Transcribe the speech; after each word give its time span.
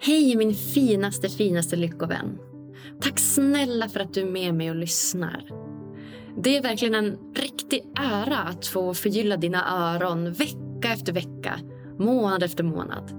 Hej 0.00 0.36
min 0.36 0.54
finaste, 0.54 1.28
finaste 1.28 1.76
lyckovän. 1.76 2.38
Tack 3.00 3.18
snälla 3.18 3.88
för 3.88 4.00
att 4.00 4.14
du 4.14 4.20
är 4.20 4.30
med 4.30 4.54
mig 4.54 4.70
och 4.70 4.76
lyssnar. 4.76 5.44
Det 6.42 6.56
är 6.56 6.62
verkligen 6.62 6.94
en 6.94 7.18
riktig 7.34 7.84
ära 7.96 8.38
att 8.38 8.66
få 8.66 8.94
förgylla 8.94 9.36
dina 9.36 9.94
öron 9.94 10.32
vecka 10.32 10.92
efter 10.92 11.12
vecka, 11.12 11.60
månad 11.98 12.42
efter 12.42 12.64
månad. 12.64 13.10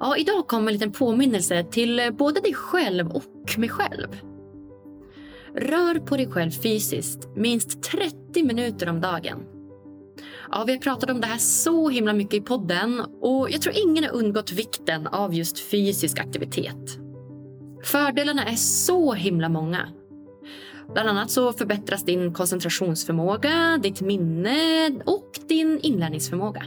Ja, 0.00 0.16
idag 0.16 0.46
kommer 0.46 0.66
en 0.66 0.72
liten 0.72 0.92
påminnelse 0.92 1.64
till 1.70 2.00
eh, 2.00 2.10
både 2.10 2.40
dig 2.40 2.54
själv 2.54 3.10
och 3.10 3.58
mig 3.58 3.68
själv. 3.68 4.08
Rör 5.54 5.98
på 5.98 6.16
dig 6.16 6.30
själv 6.30 6.50
fysiskt 6.50 7.28
minst 7.36 7.82
30 7.82 8.42
minuter 8.42 8.88
om 8.88 9.00
dagen. 9.00 9.53
Ja, 10.50 10.64
vi 10.66 10.72
har 10.72 10.78
pratat 10.78 11.10
om 11.10 11.20
det 11.20 11.26
här 11.26 11.38
så 11.38 11.88
himla 11.88 12.12
mycket 12.12 12.34
i 12.34 12.40
podden 12.40 13.02
och 13.20 13.50
jag 13.50 13.62
tror 13.62 13.74
ingen 13.76 14.04
har 14.04 14.10
undgått 14.10 14.52
vikten 14.52 15.06
av 15.06 15.34
just 15.34 15.58
fysisk 15.58 16.20
aktivitet. 16.20 16.98
Fördelarna 17.84 18.44
är 18.44 18.56
så 18.56 19.12
himla 19.12 19.48
många. 19.48 19.88
Bland 20.92 21.08
annat 21.08 21.30
så 21.30 21.52
förbättras 21.52 22.04
din 22.04 22.34
koncentrationsförmåga, 22.34 23.78
ditt 23.82 24.00
minne 24.00 24.90
och 25.06 25.30
din 25.48 25.80
inlärningsförmåga. 25.82 26.62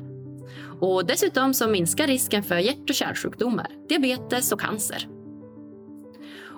Och 0.80 1.06
dessutom 1.06 1.54
så 1.54 1.68
minskar 1.68 2.08
risken 2.08 2.44
för 2.44 2.58
hjärt 2.58 2.90
och 2.90 2.96
kärlsjukdomar, 2.96 3.68
diabetes 3.90 4.52
och 4.52 4.62
cancer. 4.62 5.08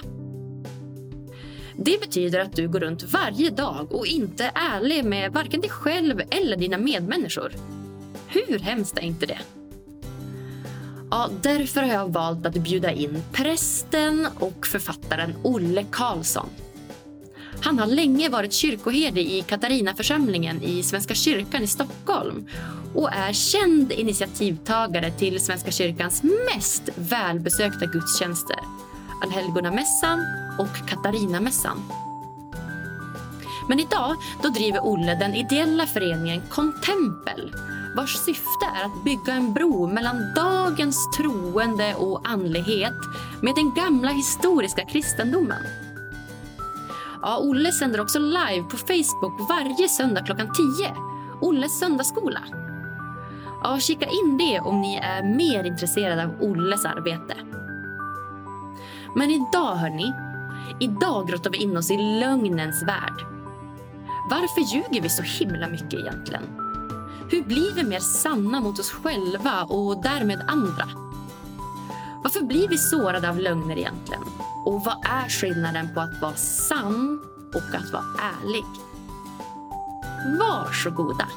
Det 1.77 2.01
betyder 2.01 2.39
att 2.39 2.55
du 2.55 2.67
går 2.67 2.79
runt 2.79 3.13
varje 3.13 3.49
dag 3.49 3.87
och 3.89 4.05
inte 4.05 4.43
är 4.43 4.51
ärlig 4.55 5.05
med 5.05 5.33
varken 5.33 5.61
dig 5.61 5.69
själv 5.69 6.21
eller 6.29 6.57
dina 6.57 6.77
medmänniskor. 6.77 7.51
Hur 8.27 8.59
hemskt 8.59 8.97
är 8.97 9.01
inte 9.01 9.25
det? 9.25 9.39
Ja, 11.11 11.29
därför 11.41 11.81
har 11.81 11.93
jag 11.93 12.13
valt 12.13 12.45
att 12.45 12.53
bjuda 12.53 12.91
in 12.91 13.23
prästen 13.31 14.27
och 14.39 14.67
författaren 14.67 15.33
Olle 15.43 15.85
Karlsson 15.91 16.49
han 17.65 17.79
har 17.79 17.87
länge 17.87 18.29
varit 18.29 18.53
kyrkoherde 18.53 19.21
i 19.21 19.41
Katarinaförsamlingen 19.41 20.61
i 20.61 20.83
Svenska 20.83 21.15
kyrkan 21.15 21.63
i 21.63 21.67
Stockholm 21.67 22.47
och 22.93 23.13
är 23.13 23.33
känd 23.33 23.91
initiativtagare 23.91 25.11
till 25.11 25.39
Svenska 25.39 25.71
kyrkans 25.71 26.23
mest 26.23 26.89
välbesökta 26.95 27.85
gudstjänster. 27.85 28.59
Allhelgonamässan 29.23 30.19
och 30.59 30.89
Katarinamässan. 30.89 31.83
Men 33.69 33.79
idag 33.79 34.15
då 34.43 34.49
driver 34.49 34.79
Olle 34.85 35.15
den 35.15 35.35
ideella 35.35 35.85
föreningen 35.85 36.41
Contempel 36.49 37.55
vars 37.95 38.15
syfte 38.15 38.65
är 38.75 38.85
att 38.85 39.03
bygga 39.03 39.33
en 39.33 39.53
bro 39.53 39.87
mellan 39.87 40.33
dagens 40.35 40.97
troende 41.17 41.95
och 41.95 42.29
andlighet 42.29 42.99
med 43.41 43.55
den 43.55 43.73
gamla 43.73 44.09
historiska 44.09 44.85
kristendomen. 44.85 45.84
Ja, 47.27 47.37
Olle 47.37 47.71
sänder 47.71 48.01
också 48.01 48.19
live 48.19 48.63
på 48.69 48.77
Facebook 48.77 49.49
varje 49.49 49.89
söndag 49.89 50.21
klockan 50.21 50.53
10. 50.77 50.95
Olles 51.41 51.79
söndagsskola. 51.79 52.39
Ja, 53.63 53.79
kika 53.79 54.05
in 54.05 54.37
det 54.37 54.59
om 54.59 54.81
ni 54.81 54.95
är 54.95 55.23
mer 55.23 55.63
intresserade 55.63 56.23
av 56.23 56.41
Olles 56.41 56.85
arbete. 56.85 57.35
Men 59.15 59.31
idag, 59.31 59.75
hörni, 59.75 60.13
idag 60.79 61.27
grottar 61.27 61.49
vi 61.49 61.57
in 61.57 61.77
oss 61.77 61.91
i 61.91 61.97
lögnens 61.97 62.83
värld. 62.83 63.25
Varför 64.29 64.75
ljuger 64.75 65.01
vi 65.01 65.09
så 65.09 65.23
himla 65.23 65.67
mycket 65.67 65.93
egentligen? 65.93 66.43
Hur 67.31 67.43
blir 67.43 67.75
vi 67.75 67.83
mer 67.83 67.99
sanna 67.99 68.59
mot 68.59 68.79
oss 68.79 68.91
själva 68.91 69.63
och 69.63 70.01
därmed 70.03 70.41
andra? 70.47 70.85
Varför 72.23 72.41
blir 72.41 72.67
vi 72.67 72.77
sårade 72.77 73.29
av 73.29 73.39
lögner 73.39 73.77
egentligen? 73.77 74.23
Och 74.65 74.83
vad 74.85 75.05
är 75.05 75.29
skillnaden 75.29 75.93
på 75.93 75.99
att 75.99 76.21
vara 76.21 76.35
sann 76.35 77.19
och 77.53 77.75
att 77.75 77.91
vara 77.93 78.05
ärlig? 78.21 78.65
Varsågoda! 80.39 81.27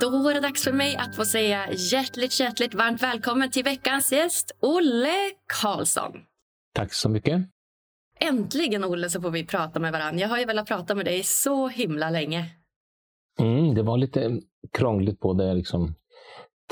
Då 0.00 0.10
var 0.10 0.34
det 0.34 0.40
dags 0.40 0.64
för 0.64 0.72
mig 0.72 0.96
att 0.96 1.16
få 1.16 1.24
säga 1.24 1.72
hjärtligt, 1.72 2.40
hjärtligt 2.40 2.74
varmt 2.74 3.02
välkommen 3.02 3.50
till 3.50 3.64
veckans 3.64 4.12
gäst, 4.12 4.52
Olle 4.60 5.30
Karlsson. 5.62 6.12
Tack 6.74 6.92
så 6.92 7.08
mycket. 7.08 7.55
Äntligen, 8.20 8.84
Olle, 8.84 9.10
så 9.10 9.20
får 9.20 9.30
vi 9.30 9.46
prata 9.46 9.80
med 9.80 9.92
varandra. 9.92 10.20
Jag 10.20 10.28
har 10.28 10.38
ju 10.38 10.44
velat 10.44 10.68
prata 10.68 10.94
med 10.94 11.04
dig 11.04 11.22
så 11.22 11.68
himla 11.68 12.10
länge. 12.10 12.44
Mm, 13.38 13.74
det 13.74 13.82
var 13.82 13.98
lite 13.98 14.40
krångligt 14.72 15.20
både 15.20 15.54
liksom 15.54 15.94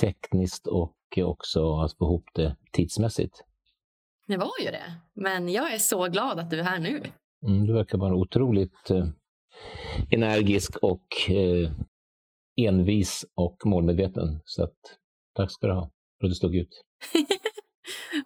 tekniskt 0.00 0.66
och 0.66 0.94
också 1.16 1.76
att 1.76 1.92
få 1.98 2.04
ihop 2.04 2.24
det 2.34 2.56
tidsmässigt. 2.72 3.44
Det 4.26 4.36
var 4.36 4.52
ju 4.60 4.70
det. 4.70 4.94
Men 5.14 5.48
jag 5.48 5.74
är 5.74 5.78
så 5.78 6.08
glad 6.08 6.38
att 6.38 6.50
du 6.50 6.60
är 6.60 6.64
här 6.64 6.78
nu. 6.78 7.02
Mm, 7.46 7.66
du 7.66 7.72
verkar 7.72 7.98
vara 7.98 8.14
otroligt 8.14 8.90
eh, 8.90 9.06
energisk 10.10 10.76
och 10.76 11.30
eh, 11.30 11.72
envis 12.56 13.26
och 13.34 13.56
målmedveten. 13.64 14.40
Så 14.44 14.64
att, 14.64 14.76
tack 15.34 15.50
ska 15.50 15.66
du 15.66 15.72
ha 15.72 15.90
för 16.20 16.26
att 16.26 16.30
du 16.30 16.34
stod 16.34 16.56
ut. 16.56 16.84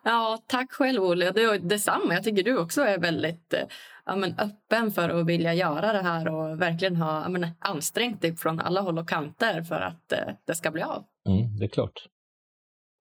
Ja, 0.05 0.39
tack 0.47 0.73
själv 0.73 1.03
Olle. 1.03 1.31
Det, 1.31 1.59
detsamma. 1.59 2.15
Jag 2.15 2.25
tycker 2.25 2.43
du 2.43 2.59
också 2.59 2.83
är 2.83 2.99
väldigt 2.99 3.55
eh, 3.55 3.61
ja, 4.07 4.17
men, 4.17 4.39
öppen 4.39 4.91
för 4.91 5.09
att 5.09 5.27
vilja 5.27 5.55
göra 5.55 5.93
det 5.93 6.03
här 6.03 6.29
och 6.29 6.61
verkligen 6.61 6.97
ha 6.97 7.23
ja, 7.23 7.29
men, 7.29 7.47
ansträngt 7.59 8.23
dig 8.23 8.37
från 8.37 8.61
alla 8.61 8.81
håll 8.81 8.99
och 8.99 9.09
kanter 9.09 9.63
för 9.63 9.81
att 9.81 10.13
eh, 10.13 10.35
det 10.45 10.55
ska 10.55 10.71
bli 10.71 10.83
av. 10.83 11.05
Mm, 11.29 11.57
det 11.59 11.65
är 11.65 11.69
klart. 11.69 12.07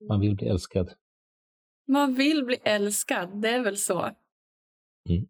Man 0.09 0.21
vill 0.21 0.37
bli 0.37 0.49
älskad. 0.49 0.93
Man 1.89 2.15
vill 2.15 2.45
bli 2.45 2.57
älskad, 2.65 3.43
det 3.43 3.49
är 3.49 3.61
väl 3.61 3.77
så. 3.77 4.01
Mm. 5.09 5.27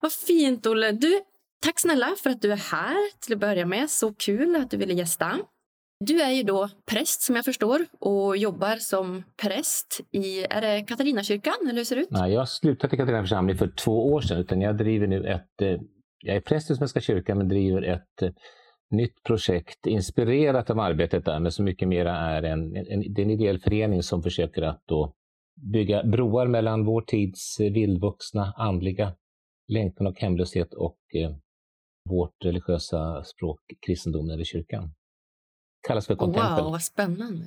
Vad 0.00 0.12
fint, 0.12 0.66
Olle. 0.66 0.92
Du, 0.92 1.20
tack 1.62 1.80
snälla 1.80 2.14
för 2.22 2.30
att 2.30 2.42
du 2.42 2.52
är 2.52 2.56
här 2.56 3.20
till 3.20 3.34
att 3.34 3.40
börja 3.40 3.66
med. 3.66 3.90
Så 3.90 4.14
kul 4.14 4.56
att 4.56 4.70
du 4.70 4.76
ville 4.76 4.94
gästa. 4.94 5.38
Du 6.04 6.20
är 6.20 6.30
ju 6.30 6.42
då 6.42 6.68
präst 6.90 7.22
som 7.22 7.36
jag 7.36 7.44
förstår 7.44 7.86
och 7.98 8.36
jobbar 8.36 8.76
som 8.76 9.22
präst 9.42 10.00
i, 10.12 10.44
är 10.50 10.60
det 10.60 10.84
Katarinakyrkan 10.88 11.54
eller 11.62 11.76
hur 11.76 11.84
ser 11.84 11.96
det 11.96 12.02
ut? 12.02 12.10
Nej, 12.10 12.32
jag 12.32 12.48
slutade 12.48 12.94
i 12.94 12.98
Katarina 12.98 13.22
församling 13.22 13.56
för 13.56 13.68
två 13.68 14.12
år 14.12 14.20
sedan 14.20 14.38
utan 14.38 14.60
jag 14.60 14.76
driver 14.76 15.06
nu 15.06 15.26
ett, 15.26 15.62
eh, 15.62 15.80
jag 16.22 16.36
är 16.36 16.40
präst 16.40 16.70
i 16.70 16.74
Svenska 16.74 17.00
kyrkan 17.00 17.38
men 17.38 17.48
driver 17.48 17.82
ett 17.82 18.22
eh, 18.22 18.30
nytt 18.90 19.22
projekt 19.26 19.86
inspirerat 19.86 20.70
av 20.70 20.80
arbetet 20.80 21.24
där 21.24 21.40
men 21.40 21.52
så 21.52 21.62
mycket 21.62 21.88
mera 21.88 22.16
är 22.16 22.42
en, 22.42 22.76
en, 22.76 23.14
det 23.14 23.22
är 23.22 23.24
en 23.24 23.30
ideell 23.30 23.58
förening 23.58 24.02
som 24.02 24.22
försöker 24.22 24.62
att 24.62 24.82
då 24.86 25.14
bygga 25.72 26.04
broar 26.04 26.46
mellan 26.46 26.84
vår 26.84 27.02
tids 27.02 27.60
eh, 27.60 27.72
vildvuxna 27.72 28.54
andliga 28.56 29.14
längtan 29.68 30.06
och 30.06 30.20
hemlöshet 30.20 30.74
och 30.74 30.98
eh, 31.14 31.36
vårt 32.10 32.44
religiösa 32.44 33.24
språk, 33.24 33.60
kristendomen 33.86 34.34
eller 34.34 34.44
kyrkan 34.44 34.92
kallas 35.90 36.06
för 36.06 36.16
kontempel. 36.16 36.64
Wow, 36.64 36.72
vad 36.72 36.82
spännande. 36.82 37.44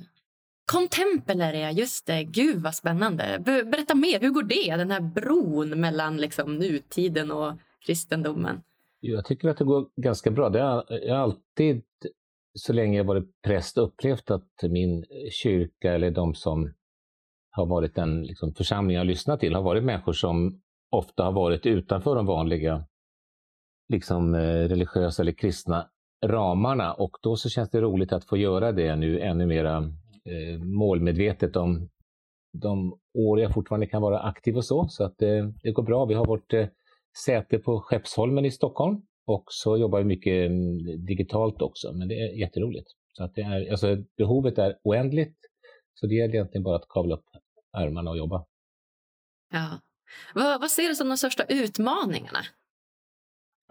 Kontempel 0.72 1.40
är 1.40 1.52
det, 1.52 1.70
just 1.70 2.06
det. 2.06 2.24
Gud 2.24 2.62
vad 2.62 2.74
spännande. 2.74 3.42
Berätta 3.44 3.94
mer, 3.94 4.20
hur 4.20 4.30
går 4.30 4.42
det? 4.42 4.76
Den 4.76 4.90
här 4.90 5.00
bron 5.00 5.80
mellan 5.80 6.16
liksom, 6.16 6.56
nutiden 6.56 7.30
och 7.30 7.52
kristendomen. 7.86 8.62
Jag 9.00 9.24
tycker 9.24 9.48
att 9.48 9.56
det 9.56 9.64
går 9.64 9.86
ganska 9.96 10.30
bra. 10.30 10.48
Det 10.48 10.60
har, 10.60 10.84
jag 10.88 11.14
har 11.14 11.22
alltid, 11.22 11.82
så 12.54 12.72
länge 12.72 12.96
jag 12.96 13.04
varit 13.04 13.42
präst, 13.42 13.78
upplevt 13.78 14.30
att 14.30 14.48
min 14.62 15.04
kyrka 15.30 15.92
eller 15.92 16.10
de 16.10 16.34
som 16.34 16.72
har 17.50 17.66
varit 17.66 17.94
den 17.94 18.22
liksom, 18.22 18.54
församling 18.54 18.96
jag 18.96 19.06
lyssnat 19.06 19.40
till 19.40 19.54
har 19.54 19.62
varit 19.62 19.84
människor 19.84 20.12
som 20.12 20.60
ofta 20.90 21.24
har 21.24 21.32
varit 21.32 21.66
utanför 21.66 22.16
de 22.16 22.26
vanliga 22.26 22.84
liksom, 23.88 24.34
eh, 24.34 24.68
religiösa 24.68 25.22
eller 25.22 25.32
kristna 25.32 25.90
ramarna 26.26 26.92
och 26.92 27.16
då 27.22 27.36
så 27.36 27.48
känns 27.48 27.70
det 27.70 27.80
roligt 27.80 28.12
att 28.12 28.24
få 28.24 28.36
göra 28.36 28.72
det 28.72 28.96
nu 28.96 29.20
ännu 29.20 29.46
mera 29.46 29.76
eh, 30.24 30.62
målmedvetet 30.62 31.56
om 31.56 31.88
de 32.52 32.98
år 33.14 33.40
jag 33.40 33.54
fortfarande 33.54 33.86
kan 33.86 34.02
vara 34.02 34.20
aktiv 34.20 34.56
och 34.56 34.64
så. 34.64 34.88
Så 34.88 35.04
att 35.04 35.22
eh, 35.22 35.48
det 35.62 35.72
går 35.72 35.82
bra. 35.82 36.04
Vi 36.04 36.14
har 36.14 36.26
vårt 36.26 36.52
eh, 36.52 36.66
säte 37.24 37.58
på 37.58 37.80
Skeppsholmen 37.80 38.44
i 38.44 38.50
Stockholm 38.50 39.02
och 39.26 39.44
så 39.48 39.76
jobbar 39.76 39.98
vi 39.98 40.04
mycket 40.04 40.50
mm, 40.50 41.04
digitalt 41.06 41.62
också, 41.62 41.92
men 41.92 42.08
det 42.08 42.14
är 42.14 42.38
jätteroligt. 42.38 42.88
Så 43.12 43.24
att 43.24 43.34
det 43.34 43.42
är, 43.42 43.70
alltså, 43.70 43.96
behovet 44.16 44.58
är 44.58 44.78
oändligt, 44.82 45.36
så 45.94 46.06
det 46.06 46.14
gäller 46.14 46.34
egentligen 46.34 46.62
bara 46.62 46.76
att 46.76 46.88
kavla 46.88 47.14
upp 47.14 47.24
ärmarna 47.76 48.10
och 48.10 48.18
jobba. 48.18 48.44
Ja. 49.52 49.80
Vad, 50.34 50.60
vad 50.60 50.70
ser 50.70 50.88
du 50.88 50.94
som 50.94 51.08
de 51.08 51.16
största 51.16 51.44
utmaningarna? 51.48 52.38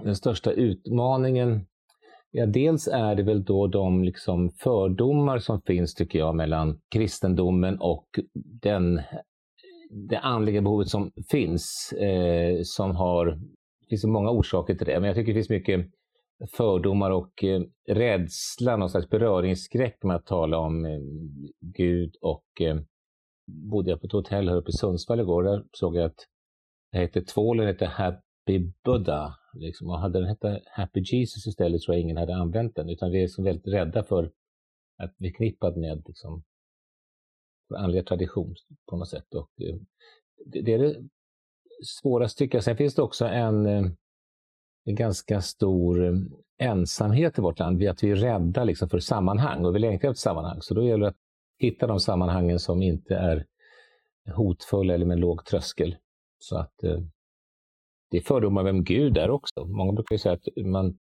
Den 0.04 0.16
största 0.16 0.52
utmaningen, 0.52 1.66
ja 2.34 2.46
dels 2.46 2.88
är 2.88 3.16
det 3.16 3.24
väl 3.24 3.44
då 3.44 3.68
de 3.68 4.04
liksom 4.04 4.50
fördomar 4.50 5.40
som 5.40 5.62
finns 5.62 5.94
tycker 5.94 6.20
jag 6.20 6.36
mellan 6.36 6.80
kristendomen 6.94 7.78
och 7.80 8.08
den, 8.62 9.02
det 10.10 10.20
andliga 10.20 10.62
behovet 10.62 10.88
som 10.88 11.12
finns. 11.32 11.94
Eh, 11.94 12.60
som 12.64 12.96
har, 12.96 13.26
det 13.80 13.88
finns 13.90 14.06
många 14.06 14.30
orsaker 14.30 14.76
till 14.76 14.88
det, 14.88 15.00
men 15.00 15.08
jag 15.08 15.16
tycker 15.16 15.34
det 15.34 15.38
finns 15.38 15.50
mycket 15.50 15.86
fördomar 16.52 17.12
och 17.12 17.44
eh, 17.44 17.62
rädsla, 17.88 18.78
någon 18.78 18.90
slags 18.90 19.10
beröringsskräck 19.10 20.04
med 20.04 20.16
att 20.16 20.26
tala 20.26 20.58
om 20.58 20.86
eh, 20.86 21.00
Gud 21.60 22.16
och 22.22 22.62
eh, 22.62 22.78
bodde 23.72 23.90
jag 23.90 24.02
på 24.02 24.08
ett 24.08 24.14
hotell 24.14 24.50
här 24.50 24.56
uppe 24.56 24.70
i 24.70 24.74
Sundsvall 24.74 25.20
igår. 25.20 25.44
Där 25.44 25.64
såg 25.72 25.96
jag 25.96 26.06
att 26.06 26.28
det 26.92 26.98
hette 26.98 27.22
tvålen 27.22 27.68
hette 27.68 27.86
Happy 27.86 28.72
Buddha. 28.84 29.36
Liksom. 29.54 29.90
Och 29.90 30.00
hade 30.00 30.20
den 30.20 30.28
hette 30.28 30.62
Happy 30.66 31.00
Jesus 31.00 31.48
istället 31.48 31.82
tror 31.82 31.96
jag 31.96 32.02
ingen 32.02 32.18
hade 32.18 32.36
använt 32.36 32.76
den. 32.76 32.90
Utan 32.90 33.12
vi 33.12 33.18
är 33.18 33.22
liksom 33.22 33.44
väldigt 33.44 33.74
rädda 33.74 34.04
för 34.04 34.32
att 34.98 35.18
bli 35.18 35.30
förknippad 35.30 35.78
med 35.78 36.04
liksom, 36.08 36.44
andliga 37.76 38.04
tradition 38.04 38.56
på 38.90 38.98
något 38.98 39.10
sätt. 39.10 39.34
Och, 39.34 39.50
eh, 39.62 39.76
det, 40.46 40.62
det 40.62 40.74
är 40.74 40.80
det 40.80 40.96
svåraste 41.86 42.40
tycker 42.40 42.58
jag. 42.58 42.64
Sen 42.64 42.78
finns 42.78 42.96
det 42.96 43.02
också 43.02 43.26
en, 43.26 43.66
eh, 43.66 43.86
en 44.86 44.96
ganska 44.96 45.42
stor 45.42 46.06
eh, 46.06 46.14
ensamhet 46.58 47.38
i 47.38 47.42
vårt 47.42 47.60
land. 47.60 47.84
Att 47.84 48.04
vi 48.04 48.12
är 48.12 48.16
rädda 48.16 48.64
liksom, 48.64 48.90
för 48.90 49.00
sammanhang 49.00 49.66
och 49.66 49.76
vi 49.76 49.80
längtar 49.80 50.10
efter 50.10 50.22
sammanhang. 50.22 50.62
Så 50.62 50.74
då 50.74 50.84
gäller 50.84 51.04
det 51.04 51.10
att 51.10 51.18
hitta 51.60 51.88
de 51.88 52.00
sammanhangen 52.00 52.60
som 52.60 52.82
inte 52.82 53.16
är 53.16 53.46
hotfulla 54.36 54.94
eller 54.94 55.06
med 55.06 55.20
låg 55.20 55.46
tröskel. 55.46 55.96
Så 56.40 56.58
att 56.58 56.84
eh, 56.84 57.00
det 58.14 58.18
är 58.18 58.22
fördomar 58.22 58.64
vem 58.64 58.84
Gud 58.84 59.18
är 59.18 59.30
också. 59.30 59.66
Många 59.66 59.92
brukar 59.92 60.18
säga 60.18 60.34
att 60.34 60.66
man, 60.66 60.98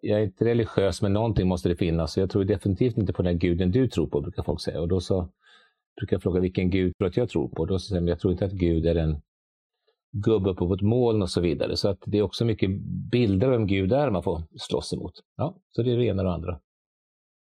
jag 0.00 0.20
är 0.20 0.24
inte 0.24 0.44
religiös, 0.44 1.02
men 1.02 1.12
någonting 1.12 1.48
måste 1.48 1.68
det 1.68 1.76
finnas. 1.76 2.12
Så 2.12 2.20
jag 2.20 2.30
tror 2.30 2.44
definitivt 2.44 2.96
inte 2.96 3.12
på 3.12 3.22
den 3.22 3.38
guden 3.38 3.70
du 3.70 3.88
tror 3.88 4.06
på, 4.06 4.20
brukar 4.20 4.42
folk 4.42 4.60
säga. 4.60 4.80
Och 4.80 4.88
då 4.88 5.00
så 5.00 5.28
brukar 6.00 6.14
jag 6.14 6.22
fråga 6.22 6.40
vilken 6.40 6.70
gud 6.70 6.92
tror 6.98 7.08
att 7.08 7.16
jag 7.16 7.28
tror 7.28 7.48
på? 7.48 7.66
Då 7.66 7.78
säger 7.78 8.00
de, 8.00 8.08
jag 8.08 8.20
tror 8.20 8.32
inte 8.32 8.44
att 8.44 8.52
Gud 8.52 8.86
är 8.86 8.94
en 8.94 9.20
gubbe 10.12 10.50
uppe 10.50 10.58
på 10.58 10.74
ett 10.74 10.80
moln 10.80 11.22
och 11.22 11.30
så 11.30 11.40
vidare. 11.40 11.76
Så 11.76 11.88
att 11.88 12.02
det 12.06 12.18
är 12.18 12.22
också 12.22 12.44
mycket 12.44 12.70
bilder 13.10 13.46
av 13.46 13.52
vem 13.52 13.66
Gud 13.66 13.92
är 13.92 14.10
man 14.10 14.22
får 14.22 14.42
slåss 14.58 14.92
emot. 14.92 15.12
Ja, 15.36 15.56
så 15.70 15.82
det 15.82 15.92
är 15.92 15.96
det 15.96 16.04
ena 16.04 16.22
och 16.22 16.28
det 16.28 16.34
andra. 16.34 16.60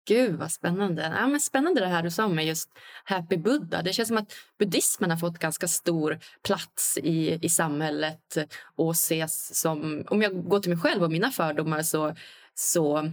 Gud, 0.09 0.35
vad 0.35 0.53
spännande. 0.53 1.03
Ja, 1.21 1.27
men 1.27 1.41
spännande 1.41 1.81
det 1.81 1.87
här 1.87 2.03
du 2.03 2.11
sa 2.11 2.29
med 2.29 2.47
just 2.47 2.71
Happy 3.05 3.37
Buddha. 3.37 3.83
Det 3.83 3.93
känns 3.93 4.09
som 4.09 4.17
att 4.17 4.33
buddhismen 4.59 5.11
har 5.11 5.17
fått 5.17 5.39
ganska 5.39 5.69
stor 5.69 6.19
plats 6.43 6.99
i, 7.03 7.39
i 7.43 7.49
samhället 7.49 8.37
och 8.77 8.91
ses 8.91 9.61
som... 9.61 10.05
Om 10.09 10.23
jag 10.23 10.49
går 10.49 10.61
till 10.61 10.71
mig 10.71 10.79
själv 10.79 11.03
och 11.03 11.11
mina 11.11 11.31
fördomar 11.31 11.83
så, 11.83 12.15
så, 12.55 13.11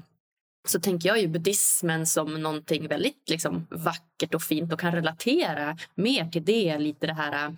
så 0.67 0.79
tänker 0.79 1.09
jag 1.09 1.21
ju 1.21 1.27
buddhismen 1.27 2.05
som 2.05 2.41
någonting 2.41 2.87
väldigt 2.87 3.29
liksom, 3.29 3.67
vackert 3.69 4.33
och 4.33 4.43
fint 4.43 4.73
och 4.73 4.79
kan 4.79 4.91
relatera 4.91 5.77
mer 5.95 6.25
till 6.25 6.45
det. 6.45 6.77
Lite 6.77 7.07
det 7.07 7.13
här 7.13 7.55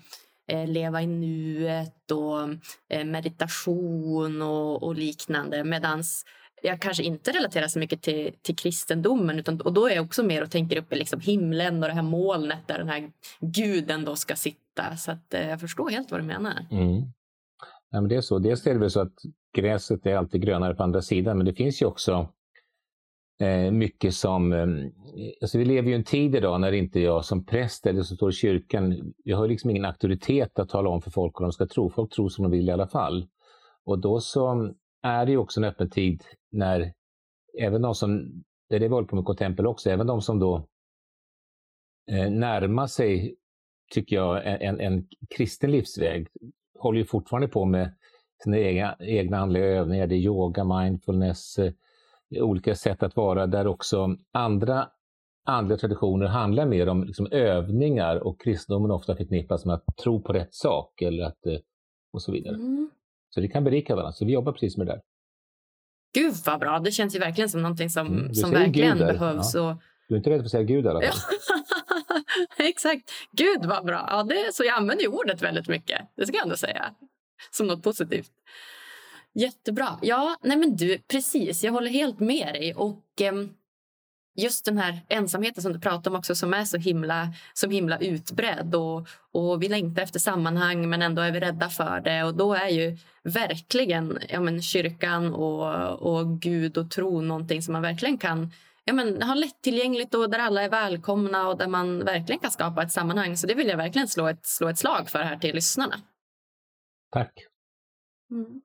eh, 0.47 0.67
leva 0.67 1.01
i 1.01 1.07
nuet 1.07 2.11
och 2.11 2.49
eh, 2.89 3.05
meditation 3.05 4.41
och, 4.41 4.83
och 4.83 4.95
liknande. 4.95 5.63
Medans 5.63 6.25
jag 6.65 6.81
kanske 6.81 7.03
inte 7.03 7.31
relaterar 7.31 7.67
så 7.67 7.79
mycket 7.79 8.01
till, 8.01 8.33
till 8.41 8.55
kristendomen. 8.55 9.39
Utan, 9.39 9.61
och 9.61 9.73
då 9.73 9.89
är 9.89 9.95
jag 9.95 10.05
också 10.05 10.23
mer 10.23 10.43
och 10.43 10.51
tänker 10.51 10.77
upp 10.77 10.93
i 10.93 10.95
liksom 10.95 11.19
himlen 11.19 11.83
och 11.83 11.89
det 11.89 11.95
här 11.95 12.01
molnet 12.01 12.67
där 12.67 12.77
den 12.77 12.89
här 12.89 13.11
guden 13.39 14.05
då 14.05 14.15
ska 14.15 14.35
sitta. 14.35 14.95
Så 14.97 15.11
att, 15.11 15.33
eh, 15.33 15.49
jag 15.49 15.59
förstår 15.59 15.89
helt 15.89 16.11
vad 16.11 16.19
du 16.19 16.25
menar. 16.25 16.65
Mm. 16.71 17.01
Ja, 17.91 18.01
men 18.01 18.09
det 18.09 18.15
är 18.15 18.21
så. 18.21 18.39
Dels 18.39 18.67
är 18.67 18.73
det 18.73 18.79
väl 18.79 18.91
så 18.91 19.01
att 19.01 19.13
gräset 19.55 20.05
är 20.05 20.15
alltid 20.15 20.41
grönare 20.41 20.75
på 20.75 20.83
andra 20.83 21.01
sidan, 21.01 21.37
men 21.37 21.45
det 21.45 21.53
finns 21.53 21.81
ju 21.81 21.85
också 21.85 22.27
eh, 23.41 23.71
mycket 23.71 24.13
som... 24.13 24.53
Eh, 24.53 24.67
alltså 25.41 25.57
vi 25.57 25.65
lever 25.65 25.87
ju 25.87 25.93
i 25.93 25.97
en 25.97 26.03
tid 26.03 26.35
idag 26.35 26.61
när 26.61 26.71
inte 26.71 26.99
jag 26.99 27.25
som 27.25 27.45
präst 27.45 27.85
eller 27.85 28.01
som 28.01 28.17
står 28.17 28.29
i 28.29 28.33
kyrkan, 28.33 29.13
jag 29.23 29.37
har 29.37 29.47
liksom 29.47 29.69
ingen 29.69 29.85
auktoritet 29.85 30.59
att 30.59 30.69
tala 30.69 30.89
om 30.89 31.01
för 31.01 31.11
folk 31.11 31.39
vad 31.39 31.47
de 31.47 31.53
ska 31.53 31.67
tro. 31.67 31.89
Folk 31.89 32.13
tror 32.13 32.29
som 32.29 32.43
de 32.43 32.51
vill 32.51 32.69
i 32.69 32.71
alla 32.71 32.87
fall. 32.87 33.27
Och 33.85 33.99
då 33.99 34.19
så 34.19 34.73
är 35.05 35.25
det 35.25 35.31
ju 35.31 35.37
också 35.37 35.59
en 35.59 35.63
öppen 35.63 35.89
tid 35.89 36.23
när 36.51 36.93
även 37.59 37.81
de 37.81 37.95
som, 37.95 38.43
det 38.69 38.75
är 38.75 38.79
det 38.79 38.87
vi 38.87 38.93
håller 38.93 39.07
på 39.07 39.15
med 39.15 39.25
Contempel 39.25 39.67
också, 39.67 39.89
även 39.89 40.07
de 40.07 40.21
som 40.21 40.39
då 40.39 40.67
eh, 42.11 42.31
närmar 42.31 42.87
sig, 42.87 43.35
tycker 43.91 44.15
jag, 44.15 44.61
en, 44.63 44.79
en 44.79 45.07
kristen 45.29 45.71
livsväg, 45.71 46.27
håller 46.79 46.99
ju 46.99 47.05
fortfarande 47.05 47.47
på 47.47 47.65
med 47.65 47.95
sina 48.43 48.57
egna, 48.57 48.95
egna 48.99 49.37
andliga 49.37 49.65
övningar. 49.65 50.07
Det 50.07 50.15
är 50.15 50.19
yoga, 50.19 50.63
mindfulness, 50.63 51.59
eh, 51.59 51.73
olika 52.41 52.75
sätt 52.75 53.03
att 53.03 53.15
vara 53.15 53.47
där 53.47 53.67
också 53.67 54.17
andra 54.31 54.89
andliga 55.45 55.77
traditioner 55.77 56.25
handlar 56.25 56.65
mer 56.65 56.89
om 56.89 57.03
liksom 57.03 57.27
övningar 57.31 58.15
och 58.27 58.41
kristendomen 58.41 58.91
ofta 58.91 59.15
förknippas 59.15 59.65
med 59.65 59.75
att 59.75 59.97
tro 59.97 60.21
på 60.21 60.33
rätt 60.33 60.53
sak 60.53 61.01
eller 61.01 61.23
att, 61.23 61.45
eh, 61.45 61.57
och 62.13 62.21
så 62.21 62.31
vidare. 62.31 62.55
Mm. 62.55 62.89
Så 63.35 63.41
det 63.41 63.47
kan 63.47 63.63
berika 63.63 63.95
varandra. 63.95 64.13
Så 64.13 64.25
vi 64.25 64.33
jobbar 64.33 64.51
precis 64.51 64.77
med 64.77 64.87
det 64.87 64.93
där. 64.93 65.01
Gud 66.13 66.33
vad 66.45 66.59
bra. 66.59 66.79
Det 66.79 66.91
känns 66.91 67.15
ju 67.15 67.19
verkligen 67.19 67.49
som 67.49 67.61
någonting 67.61 67.89
som, 67.89 68.07
mm, 68.07 68.33
som 68.33 68.51
verkligen 68.51 68.97
behövs. 68.97 69.53
Ja. 69.53 69.71
Och... 69.71 69.77
Du 70.07 70.15
är 70.15 70.17
inte 70.17 70.29
rädd 70.29 70.39
för 70.39 70.45
att 70.45 70.51
säga 70.51 70.63
Gud 70.63 70.85
i 70.85 70.87
alla 70.87 71.01
fall? 71.01 71.19
Exakt. 72.57 73.11
Gud 73.31 73.65
vad 73.65 73.85
bra. 73.85 74.07
Ja, 74.09 74.23
det, 74.23 74.53
så 74.53 74.63
jag 74.63 74.77
använder 74.77 75.03
ju 75.03 75.09
ordet 75.09 75.41
väldigt 75.41 75.67
mycket. 75.67 76.01
Det 76.15 76.25
ska 76.25 76.35
jag 76.35 76.43
ändå 76.43 76.57
säga. 76.57 76.95
Som 77.51 77.67
något 77.67 77.83
positivt. 77.83 78.31
Jättebra. 79.33 79.99
Ja, 80.01 80.35
nej 80.41 80.57
men 80.57 80.75
du, 80.75 80.97
precis. 80.97 81.63
Jag 81.63 81.71
håller 81.71 81.89
helt 81.89 82.19
med 82.19 82.53
dig. 82.53 82.73
Och... 82.73 83.03
Um, 83.31 83.53
just 84.35 84.65
den 84.65 84.77
här 84.77 85.01
ensamheten 85.09 85.63
som 85.63 85.73
du 85.73 85.79
pratar 85.79 86.11
om 86.11 86.17
också 86.17 86.35
som 86.35 86.53
är 86.53 86.65
så 86.65 86.77
himla, 86.77 87.33
så 87.53 87.69
himla 87.69 87.97
utbredd. 87.99 88.75
Och, 88.75 89.07
och 89.31 89.63
vi 89.63 89.69
längtar 89.69 90.01
efter 90.01 90.19
sammanhang 90.19 90.89
men 90.89 91.01
ändå 91.01 91.21
är 91.21 91.31
vi 91.31 91.39
rädda 91.39 91.69
för 91.69 91.99
det. 91.99 92.23
Och 92.23 92.35
då 92.35 92.53
är 92.53 92.67
ju 92.67 92.97
verkligen 93.23 94.19
ja, 94.29 94.39
men, 94.39 94.61
kyrkan 94.61 95.33
och, 95.33 96.17
och 96.17 96.39
Gud 96.41 96.77
och 96.77 96.91
tro 96.91 97.21
någonting 97.21 97.61
som 97.61 97.73
man 97.73 97.81
verkligen 97.81 98.17
kan 98.17 98.51
ja, 98.85 98.93
men, 98.93 99.21
ha 99.21 99.33
lättillgängligt 99.33 100.13
och 100.13 100.29
där 100.29 100.39
alla 100.39 100.61
är 100.61 100.69
välkomna 100.69 101.47
och 101.47 101.57
där 101.57 101.67
man 101.67 102.05
verkligen 102.05 102.39
kan 102.39 102.51
skapa 102.51 102.83
ett 102.83 102.91
sammanhang. 102.91 103.37
Så 103.37 103.47
det 103.47 103.53
vill 103.53 103.67
jag 103.67 103.77
verkligen 103.77 104.07
slå 104.07 104.27
ett, 104.27 104.45
slå 104.45 104.69
ett 104.69 104.79
slag 104.79 105.09
för 105.09 105.19
här 105.19 105.37
till 105.37 105.55
lyssnarna. 105.55 105.95
Tack. 107.11 107.45
Mm. 108.31 108.61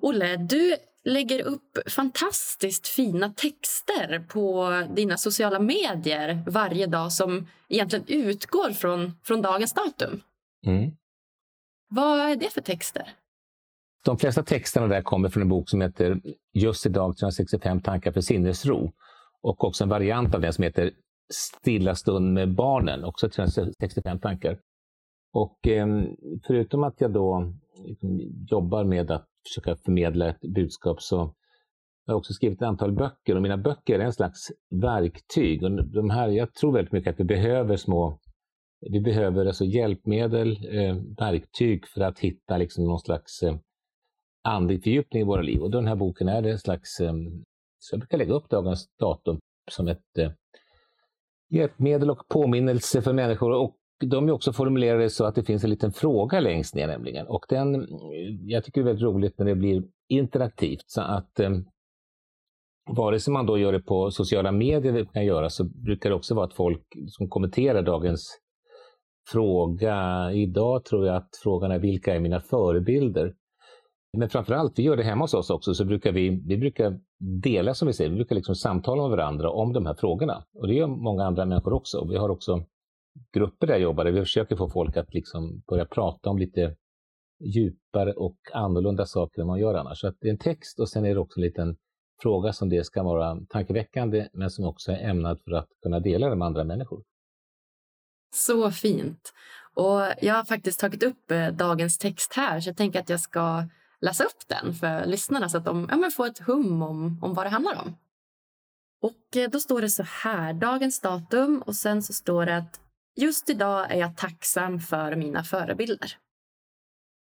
Olle, 0.00 0.36
du 0.36 0.76
lägger 1.08 1.42
upp 1.42 1.78
fantastiskt 1.86 2.88
fina 2.88 3.32
texter 3.32 4.24
på 4.28 4.70
dina 4.96 5.16
sociala 5.16 5.58
medier 5.58 6.44
varje 6.46 6.86
dag 6.86 7.12
som 7.12 7.46
egentligen 7.68 8.04
utgår 8.08 8.70
från, 8.70 9.12
från 9.24 9.42
dagens 9.42 9.72
datum. 9.72 10.20
Mm. 10.66 10.90
Vad 11.90 12.20
är 12.20 12.36
det 12.36 12.50
för 12.50 12.60
texter? 12.60 13.14
De 14.04 14.18
flesta 14.18 14.42
texterna 14.42 14.86
där 14.86 15.02
kommer 15.02 15.28
från 15.28 15.42
en 15.42 15.48
bok 15.48 15.70
som 15.70 15.80
heter 15.80 16.20
Just 16.52 16.86
idag 16.86 17.16
365 17.16 17.80
tankar 17.80 18.12
för 18.12 18.20
sinnesro 18.20 18.92
och 19.42 19.64
också 19.64 19.84
en 19.84 19.90
variant 19.90 20.34
av 20.34 20.40
den 20.40 20.52
som 20.52 20.64
heter 20.64 20.90
Stilla 21.32 21.94
stund 21.94 22.32
med 22.32 22.54
barnen, 22.54 23.04
också 23.04 23.28
365 23.28 24.20
tankar. 24.20 24.58
Och 25.32 25.68
eh, 25.68 25.86
förutom 26.46 26.84
att 26.84 27.00
jag 27.00 27.12
då 27.12 27.52
liksom 27.84 28.20
jobbar 28.50 28.84
med 28.84 29.10
att 29.10 29.28
försöka 29.48 29.76
förmedla 29.76 30.28
ett 30.28 30.40
budskap 30.40 31.02
så 31.02 31.18
har 31.18 31.34
jag 32.06 32.16
också 32.16 32.32
skrivit 32.32 32.58
ett 32.58 32.68
antal 32.68 32.92
böcker 32.92 33.36
och 33.36 33.42
mina 33.42 33.56
böcker 33.56 33.98
är 33.98 34.04
en 34.04 34.12
slags 34.12 34.52
verktyg. 34.70 35.62
Och 35.62 35.84
de 35.84 36.10
här, 36.10 36.28
jag 36.28 36.54
tror 36.54 36.72
väldigt 36.72 36.92
mycket 36.92 37.12
att 37.12 37.20
vi 37.20 37.24
behöver 37.24 37.76
små 37.76 38.18
vi 38.80 39.00
behöver 39.00 39.46
alltså 39.46 39.64
hjälpmedel, 39.64 40.50
eh, 40.70 40.96
verktyg 41.18 41.86
för 41.86 42.00
att 42.00 42.18
hitta 42.18 42.56
liksom 42.56 42.84
någon 42.84 43.00
slags 43.00 43.42
eh, 43.42 43.56
andlig 44.44 44.82
fördjupning 44.82 45.22
i 45.22 45.24
våra 45.24 45.42
liv. 45.42 45.62
Och 45.62 45.70
den 45.70 45.86
här 45.86 45.96
boken 45.96 46.28
är 46.28 46.42
en 46.42 46.58
slags, 46.58 47.00
eh, 47.00 47.12
så 47.78 47.94
jag 47.94 48.00
brukar 48.00 48.18
lägga 48.18 48.34
upp 48.34 48.48
dagens 48.48 48.88
datum 48.98 49.38
som 49.70 49.88
ett 49.88 50.18
eh, 50.18 50.30
hjälpmedel 51.50 52.10
och 52.10 52.28
påminnelse 52.28 53.02
för 53.02 53.12
människor. 53.12 53.50
Och 53.50 53.76
de 54.04 54.28
är 54.28 54.32
också 54.32 54.52
formulerade 54.52 55.10
så 55.10 55.24
att 55.24 55.34
det 55.34 55.42
finns 55.42 55.64
en 55.64 55.70
liten 55.70 55.92
fråga 55.92 56.40
längst 56.40 56.74
ner 56.74 56.86
nämligen. 56.86 57.26
Och 57.26 57.46
den, 57.48 57.86
jag 58.46 58.64
tycker 58.64 58.80
det 58.80 58.84
är 58.84 58.86
väldigt 58.86 59.04
roligt 59.04 59.38
när 59.38 59.46
det 59.46 59.54
blir 59.54 59.82
interaktivt 60.08 60.84
så 60.86 61.00
att 61.00 61.40
eh, 61.40 61.50
vare 62.90 63.20
sig 63.20 63.32
man 63.32 63.46
då 63.46 63.58
gör 63.58 63.72
det 63.72 63.80
på 63.80 64.10
sociala 64.10 64.52
medier 64.52 65.04
kan 65.04 65.24
göra 65.24 65.50
så 65.50 65.64
brukar 65.64 66.10
det 66.10 66.16
också 66.16 66.34
vara 66.34 66.46
att 66.46 66.54
folk 66.54 66.82
som 67.08 67.28
kommenterar 67.28 67.82
dagens 67.82 68.38
fråga. 69.32 70.30
Idag 70.32 70.84
tror 70.84 71.06
jag 71.06 71.16
att 71.16 71.28
frågan 71.42 71.70
är 71.70 71.78
vilka 71.78 72.14
är 72.14 72.20
mina 72.20 72.40
förebilder? 72.40 73.34
Men 74.16 74.28
framförallt, 74.28 74.78
vi 74.78 74.82
gör 74.82 74.96
det 74.96 75.02
hemma 75.02 75.24
hos 75.24 75.34
oss 75.34 75.50
också, 75.50 75.74
så 75.74 75.84
brukar 75.84 76.12
vi, 76.12 76.42
vi 76.46 76.56
brukar 76.56 77.00
dela 77.42 77.74
som 77.74 77.86
vi 77.86 77.94
säger, 77.94 78.10
vi 78.10 78.16
brukar 78.16 78.34
liksom 78.36 78.54
samtala 78.54 79.02
med 79.02 79.10
varandra 79.10 79.50
om 79.50 79.72
de 79.72 79.86
här 79.86 79.94
frågorna. 79.94 80.44
Och 80.54 80.68
det 80.68 80.74
gör 80.74 80.86
många 80.86 81.24
andra 81.24 81.44
människor 81.44 81.72
också. 81.72 82.06
Vi 82.10 82.16
har 82.16 82.28
också 82.28 82.64
grupper 83.32 83.66
där 83.66 83.74
jag 83.74 83.82
jobbar, 83.82 84.04
där 84.04 84.12
vi 84.12 84.20
försöker 84.20 84.56
få 84.56 84.68
folk 84.70 84.96
att 84.96 85.14
liksom 85.14 85.62
börja 85.68 85.84
prata 85.84 86.30
om 86.30 86.38
lite 86.38 86.76
djupare 87.40 88.12
och 88.12 88.38
annorlunda 88.52 89.06
saker 89.06 89.40
än 89.42 89.46
man 89.46 89.60
gör 89.60 89.74
annars. 89.74 90.00
Så 90.00 90.12
det 90.20 90.28
är 90.28 90.32
en 90.32 90.38
text 90.38 90.80
och 90.80 90.88
sen 90.88 91.04
är 91.04 91.14
det 91.14 91.20
också 91.20 91.40
en 91.40 91.46
liten 91.46 91.76
fråga 92.22 92.52
som 92.52 92.68
det 92.68 92.84
ska 92.84 93.02
vara 93.02 93.38
tankeväckande, 93.48 94.28
men 94.32 94.50
som 94.50 94.64
också 94.64 94.92
är 94.92 95.10
ämnad 95.10 95.40
för 95.44 95.52
att 95.52 95.68
kunna 95.82 96.00
dela 96.00 96.28
det 96.28 96.36
med 96.36 96.46
andra 96.46 96.64
människor. 96.64 97.02
Så 98.34 98.70
fint. 98.70 99.32
Och 99.74 100.00
jag 100.22 100.34
har 100.34 100.44
faktiskt 100.44 100.80
tagit 100.80 101.02
upp 101.02 101.30
eh, 101.30 101.48
dagens 101.48 101.98
text 101.98 102.32
här, 102.32 102.60
så 102.60 102.68
jag 102.68 102.76
tänker 102.76 103.00
att 103.00 103.08
jag 103.08 103.20
ska 103.20 103.64
läsa 104.00 104.24
upp 104.24 104.48
den 104.48 104.74
för 104.74 105.06
lyssnarna 105.06 105.48
så 105.48 105.58
att 105.58 105.64
de 105.64 105.88
ja, 105.90 106.10
får 106.16 106.26
ett 106.26 106.38
hum 106.38 106.82
om, 106.82 107.18
om 107.22 107.34
vad 107.34 107.46
det 107.46 107.50
handlar 107.50 107.82
om. 107.82 107.96
Och 109.00 109.36
eh, 109.36 109.50
då 109.50 109.60
står 109.60 109.80
det 109.80 109.90
så 109.90 110.02
här, 110.02 110.52
dagens 110.52 111.00
datum 111.00 111.62
och 111.66 111.76
sen 111.76 112.02
så 112.02 112.12
står 112.12 112.46
det 112.46 112.56
att 112.56 112.80
just 113.18 113.50
idag 113.50 113.90
är 113.90 113.96
jag 113.96 114.16
tacksam 114.16 114.80
för 114.80 115.16
mina 115.16 115.44
förebilder. 115.44 116.16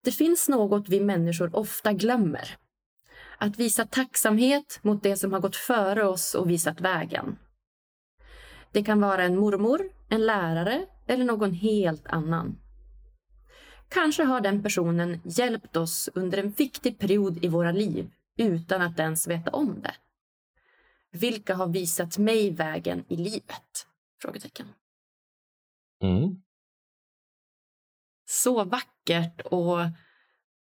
Det 0.04 0.12
finns 0.12 0.48
något 0.48 0.88
vi 0.88 1.00
människor 1.00 1.56
ofta 1.56 1.92
glömmer. 1.92 2.56
Att 3.38 3.58
visa 3.58 3.86
tacksamhet 3.86 4.78
mot 4.82 5.02
det 5.02 5.16
som 5.16 5.32
har 5.32 5.40
gått 5.40 5.56
före 5.56 6.04
oss 6.04 6.34
och 6.34 6.50
visat 6.50 6.80
vägen. 6.80 7.38
Det 8.72 8.84
kan 8.84 9.00
vara 9.00 9.22
en 9.24 9.36
mormor, 9.36 9.80
en 10.08 10.26
lärare 10.26 10.86
eller 11.06 11.24
någon 11.24 11.52
helt 11.52 12.06
annan. 12.06 12.58
Kanske 13.88 14.24
har 14.24 14.40
den 14.40 14.62
personen 14.62 15.20
hjälpt 15.24 15.76
oss 15.76 16.08
under 16.14 16.38
en 16.38 16.50
viktig 16.50 16.98
period 16.98 17.44
i 17.44 17.48
våra 17.48 17.72
liv 17.72 18.10
utan 18.36 18.82
att 18.82 18.98
ens 18.98 19.28
veta 19.28 19.50
om 19.50 19.80
det. 19.82 19.94
Vilka 21.10 21.54
har 21.54 21.66
visat 21.66 22.18
mig 22.18 22.50
vägen 22.50 23.04
i 23.08 23.16
livet? 23.16 23.86
Frågetecken. 24.22 24.66
Mm. 26.02 26.42
Så 28.24 28.64
vackert 28.64 29.40
och 29.40 29.78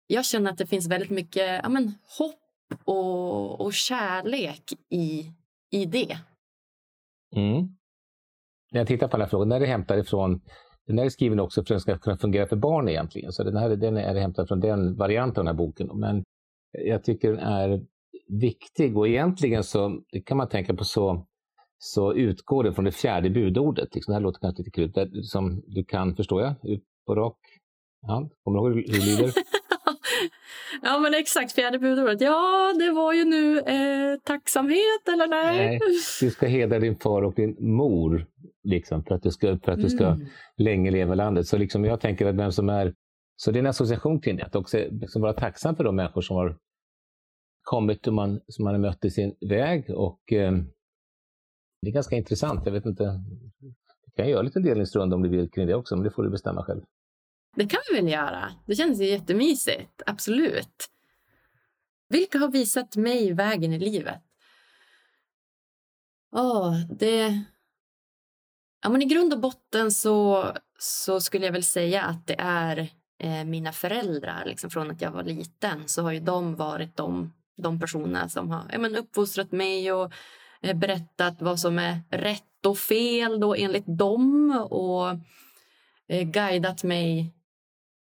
jag 0.08 0.26
känner 0.26 0.52
att 0.52 0.58
det 0.58 0.68
finns 0.68 0.88
väldigt 0.88 1.10
mycket 1.10 1.60
ja, 1.64 1.70
men, 1.70 1.94
hopp 2.20 2.82
och, 2.86 3.62
och 3.62 3.74
kärlek 3.74 4.64
i, 4.90 5.26
i 5.72 5.86
det. 5.86 6.18
Mm. 7.36 7.78
När 8.72 8.80
jag 8.80 8.88
tittar 8.88 9.08
på 9.08 9.18
den 9.18 9.22
här 9.22 9.30
frågan, 9.30 9.50
den 9.50 9.62
är 9.62 9.66
hämtad 9.66 10.00
ifrån 10.00 10.42
den 10.88 10.98
här 10.98 11.06
är 11.06 11.10
skriven 11.10 11.40
också 11.40 11.62
för 11.62 11.62
att 11.62 11.68
den 11.68 11.80
ska 11.80 11.98
kunna 11.98 12.18
fungera 12.18 12.48
för 12.48 12.56
barn 12.56 12.90
egentligen. 12.90 13.32
Så 13.32 13.44
den 13.44 13.58
här 13.58 13.70
den 13.70 13.98
är 13.98 14.16
hämtad 14.16 14.48
från 14.48 14.60
den 14.60 14.98
varianten 14.98 15.40
av 15.42 15.46
den 15.46 15.56
här 15.56 15.66
boken. 15.66 15.90
Men 15.94 16.24
jag 16.72 17.04
tycker 17.04 17.32
den 17.32 17.40
är 17.40 17.82
viktig 18.28 18.98
och 18.98 19.08
egentligen 19.08 19.64
så 19.64 20.02
det 20.12 20.22
kan 20.22 20.38
man 20.38 20.50
tänka 20.50 20.74
på 20.74 20.84
så, 20.84 21.26
så 21.84 22.14
utgår 22.14 22.64
det 22.64 22.74
från 22.74 22.86
det 22.86 22.92
fjärde 22.92 23.30
budordet. 23.30 23.96
Liksom, 23.96 24.12
det 24.12 24.16
här 24.16 24.22
låter 24.22 24.40
kanske 24.40 24.64
lite 24.64 24.72
kul, 24.72 25.24
som 25.24 25.62
du 25.68 25.84
kan, 25.84 26.16
förstår 26.16 26.42
jag, 26.42 26.56
ut 26.64 26.84
på 27.08 27.16
rak 27.16 27.38
hand. 28.08 28.32
Kommer 28.44 28.60
du 28.60 28.66
ihåg 28.66 28.76
hur 28.76 28.94
det 28.94 29.06
lyder? 29.06 29.32
ja, 30.82 31.00
men 31.00 31.14
exakt. 31.14 31.52
Fjärde 31.52 31.80
budordet. 31.80 32.22
Ja, 32.22 32.74
det 32.80 32.92
var 32.92 33.14
ju 33.14 33.26
nu 33.26 33.60
eh, 33.60 34.20
tacksamhet, 34.24 35.08
eller 35.14 35.28
nej? 35.28 35.58
nej? 35.58 35.80
Du 36.22 36.30
ska 36.30 36.48
hedra 36.48 36.80
din 36.80 36.96
far 36.96 37.22
och 37.22 37.34
din 37.36 37.56
mor 37.60 38.28
liksom, 38.64 39.04
för 39.04 39.16
att 39.16 39.24
du 39.24 39.32
ska, 39.32 39.60
för 39.64 39.72
att 39.72 39.82
du 39.82 39.90
ska 39.90 40.06
mm. 40.06 40.28
länge 40.58 40.92
leva 40.92 41.16
landet. 41.16 41.48
Så 41.48 41.58
liksom, 41.58 41.86
jag 41.86 42.02
tänker 42.02 42.26
att 42.26 42.36
vem 42.36 42.52
som 42.52 42.70
är... 42.70 42.94
Så 43.36 43.52
det 43.52 43.58
är 43.58 43.62
en 43.62 43.68
association 43.68 44.22
till 44.22 44.38
det, 44.38 44.46
att 44.46 44.56
också 44.56 44.78
liksom 44.78 45.22
vara 45.22 45.34
tacksam 45.34 45.76
för 45.76 45.84
de 45.84 45.96
människor 45.96 46.22
som 46.22 46.36
har 46.36 46.58
kommit 47.62 48.08
och 48.08 48.14
man, 48.14 48.42
som 48.48 48.66
man 48.66 48.74
har 48.74 48.82
mött 48.82 49.06
i 49.06 49.10
sin 49.10 49.36
väg. 49.50 49.90
Och 49.90 50.34
eh, 50.34 50.52
det 51.82 51.90
är 51.90 51.94
ganska 51.94 52.16
intressant. 52.16 52.62
Jag 52.66 52.74
vet 52.74 52.86
inte, 52.86 53.20
Vi 54.06 54.12
kan 54.16 54.30
göra 54.30 54.40
en 54.40 54.46
liten 54.46 54.64
delningsrunda 54.64 55.16
om 55.16 55.24
du 55.24 55.30
vill 55.30 55.52
kring 55.52 55.68
det 55.68 55.76
också, 55.76 55.96
men 55.96 56.04
det 56.04 56.12
får 56.12 56.24
du 56.24 56.30
bestämma 56.30 56.64
själv. 56.64 56.82
Det 57.56 57.66
kan 57.66 57.80
vi 57.92 58.02
väl 58.02 58.12
göra. 58.12 58.52
Det 58.68 58.76
känns 58.76 59.02
ju 59.02 59.06
jättemysigt. 59.06 60.02
Absolut. 60.06 60.88
Vilka 62.10 62.38
har 62.38 62.52
visat 62.52 62.96
mig 62.96 63.34
vägen 63.34 63.74
i 63.74 63.80
livet? 63.80 64.22
Oh, 66.32 66.80
det... 66.90 67.44
Ja, 68.84 68.90
men 68.90 69.02
I 69.02 69.06
grund 69.06 69.34
och 69.34 69.40
botten 69.40 69.92
så, 69.92 70.46
så 70.80 71.22
skulle 71.22 71.46
jag 71.46 71.54
väl 71.54 71.64
säga 71.64 72.04
att 72.04 72.28
det 72.28 72.36
är 72.40 72.78
eh, 73.20 73.46
mina 73.46 73.72
föräldrar. 73.72 74.46
Liksom 74.46 74.70
från 74.70 74.92
att 74.92 75.02
jag 75.02 75.12
var 75.12 75.24
liten 75.24 75.88
så 75.88 76.02
har 76.02 76.12
ju 76.12 76.20
de 76.20 76.56
varit 76.56 76.98
de, 76.98 77.34
de 77.58 77.80
personer 77.80 78.28
som 78.28 78.52
har 78.52 78.64
ja, 78.72 78.80
men 78.80 78.96
uppfostrat 78.96 79.52
mig 79.52 79.92
och 79.92 80.14
Eh, 80.64 80.78
berättat 80.78 81.42
vad 81.42 81.60
som 81.60 81.80
är 81.80 82.00
rätt 82.10 82.66
och 82.66 82.78
fel 82.78 83.40
då 83.40 83.56
enligt 83.56 83.86
dem 83.88 84.52
och 84.70 85.10
eh, 86.08 86.28
guidat 86.28 86.84
mig 86.84 87.34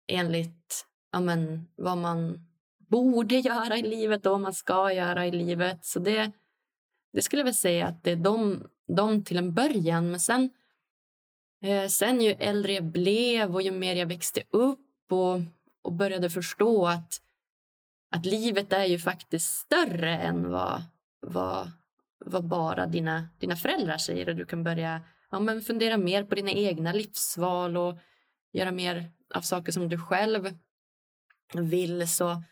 enligt 0.07 0.85
ja, 1.11 1.19
men, 1.19 1.67
vad 1.75 1.97
man 1.97 2.47
borde 2.89 3.35
göra 3.35 3.77
i 3.77 3.81
livet 3.81 4.25
och 4.25 4.31
vad 4.31 4.41
man 4.41 4.53
ska 4.53 4.93
göra 4.93 5.27
i 5.27 5.31
livet. 5.31 5.85
Så 5.85 5.99
det, 5.99 6.31
det 7.13 7.21
skulle 7.21 7.39
jag 7.39 7.45
väl 7.45 7.53
säga 7.53 7.87
att 7.87 8.03
det 8.03 8.11
är 8.11 8.15
de, 8.15 8.67
de 8.87 9.23
till 9.23 9.37
en 9.37 9.53
början. 9.53 10.11
Men 10.11 10.19
sen, 10.19 10.49
eh, 11.61 11.87
sen 11.87 12.21
ju 12.21 12.31
äldre 12.31 12.73
jag 12.73 12.83
blev 12.83 13.55
och 13.55 13.61
ju 13.61 13.71
mer 13.71 13.95
jag 13.95 14.05
växte 14.05 14.43
upp 14.49 15.11
och, 15.11 15.39
och 15.81 15.93
började 15.93 16.29
förstå 16.29 16.87
att, 16.87 17.21
att 18.11 18.25
livet 18.25 18.73
är 18.73 18.85
ju 18.85 18.99
faktiskt 18.99 19.55
större 19.55 20.17
än 20.17 20.51
vad, 20.51 20.83
vad, 21.19 21.71
vad 22.25 22.45
bara 22.45 22.85
dina, 22.85 23.27
dina 23.39 23.55
föräldrar 23.55 23.97
säger. 23.97 24.29
Och 24.29 24.35
du 24.35 24.45
kan 24.45 24.63
börja 24.63 25.01
ja, 25.31 25.39
men 25.39 25.61
fundera 25.61 25.97
mer 25.97 26.23
på 26.23 26.35
dina 26.35 26.51
egna 26.51 26.91
livsval 26.91 27.77
och 27.77 27.97
göra 28.53 28.71
mer 28.71 29.11
av 29.33 29.41
saker 29.41 29.71
som 29.71 29.89
du 29.89 29.97
själv 29.97 30.49
vill 31.53 32.07
så 32.07 32.43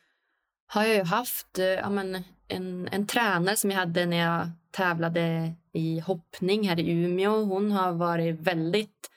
har 0.68 0.84
jag 0.84 0.96
ju 0.96 1.04
haft 1.04 1.58
ja, 1.58 1.90
men 1.90 2.24
en, 2.48 2.90
en 2.92 3.08
tränare 3.08 3.56
som 3.56 3.72
jag 3.72 3.78
hade 3.78 4.06
när 4.06 4.18
jag 4.18 4.52
tävlade 4.72 5.54
i 5.74 6.00
hoppning 6.00 6.70
här 6.70 6.80
i 6.80 6.92
Umeå. 6.92 7.44
Hon 7.44 7.72
har 7.72 7.92
varit 7.92 8.40
väldigt 8.40 9.10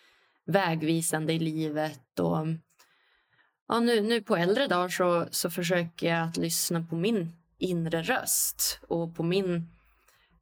vägvisande 0.45 1.33
i 1.33 1.39
livet. 1.39 2.19
Och, 2.21 2.47
ja, 3.69 3.81
nu, 3.81 4.01
nu 4.01 4.23
på 4.23 4.37
äldre 4.37 4.67
dagar 4.67 4.89
så, 4.89 5.27
så 5.31 5.51
försöker 5.51 6.09
jag 6.09 6.29
att 6.29 6.37
lyssna 6.37 6.87
på 6.91 6.97
min 6.97 7.33
inre 7.59 8.03
röst 8.03 8.81
och 8.89 9.17
på 9.17 9.23
min, 9.23 9.69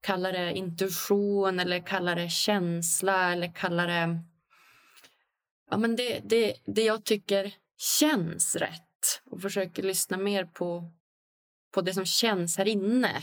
kalla 0.01 0.33
det 0.33 0.53
intuition 0.53 1.61
eller 1.61 1.87
kalla 1.87 2.15
det 2.15 2.29
känsla 2.29 3.33
eller 3.33 3.53
kalla 3.55 3.87
det 3.87 4.19
ja, 5.71 5.77
men 5.77 5.97
det, 5.97 6.21
det, 6.25 6.55
det 6.65 6.83
jag 6.83 7.05
tycker 7.05 7.55
känns 7.79 8.57
rätt 8.57 9.23
och 9.31 9.43
försöker 9.43 9.83
lyssna 9.83 10.17
mer 10.17 10.45
på, 10.45 10.93
på 11.75 11.81
det 11.81 11.95
som 11.95 12.05
känns 12.05 12.59
här 12.59 12.69
inne 12.69 13.23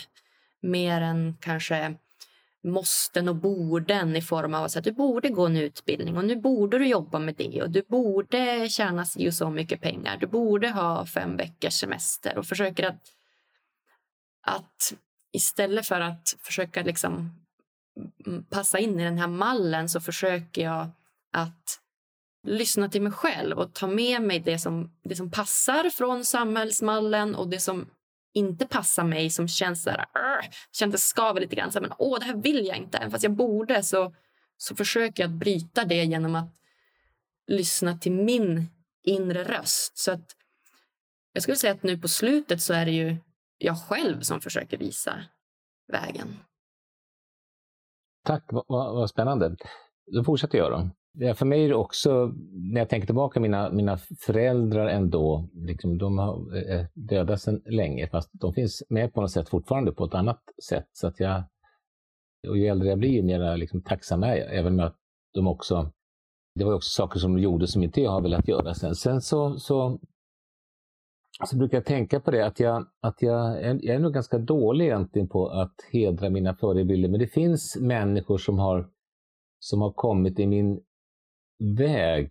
mer 0.61 1.01
än 1.01 1.37
kanske 1.41 1.95
måsten 2.63 3.29
och 3.29 3.35
borden 3.35 4.15
i 4.15 4.21
form 4.21 4.53
av 4.53 4.63
att 4.63 4.83
du 4.83 4.91
borde 4.91 5.29
gå 5.29 5.45
en 5.45 5.57
utbildning 5.57 6.17
och 6.17 6.25
nu 6.25 6.35
borde 6.35 6.79
du 6.79 6.87
jobba 6.87 7.19
med 7.19 7.35
det 7.35 7.61
och 7.61 7.69
du 7.69 7.81
borde 7.87 8.69
tjäna 8.69 9.05
si 9.05 9.29
och 9.29 9.33
så 9.33 9.49
mycket 9.49 9.81
pengar. 9.81 10.17
Du 10.17 10.27
borde 10.27 10.69
ha 10.69 11.05
fem 11.05 11.37
veckors 11.37 11.73
semester 11.73 12.37
och 12.37 12.45
försöker 12.45 12.83
att, 12.87 13.01
att 14.41 14.93
istället 15.37 15.87
för 15.87 16.01
att 16.01 16.35
försöka 16.39 16.83
liksom 16.83 17.31
passa 18.49 18.79
in 18.79 18.99
i 18.99 19.03
den 19.03 19.17
här 19.17 19.27
mallen 19.27 19.89
så 19.89 20.01
försöker 20.01 20.61
jag 20.61 20.89
att 21.33 21.79
lyssna 22.47 22.89
till 22.89 23.01
mig 23.01 23.11
själv 23.11 23.57
och 23.57 23.73
ta 23.73 23.87
med 23.87 24.21
mig 24.21 24.39
det 24.39 24.59
som, 24.59 24.91
det 25.03 25.15
som 25.15 25.31
passar 25.31 25.89
från 25.89 26.25
samhällsmallen 26.25 27.35
och 27.35 27.47
det 27.47 27.59
som 27.59 27.89
inte 28.33 28.65
passar 28.65 29.03
mig, 29.03 29.29
som 29.29 29.47
känns 29.47 29.83
så 29.83 29.89
här, 29.89 30.05
känns 30.71 31.07
skaver 31.07 31.41
lite 31.41 31.55
grann. 31.55 31.71
Så 31.71 31.79
här, 31.79 31.87
men 31.87 31.97
åh, 31.97 32.19
det 32.19 32.25
här 32.25 32.35
vill 32.35 32.65
jag 32.65 32.77
inte. 32.77 32.97
Även 32.97 33.11
fast 33.11 33.23
jag 33.23 33.33
borde 33.33 33.83
så, 33.83 34.15
så 34.57 34.75
försöker 34.75 35.23
jag 35.23 35.29
att 35.31 35.39
bryta 35.39 35.85
det 35.85 36.03
genom 36.03 36.35
att 36.35 36.53
lyssna 37.47 37.97
till 37.97 38.11
min 38.11 38.65
inre 39.03 39.43
röst. 39.43 39.97
Så 39.97 40.11
att 40.11 40.35
jag 41.33 41.43
skulle 41.43 41.57
säga 41.57 41.73
att 41.73 41.83
nu 41.83 41.97
på 41.97 42.07
slutet 42.07 42.61
så 42.61 42.73
är 42.73 42.85
det 42.85 42.91
ju 42.91 43.17
jag 43.57 43.77
själv 43.77 44.21
som 44.21 44.41
försöker 44.41 44.77
visa 44.77 45.13
vägen. 45.91 46.27
Tack, 48.23 48.43
vad, 48.49 48.65
vad 48.67 49.09
spännande. 49.09 49.55
Då 50.13 50.23
fortsätter 50.23 50.57
jag 50.57 50.71
då. 50.71 50.89
Ja, 51.19 51.33
för 51.33 51.45
mig 51.45 51.65
är 51.65 51.69
det 51.69 51.75
också, 51.75 52.33
när 52.51 52.81
jag 52.81 52.89
tänker 52.89 53.05
tillbaka, 53.05 53.39
mina, 53.39 53.69
mina 53.69 53.97
föräldrar 53.97 54.87
ändå, 54.87 55.49
liksom, 55.53 55.97
de 55.97 56.17
har 56.17 56.55
eh, 56.55 56.75
eh 56.75 56.85
döda 56.93 57.37
sedan 57.37 57.61
länge, 57.65 58.07
fast 58.07 58.29
de 58.33 58.53
finns 58.53 58.83
med 58.89 59.13
på 59.13 59.21
något 59.21 59.31
sätt 59.31 59.49
fortfarande 59.49 59.91
på 59.91 60.05
ett 60.05 60.13
annat 60.13 60.41
sätt. 60.69 60.87
Så 60.91 61.07
att 61.07 61.19
jag, 61.19 61.43
och 62.47 62.57
ju 62.57 62.67
äldre 62.67 62.89
jag 62.89 62.97
blir, 62.97 63.09
ju 63.09 63.23
mer 63.23 63.57
liksom, 63.57 63.81
tacksam 63.81 64.23
är 64.23 64.35
jag, 64.35 64.55
även 64.55 64.75
med 64.75 64.85
att 64.85 64.97
de 65.33 65.47
också, 65.47 65.91
det 66.55 66.65
var 66.65 66.73
också 66.73 66.89
saker 66.89 67.19
som 67.19 67.35
de 67.35 67.41
gjorde 67.41 67.67
som 67.67 67.83
inte 67.83 68.01
jag 68.01 68.11
har 68.11 68.21
velat 68.21 68.47
göra 68.47 68.73
sen. 68.73 68.95
Sen 68.95 69.21
så, 69.21 69.59
så, 69.59 69.99
så 71.45 71.57
brukar 71.57 71.77
jag 71.77 71.85
tänka 71.85 72.19
på 72.19 72.31
det, 72.31 72.45
att 72.45 72.59
jag, 72.59 72.87
att 73.01 73.21
jag, 73.21 73.63
jag 73.63 73.95
är 73.95 73.99
nog 73.99 74.13
ganska 74.13 74.37
dålig 74.37 74.85
egentligen 74.85 75.27
på 75.27 75.47
att 75.47 75.75
hedra 75.91 76.29
mina 76.29 76.55
förebilder, 76.55 77.09
men 77.09 77.19
det 77.19 77.27
finns 77.27 77.77
människor 77.81 78.37
som 78.37 78.59
har 78.59 78.89
som 79.59 79.81
har 79.81 79.91
kommit 79.91 80.39
i 80.39 80.47
min 80.47 80.79
väg 81.77 82.29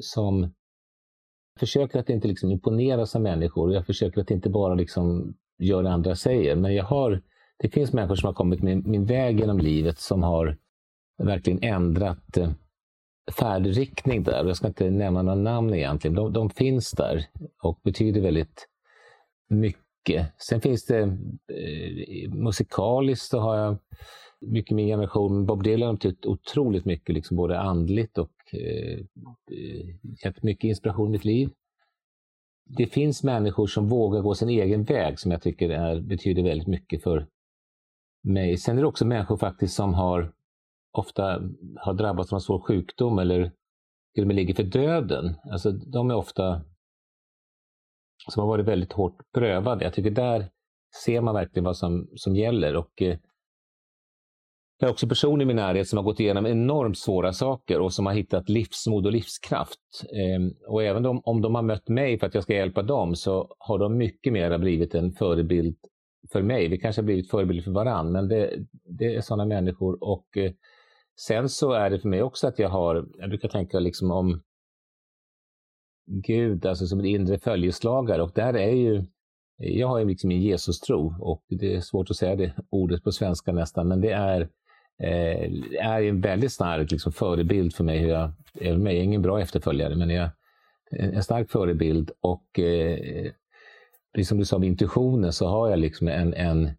som 0.00 0.54
försöker 1.58 1.98
att 1.98 2.10
inte 2.10 2.28
liksom 2.28 2.50
imponeras 2.50 3.16
av 3.16 3.22
människor. 3.22 3.72
Jag 3.72 3.86
försöker 3.86 4.20
att 4.20 4.30
inte 4.30 4.50
bara 4.50 4.74
liksom 4.74 5.34
göra 5.58 5.82
det 5.82 5.90
andra 5.90 6.14
säger. 6.14 6.56
Men 6.56 6.74
jag 6.74 6.84
har, 6.84 7.22
det 7.58 7.68
finns 7.68 7.92
människor 7.92 8.14
som 8.14 8.26
har 8.26 8.34
kommit 8.34 8.62
min, 8.62 8.90
min 8.90 9.04
väg 9.04 9.40
genom 9.40 9.58
livet 9.58 9.98
som 9.98 10.22
har 10.22 10.56
verkligen 11.18 11.62
ändrat 11.62 12.36
eh, 12.36 12.50
färdriktning 13.32 14.22
där. 14.22 14.44
Jag 14.44 14.56
ska 14.56 14.66
inte 14.66 14.90
nämna 14.90 15.22
några 15.22 15.38
namn 15.38 15.74
egentligen. 15.74 16.14
De, 16.14 16.32
de 16.32 16.50
finns 16.50 16.90
där 16.90 17.26
och 17.62 17.80
betyder 17.82 18.20
väldigt 18.20 18.68
mycket. 19.48 20.32
Sen 20.38 20.60
finns 20.60 20.86
det 20.86 21.00
eh, 21.00 22.30
musikaliskt 22.32 23.26
så 23.26 23.38
har 23.38 23.56
jag 23.56 23.78
mycket 24.40 24.76
min 24.76 24.86
generation. 24.86 25.46
Bob 25.46 25.62
Dylan 25.62 25.86
har 25.86 25.94
betytt 25.94 26.26
otroligt 26.26 26.84
mycket, 26.84 27.14
liksom 27.14 27.36
både 27.36 27.60
andligt 27.60 28.18
och 28.18 28.32
eh, 28.52 28.98
gett 30.24 30.42
mycket 30.42 30.68
inspiration 30.68 31.08
i 31.08 31.12
mitt 31.12 31.24
liv. 31.24 31.50
Det 32.66 32.86
finns 32.86 33.22
människor 33.22 33.66
som 33.66 33.88
vågar 33.88 34.20
gå 34.20 34.34
sin 34.34 34.48
egen 34.48 34.84
väg 34.84 35.18
som 35.18 35.30
jag 35.30 35.42
tycker 35.42 35.70
är, 35.70 36.00
betyder 36.00 36.42
väldigt 36.42 36.68
mycket 36.68 37.02
för 37.02 37.26
mig. 38.22 38.56
Sen 38.56 38.78
är 38.78 38.82
det 38.82 38.88
också 38.88 39.04
människor 39.04 39.36
faktiskt 39.36 39.74
som 39.74 39.94
har 39.94 40.32
ofta 40.94 41.42
har 41.76 41.94
drabbats 41.94 42.32
av 42.32 42.36
en 42.36 42.40
svår 42.40 42.60
sjukdom 42.60 43.18
eller 43.18 43.52
till 44.14 44.24
och 44.24 44.26
med 44.26 44.36
ligger 44.36 44.54
för 44.54 44.62
döden. 44.62 45.34
Alltså, 45.52 45.72
de 45.72 46.10
är 46.10 46.14
ofta 46.14 46.60
som 48.28 48.40
har 48.40 48.48
varit 48.48 48.66
väldigt 48.66 48.92
hårt 48.92 49.16
prövade. 49.34 49.84
Jag 49.84 49.94
tycker 49.94 50.10
där 50.10 50.48
ser 51.04 51.20
man 51.20 51.34
verkligen 51.34 51.64
vad 51.64 51.76
som, 51.76 52.08
som 52.14 52.36
gäller. 52.36 52.76
Och 52.76 53.02
eh, 53.02 53.18
jag 54.78 54.88
har 54.88 54.92
också 54.92 55.08
personer 55.08 55.42
i 55.42 55.46
min 55.46 55.56
närhet 55.56 55.88
som 55.88 55.96
har 55.96 56.04
gått 56.04 56.20
igenom 56.20 56.46
enormt 56.46 56.98
svåra 56.98 57.32
saker 57.32 57.80
och 57.80 57.92
som 57.92 58.06
har 58.06 58.12
hittat 58.12 58.48
livsmod 58.48 59.06
och 59.06 59.12
livskraft. 59.12 59.80
Eh, 60.02 60.70
och 60.72 60.82
även 60.82 61.06
om, 61.06 61.20
om 61.24 61.42
de 61.42 61.54
har 61.54 61.62
mött 61.62 61.88
mig 61.88 62.18
för 62.18 62.26
att 62.26 62.34
jag 62.34 62.42
ska 62.42 62.54
hjälpa 62.54 62.82
dem 62.82 63.16
så 63.16 63.56
har 63.58 63.78
de 63.78 63.96
mycket 63.96 64.32
mer 64.32 64.58
blivit 64.58 64.94
en 64.94 65.12
förebild 65.12 65.76
för 66.32 66.42
mig. 66.42 66.68
Vi 66.68 66.78
kanske 66.78 67.02
har 67.02 67.06
blivit 67.06 67.30
förebilder 67.30 67.62
för 67.62 67.70
varandra, 67.70 68.12
men 68.12 68.28
det, 68.28 68.66
det 68.98 69.14
är 69.14 69.20
sådana 69.20 69.44
människor. 69.44 70.04
Och 70.04 70.36
eh, 70.36 70.52
sen 71.20 71.48
så 71.48 71.72
är 71.72 71.90
det 71.90 71.98
för 71.98 72.08
mig 72.08 72.22
också 72.22 72.46
att 72.46 72.58
jag 72.58 72.68
har, 72.68 73.06
jag 73.18 73.28
brukar 73.28 73.48
tänka 73.48 73.78
liksom 73.78 74.10
om 74.10 74.42
Gud, 76.06 76.66
alltså 76.66 76.86
som 76.86 76.98
en 76.98 77.06
inre 77.06 77.38
följeslagare 77.38 78.22
och 78.22 78.32
där 78.34 78.54
är 78.56 78.74
ju 78.74 79.04
jag 79.56 79.88
har 79.88 79.98
ju 79.98 80.04
liksom 80.04 80.30
en 80.30 80.40
Jesus-tro 80.40 81.16
och 81.20 81.44
det 81.48 81.74
är 81.74 81.80
svårt 81.80 82.10
att 82.10 82.16
säga 82.16 82.36
det 82.36 82.54
ordet 82.70 83.04
på 83.04 83.12
svenska 83.12 83.52
nästan, 83.52 83.88
men 83.88 84.00
det 84.00 84.10
är 84.10 84.40
eh, 85.02 85.50
är 85.80 86.02
en 86.02 86.20
väldigt 86.20 86.52
stark 86.52 86.90
liksom, 86.90 87.12
förebild 87.12 87.74
för 87.74 87.84
mig. 87.84 87.98
Hur 87.98 88.08
jag, 88.08 88.32
jag 88.52 88.86
är 88.86 89.02
ingen 89.02 89.22
bra 89.22 89.40
efterföljare, 89.40 89.94
men 89.94 90.10
jag 90.10 90.30
en 90.90 91.22
stark 91.22 91.50
förebild 91.50 92.10
och 92.20 92.58
eh, 92.58 93.32
precis 94.14 94.28
som 94.28 94.38
du 94.38 94.44
sa 94.44 94.58
med 94.58 94.68
intuitionen 94.68 95.32
så 95.32 95.46
har 95.46 95.70
jag 95.70 95.78
liksom 95.78 96.08
en, 96.08 96.34
en 96.34 96.70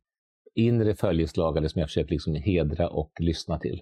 inre 0.55 0.95
följeslagare 0.95 1.69
som 1.69 1.79
jag 1.79 1.89
försöker 1.89 2.11
liksom 2.11 2.35
hedra 2.35 2.89
och 2.89 3.11
lyssna 3.19 3.59
till. 3.59 3.81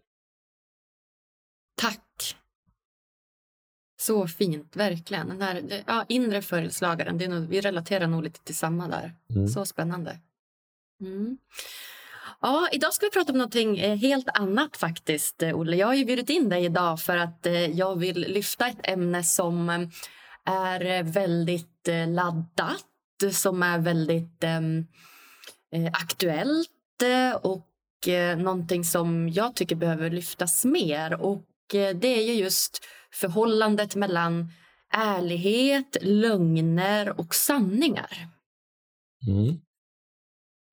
Tack! 1.82 2.36
Så 4.06 4.28
fint, 4.28 4.76
verkligen. 4.76 5.30
Den 5.30 5.42
här 5.42 5.84
ja, 5.88 6.06
inre 6.10 6.42
följeslagaren, 6.42 7.18
det 7.18 7.26
är 7.26 7.30
nog, 7.30 7.48
vi 7.48 7.62
relaterar 7.62 8.08
nog 8.08 8.24
lite 8.24 8.40
till 8.40 8.56
samma 8.56 8.88
där. 8.88 9.12
Mm. 9.36 9.48
Så 9.48 9.66
spännande. 9.66 10.20
Mm. 11.02 11.38
Ja, 12.42 12.70
idag 12.72 12.94
ska 12.94 13.06
vi 13.06 13.10
prata 13.12 13.32
om 13.32 13.38
någonting 13.38 13.80
eh, 13.80 13.96
helt 13.96 14.30
annat 14.34 14.78
faktiskt, 14.78 15.44
eh, 15.44 15.60
Olle. 15.60 15.76
Jag 15.76 15.88
har 15.88 15.94
ju 15.94 16.06
bjudit 16.06 16.30
in 16.30 16.50
dig 16.50 16.66
idag 16.66 17.00
för 17.00 17.18
att 17.18 17.46
eh, 17.46 17.66
jag 17.66 18.00
vill 18.00 18.20
lyfta 18.20 18.68
ett 18.68 18.80
ämne 18.84 19.24
som 19.24 19.70
är 20.46 21.04
väldigt 21.04 21.88
laddat, 22.08 22.86
som 23.32 23.64
är 23.64 23.80
väldigt 23.80 24.44
ehm, 24.44 24.88
eh, 25.72 25.92
aktuellt 25.94 26.70
och 27.42 27.70
någonting 28.38 28.84
som 28.84 29.30
jag 29.30 29.56
tycker 29.56 29.76
behöver 29.76 30.10
lyftas 30.10 30.66
mer. 30.66 31.22
Och 31.22 31.46
det 31.72 32.08
är 32.08 32.24
ju 32.24 32.34
just 32.34 32.86
förhållandet 33.14 33.96
mellan 33.96 34.52
ärlighet, 34.94 35.98
lögner 36.02 37.20
och 37.20 37.36
sanningar. 37.36 38.28
Mm. 39.28 39.60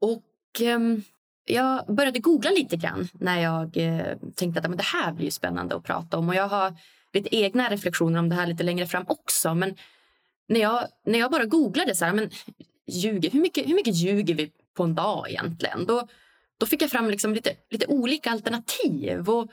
Och 0.00 0.60
ehm, 0.60 1.02
jag 1.44 1.94
började 1.94 2.18
googla 2.18 2.50
lite 2.50 2.76
grann 2.76 3.08
när 3.12 3.40
jag 3.40 3.76
eh, 3.76 4.16
tänkte 4.34 4.60
att 4.60 4.68
men 4.68 4.76
det 4.76 4.82
här 4.82 5.12
blir 5.12 5.30
spännande 5.30 5.76
att 5.76 5.84
prata 5.84 6.18
om. 6.18 6.28
Och 6.28 6.34
Jag 6.34 6.48
har 6.48 6.74
lite 7.12 7.36
egna 7.36 7.68
reflektioner 7.68 8.18
om 8.18 8.28
det 8.28 8.34
här 8.34 8.46
lite 8.46 8.62
längre 8.62 8.86
fram 8.86 9.04
också. 9.08 9.54
Men 9.54 9.76
när 10.48 10.60
jag, 10.60 10.86
när 11.06 11.18
jag 11.18 11.30
bara 11.30 11.44
googlade 11.44 11.94
så 11.94 12.04
här, 12.04 12.12
men 12.12 12.30
ljuger, 12.86 13.30
hur, 13.30 13.40
mycket, 13.40 13.68
hur 13.68 13.74
mycket 13.74 13.94
ljuger 13.94 14.34
vi 14.34 14.50
på 14.76 14.82
en 14.82 14.94
dag 14.94 15.30
egentligen? 15.30 15.86
Då, 15.86 16.08
då 16.58 16.66
fick 16.66 16.82
jag 16.82 16.90
fram 16.90 17.10
liksom 17.10 17.34
lite, 17.34 17.54
lite 17.70 17.86
olika 17.86 18.30
alternativ. 18.30 19.28
Och 19.28 19.50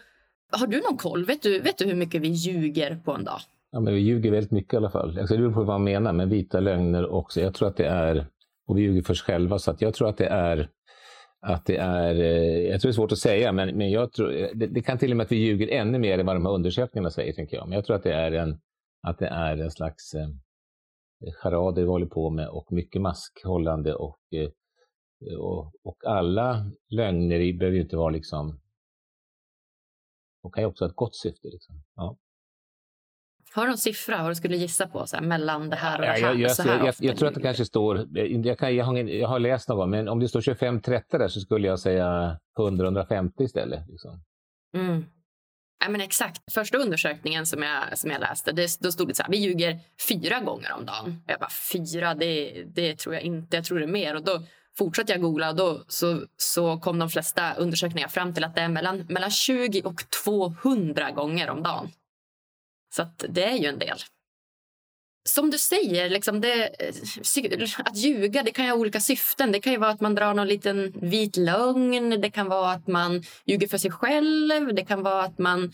har 0.52 0.68
du 0.68 0.82
någon 0.82 0.98
koll? 0.98 1.26
Vet 1.26 1.42
du, 1.42 1.60
vet 1.60 1.78
du 1.78 1.86
hur 1.86 1.96
mycket 1.96 2.22
vi 2.22 2.28
ljuger 2.28 3.00
på 3.06 3.12
en 3.12 3.24
dag? 3.24 3.40
Ja, 3.72 3.80
men 3.80 3.94
vi 3.94 4.00
ljuger 4.00 4.32
väldigt 4.32 4.52
mycket 4.52 4.74
i 4.74 4.78
alla 4.78 4.90
fall. 4.90 5.20
Alltså, 5.20 5.36
det 5.36 5.42
beror 5.42 5.54
på 5.54 5.60
vad 5.60 5.68
man 5.68 5.84
menar 5.84 6.14
med 6.14 6.30
vita 6.30 6.60
lögner 6.60 7.12
också. 7.12 7.42
Jag 7.42 7.54
tror 7.54 7.68
att 7.68 7.78
det 7.78 7.88
är, 7.88 8.28
och 8.68 8.78
vi 8.78 8.82
ljuger 8.82 9.02
för 9.02 9.14
oss 9.14 9.22
själva, 9.22 9.60
så 9.60 9.72
att 9.72 9.82
jag 9.82 9.94
tror 9.94 10.10
att 10.10 10.18
det 10.18 10.28
är 10.28 10.70
att 11.42 11.66
det 11.66 11.78
är, 11.78 12.16
eh, 12.16 12.70
jag 12.70 12.82
tror 12.82 12.90
det 12.90 12.92
är 12.92 12.96
svårt 12.96 13.12
att 13.12 13.18
säga, 13.18 13.52
men, 13.52 13.78
men 13.78 13.92
jag 13.92 14.14
tror, 14.14 14.36
eh, 14.36 14.50
det, 14.54 14.68
det, 14.68 14.82
kan 14.82 14.98
till 14.98 15.12
och 15.12 15.18
med 15.18 15.24
att 15.24 15.32
vi 15.32 15.36
ljuger 15.36 15.68
ännu 15.68 16.00
mer 16.00 16.20
än 16.20 16.26
vad 16.26 16.36
de 16.36 16.46
här 16.46 16.54
undersökningarna 16.54 17.10
säger, 17.10 17.34
tänker 17.34 17.58
jag. 17.58 17.68
Men 17.68 17.76
jag 17.76 17.86
tror 17.86 17.96
att 17.96 18.04
det 18.04 18.14
är 18.14 18.32
en, 18.32 18.60
att 19.08 19.20
det 19.20 19.28
är 19.28 19.58
en 19.58 19.72
slags 19.72 20.14
eh, 20.14 20.28
charader 21.42 21.82
vi 21.82 21.88
håller 21.88 22.06
på 22.06 22.30
med 22.30 22.48
och 22.48 22.72
mycket 22.72 23.02
maskhållande 23.02 23.94
och, 23.94 24.20
eh, 24.32 24.50
och, 25.40 25.72
och 25.84 25.98
alla 26.06 26.72
lögner 26.90 27.54
behöver 27.60 27.76
ju 27.76 27.82
inte 27.82 27.98
vara 27.98 28.10
liksom, 28.10 28.60
de 30.48 30.52
kan 30.52 30.64
ju 30.64 30.68
också 30.68 30.84
ha 30.84 30.90
ett 30.90 30.96
gott 30.96 31.16
syfte. 31.16 31.48
Liksom. 31.48 31.76
Ja. 31.96 32.18
Har 33.52 33.64
du 33.64 33.70
någon 33.70 33.78
siffra 33.78 34.22
vad 34.22 34.32
du 34.32 34.36
skulle 34.36 34.58
gissa 34.58 34.88
på 34.88 35.08
så 35.08 35.16
här, 35.16 35.24
mellan 35.24 35.70
det 35.70 35.76
här 35.76 36.00
och 36.00 36.06
det 36.06 36.12
här? 36.12 36.20
Jag, 36.20 36.40
jag, 36.40 36.50
här 36.50 36.86
jag, 36.86 36.96
jag 37.00 37.18
tror 37.18 37.30
att 37.30 37.36
det 37.36 37.42
kanske 37.42 37.66
står, 37.66 38.08
jag, 38.46 38.60
kan, 38.60 38.76
jag, 38.76 38.86
har, 38.86 38.98
jag 38.98 39.28
har 39.28 39.40
läst 39.40 39.70
någon 39.70 39.78
gång, 39.78 39.90
men 39.90 40.08
om 40.08 40.20
det 40.20 40.28
står 40.28 40.42
25-30 40.42 41.04
där 41.10 41.28
så 41.28 41.40
skulle 41.40 41.68
jag 41.68 41.80
säga 41.80 42.40
100-150 42.58 43.42
istället. 43.42 43.88
Liksom. 43.90 44.24
Mm. 44.76 45.06
Ja, 45.80 45.90
men 45.90 46.02
exakt. 46.02 46.54
Första 46.54 46.78
undersökningen 46.78 47.46
som 47.46 47.64
jag, 47.64 47.98
som 47.98 48.12
jag 48.12 48.22
läste, 48.22 48.52
det, 48.52 48.78
då 48.80 48.92
stod 48.92 49.08
det 49.08 49.16
så 49.16 49.24
här, 49.24 49.32
vi 49.32 49.38
ljuger 49.38 49.80
fyra 50.10 50.40
gånger 50.40 50.74
om 50.74 50.86
dagen. 50.86 51.24
Jag 51.28 51.40
bara, 51.40 51.50
fyra, 51.72 52.14
det, 52.14 52.64
det 52.76 52.96
tror 52.96 53.16
jag 53.16 53.24
inte, 53.24 53.58
jag 53.58 53.66
tror 53.66 53.80
det 53.80 53.86
är 53.86 53.88
mer. 53.88 54.16
Och 54.16 54.24
då 54.24 54.42
fortsatte 54.78 55.12
jag 55.12 55.22
googla 55.22 55.50
och 55.50 55.56
då 55.56 55.84
så, 55.88 56.22
så 56.38 56.80
kom 56.80 57.00
de 57.00 57.10
flesta 57.10 57.54
undersökningar 57.54 58.08
fram 58.08 58.34
till 58.34 58.44
att 58.44 58.56
det 58.56 58.62
är 58.62 58.70
mellan, 58.70 59.06
mellan 59.10 59.32
20 59.32 59.82
och 59.82 60.10
200 60.10 61.12
gånger 61.12 61.50
om 61.50 61.64
dagen. 61.64 61.92
Så 62.96 63.10
det 63.30 63.44
är 63.44 63.56
ju 63.56 63.66
en 63.66 63.80
del. 63.80 63.98
Som 65.30 65.50
du 65.50 65.58
säger, 65.58 66.10
liksom 66.10 66.42
det, 66.42 66.64
eh, 66.64 67.86
att 67.86 67.98
ljuga 67.98 68.44
det 68.44 68.52
kan 68.52 68.66
ju 68.66 68.72
ha 68.72 68.78
olika 68.78 69.00
syften. 69.00 69.52
Det 69.52 69.60
kan 69.60 69.74
ju 69.74 69.80
vara 69.80 69.92
att 69.92 70.02
man 70.02 70.16
drar 70.16 70.34
någon 70.34 70.48
liten 70.48 70.94
vit 71.02 71.38
lögn. 71.38 72.22
Det 72.22 72.30
kan 72.30 72.48
vara 72.48 72.72
att 72.72 72.88
man 72.88 73.24
ljuger 73.46 73.68
för 73.68 73.78
sig 73.78 73.92
själv. 73.92 74.76
Det 74.76 74.86
kan 74.86 75.04
vara 75.04 75.24
att 75.24 75.38
man 75.38 75.74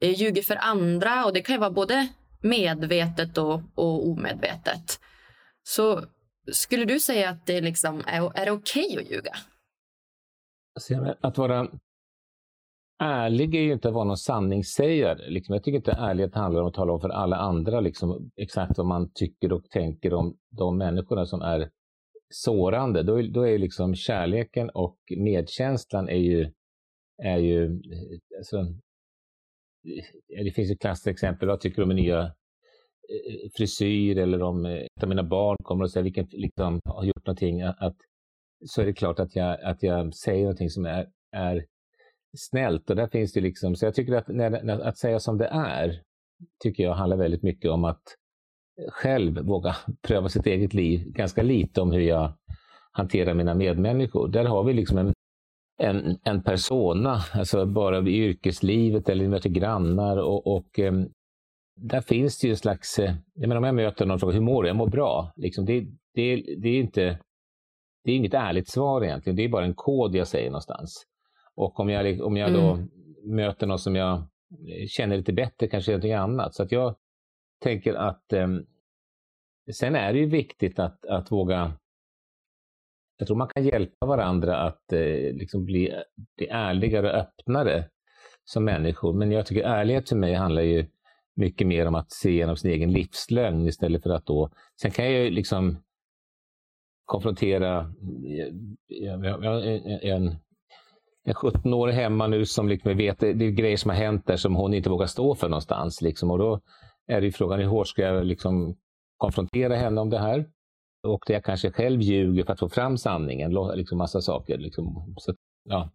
eh, 0.00 0.20
ljuger 0.20 0.42
för 0.42 0.56
andra. 0.56 1.24
Och 1.24 1.32
Det 1.32 1.42
kan 1.42 1.54
ju 1.54 1.58
vara 1.58 1.70
både 1.70 2.08
medvetet 2.40 3.38
och, 3.38 3.62
och 3.74 4.08
omedvetet. 4.08 5.00
Så 5.62 6.04
skulle 6.52 6.84
du 6.84 7.00
säga 7.00 7.30
att 7.30 7.46
det 7.46 7.60
liksom 7.60 8.02
är, 8.06 8.38
är 8.38 8.44
det 8.44 8.50
okej 8.50 8.86
okay 8.92 9.04
att 9.04 9.10
ljuga? 9.10 9.32
Att 11.20 11.38
vara 11.38 11.68
ärlig 12.98 13.54
är 13.54 13.60
ju 13.60 13.72
inte 13.72 13.88
att 13.88 13.94
vara 13.94 14.04
någon 14.04 14.16
sanningssägare. 14.16 15.30
Liksom, 15.30 15.52
jag 15.52 15.64
tycker 15.64 15.76
inte 15.76 15.92
ärlighet 15.92 16.34
handlar 16.34 16.60
om 16.60 16.68
att 16.68 16.74
tala 16.74 16.92
om 16.92 17.00
för 17.00 17.08
alla 17.08 17.36
andra 17.36 17.80
liksom, 17.80 18.30
exakt 18.36 18.78
vad 18.78 18.86
man 18.86 19.10
tycker 19.14 19.52
och 19.52 19.70
tänker 19.70 20.14
om 20.14 20.36
de 20.50 20.78
människorna 20.78 21.26
som 21.26 21.42
är 21.42 21.70
sårande. 22.34 23.02
Då, 23.02 23.22
då 23.22 23.48
är 23.48 23.58
liksom 23.58 23.94
kärleken 23.94 24.70
och 24.70 24.98
medkänslan 25.16 26.08
är 26.08 26.16
ju, 26.16 26.52
är 27.22 27.38
ju 27.38 27.82
alltså, 28.38 28.66
det 30.44 30.50
finns 30.54 30.70
ju 30.70 30.76
klassiska 30.76 31.10
exempel. 31.10 31.48
Vad 31.48 31.60
tycker 31.60 31.76
du 31.76 31.82
om 31.82 31.88
den 31.88 31.96
nya 31.96 32.34
Eh, 33.08 33.50
frisyr 33.56 34.18
eller 34.18 34.42
om 34.42 34.66
eh, 34.66 34.72
ett 34.72 35.02
av 35.02 35.08
mina 35.08 35.22
barn 35.22 35.56
kommer 35.62 35.84
och 35.84 35.90
säger 35.90 36.04
vilken 36.04 36.26
liksom, 36.30 36.80
har 36.84 37.04
gjort 37.04 37.26
någonting, 37.26 37.62
att, 37.62 37.96
så 38.66 38.82
är 38.82 38.86
det 38.86 38.92
klart 38.92 39.20
att 39.20 39.36
jag, 39.36 39.62
att 39.62 39.82
jag 39.82 40.14
säger 40.14 40.42
någonting 40.42 40.70
som 40.70 40.86
är, 40.86 41.08
är 41.32 41.64
snällt. 42.36 42.90
Och 42.90 42.96
där 42.96 43.08
finns 43.08 43.32
det 43.32 43.40
liksom, 43.40 43.76
så 43.76 43.84
jag 43.84 43.94
tycker 43.94 44.14
att, 44.14 44.28
när, 44.28 44.50
när, 44.50 44.80
att 44.80 44.98
säga 44.98 45.20
som 45.20 45.38
det 45.38 45.46
är, 45.46 46.02
tycker 46.62 46.82
jag 46.82 46.94
handlar 46.94 47.16
väldigt 47.16 47.42
mycket 47.42 47.70
om 47.70 47.84
att 47.84 48.02
själv 48.88 49.38
våga 49.38 49.76
pröva 50.02 50.28
sitt 50.28 50.46
eget 50.46 50.74
liv, 50.74 51.12
ganska 51.12 51.42
lite 51.42 51.80
om 51.80 51.92
hur 51.92 52.00
jag 52.00 52.32
hanterar 52.92 53.34
mina 53.34 53.54
medmänniskor. 53.54 54.28
Där 54.28 54.44
har 54.44 54.64
vi 54.64 54.72
liksom 54.72 54.98
en, 54.98 55.12
en, 55.82 56.18
en 56.24 56.42
persona, 56.42 57.20
alltså 57.34 57.66
bara 57.66 58.08
i 58.08 58.16
yrkeslivet 58.16 59.08
eller 59.08 59.28
möter 59.28 59.50
grannar 59.50 60.16
och, 60.16 60.46
och 60.56 60.78
um, 60.78 61.08
där 61.80 62.00
finns 62.00 62.38
det 62.38 62.46
ju 62.46 62.50
en 62.50 62.56
slags, 62.56 62.98
eh, 62.98 63.14
jag 63.34 63.48
menar 63.48 63.56
om 63.56 63.64
jag 63.64 63.74
möter 63.74 64.06
någon 64.06 64.14
och 64.14 64.20
frågar 64.20 64.34
hur 64.34 64.40
mår 64.40 64.62
du? 64.62 64.68
Jag 64.68 64.76
mår 64.76 64.88
bra. 64.88 65.32
Liksom 65.36 65.64
det, 65.64 65.80
det, 66.14 66.36
det 66.62 66.68
är 66.68 66.80
inte, 66.80 67.18
det 68.04 68.12
är 68.12 68.16
inget 68.16 68.34
ärligt 68.34 68.68
svar 68.68 69.04
egentligen, 69.04 69.36
det 69.36 69.44
är 69.44 69.48
bara 69.48 69.64
en 69.64 69.74
kod 69.74 70.14
jag 70.14 70.28
säger 70.28 70.50
någonstans. 70.50 71.04
Och 71.54 71.80
om 71.80 71.90
jag, 71.90 72.20
om 72.20 72.36
jag 72.36 72.52
då 72.52 72.72
mm. 72.72 72.88
möter 73.24 73.66
någon 73.66 73.78
som 73.78 73.96
jag 73.96 74.16
eh, 74.68 74.86
känner 74.88 75.16
lite 75.16 75.32
bättre, 75.32 75.68
kanske 75.68 75.90
någonting 75.90 76.12
annat. 76.12 76.54
Så 76.54 76.62
att 76.62 76.72
jag 76.72 76.96
tänker 77.62 77.94
att 77.94 78.32
eh, 78.32 78.48
sen 79.72 79.94
är 79.94 80.12
det 80.12 80.18
ju 80.18 80.26
viktigt 80.26 80.78
att, 80.78 81.06
att 81.06 81.32
våga 81.32 81.72
jag 83.18 83.26
tror 83.26 83.36
man 83.36 83.48
kan 83.48 83.64
hjälpa 83.64 84.06
varandra 84.06 84.58
att 84.58 84.92
eh, 84.92 85.34
liksom 85.34 85.64
bli, 85.64 85.92
bli 86.36 86.46
ärligare 86.46 87.10
och 87.10 87.16
öppnare 87.18 87.84
som 88.44 88.64
människor. 88.64 89.12
Men 89.12 89.32
jag 89.32 89.46
tycker 89.46 89.62
ärlighet 89.62 90.08
för 90.08 90.16
mig 90.16 90.34
handlar 90.34 90.62
ju 90.62 90.86
mycket 91.38 91.66
mer 91.66 91.86
om 91.86 91.94
att 91.94 92.12
se 92.12 92.32
genom 92.32 92.56
sin 92.56 92.70
egen 92.70 92.92
livslögn 92.92 93.66
istället 93.66 94.02
för 94.02 94.10
att 94.10 94.26
då... 94.26 94.50
Sen 94.82 94.90
kan 94.90 95.04
jag 95.04 95.24
ju 95.24 95.30
liksom 95.30 95.82
konfrontera... 97.04 97.92
En, 100.02 100.36
en 101.24 101.34
17-årig 101.34 101.94
hemma 101.94 102.26
nu 102.26 102.46
som 102.46 102.68
liksom 102.68 102.96
vet 102.96 103.18
det 103.18 103.28
är 103.28 103.50
grejer 103.50 103.76
som 103.76 103.90
har 103.90 103.96
hänt 103.96 104.26
där 104.26 104.36
som 104.36 104.54
hon 104.54 104.74
inte 104.74 104.90
vågar 104.90 105.06
stå 105.06 105.34
för 105.34 105.48
någonstans. 105.48 106.02
Liksom. 106.02 106.30
Och 106.30 106.38
då 106.38 106.60
är 107.06 107.20
det 107.20 107.32
frågan 107.32 107.58
hur 107.58 107.66
hårt 107.66 107.88
ska 107.88 108.02
jag 108.02 108.24
liksom 108.24 108.76
konfrontera 109.16 109.76
henne 109.76 110.00
om 110.00 110.10
det 110.10 110.18
här? 110.18 110.46
Och 111.02 111.24
det 111.26 111.32
jag 111.32 111.44
kanske 111.44 111.70
själv 111.70 112.00
ljuger 112.00 112.44
för 112.44 112.52
att 112.52 112.60
få 112.60 112.68
fram 112.68 112.96
sanningen, 112.96 113.54
liksom 113.74 113.98
massa 113.98 114.20
saker. 114.20 114.58
Liksom. 114.58 115.14
Så, 115.16 115.34
ja. 115.64 115.90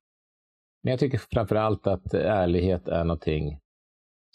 Men 0.83 0.91
jag 0.91 0.99
tycker 0.99 1.17
framför 1.17 1.55
allt 1.55 1.87
att 1.87 2.13
ärlighet 2.13 2.87
är 2.87 3.03
någonting 3.03 3.59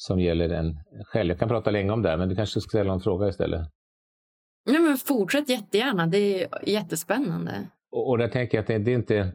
som 0.00 0.20
gäller 0.20 0.48
en 0.48 0.78
själv. 1.04 1.28
Jag 1.28 1.38
kan 1.38 1.48
prata 1.48 1.70
länge 1.70 1.92
om 1.92 2.02
det, 2.02 2.16
men 2.16 2.28
du 2.28 2.36
kanske 2.36 2.60
ska 2.60 2.68
ställa 2.68 2.92
en 2.92 3.00
fråga 3.00 3.28
istället? 3.28 3.60
Nej, 4.66 4.80
men 4.80 4.96
fortsätt 4.96 5.48
jättegärna, 5.48 6.06
det 6.06 6.42
är 6.42 6.68
jättespännande. 6.68 7.68
Och, 7.90 8.08
och 8.08 8.18
där 8.18 8.28
tänker 8.28 8.58
jag 8.58 8.62
att 8.62 8.68
det, 8.68 8.78
det 8.78 8.90
är 8.90 8.94
inte 8.94 9.32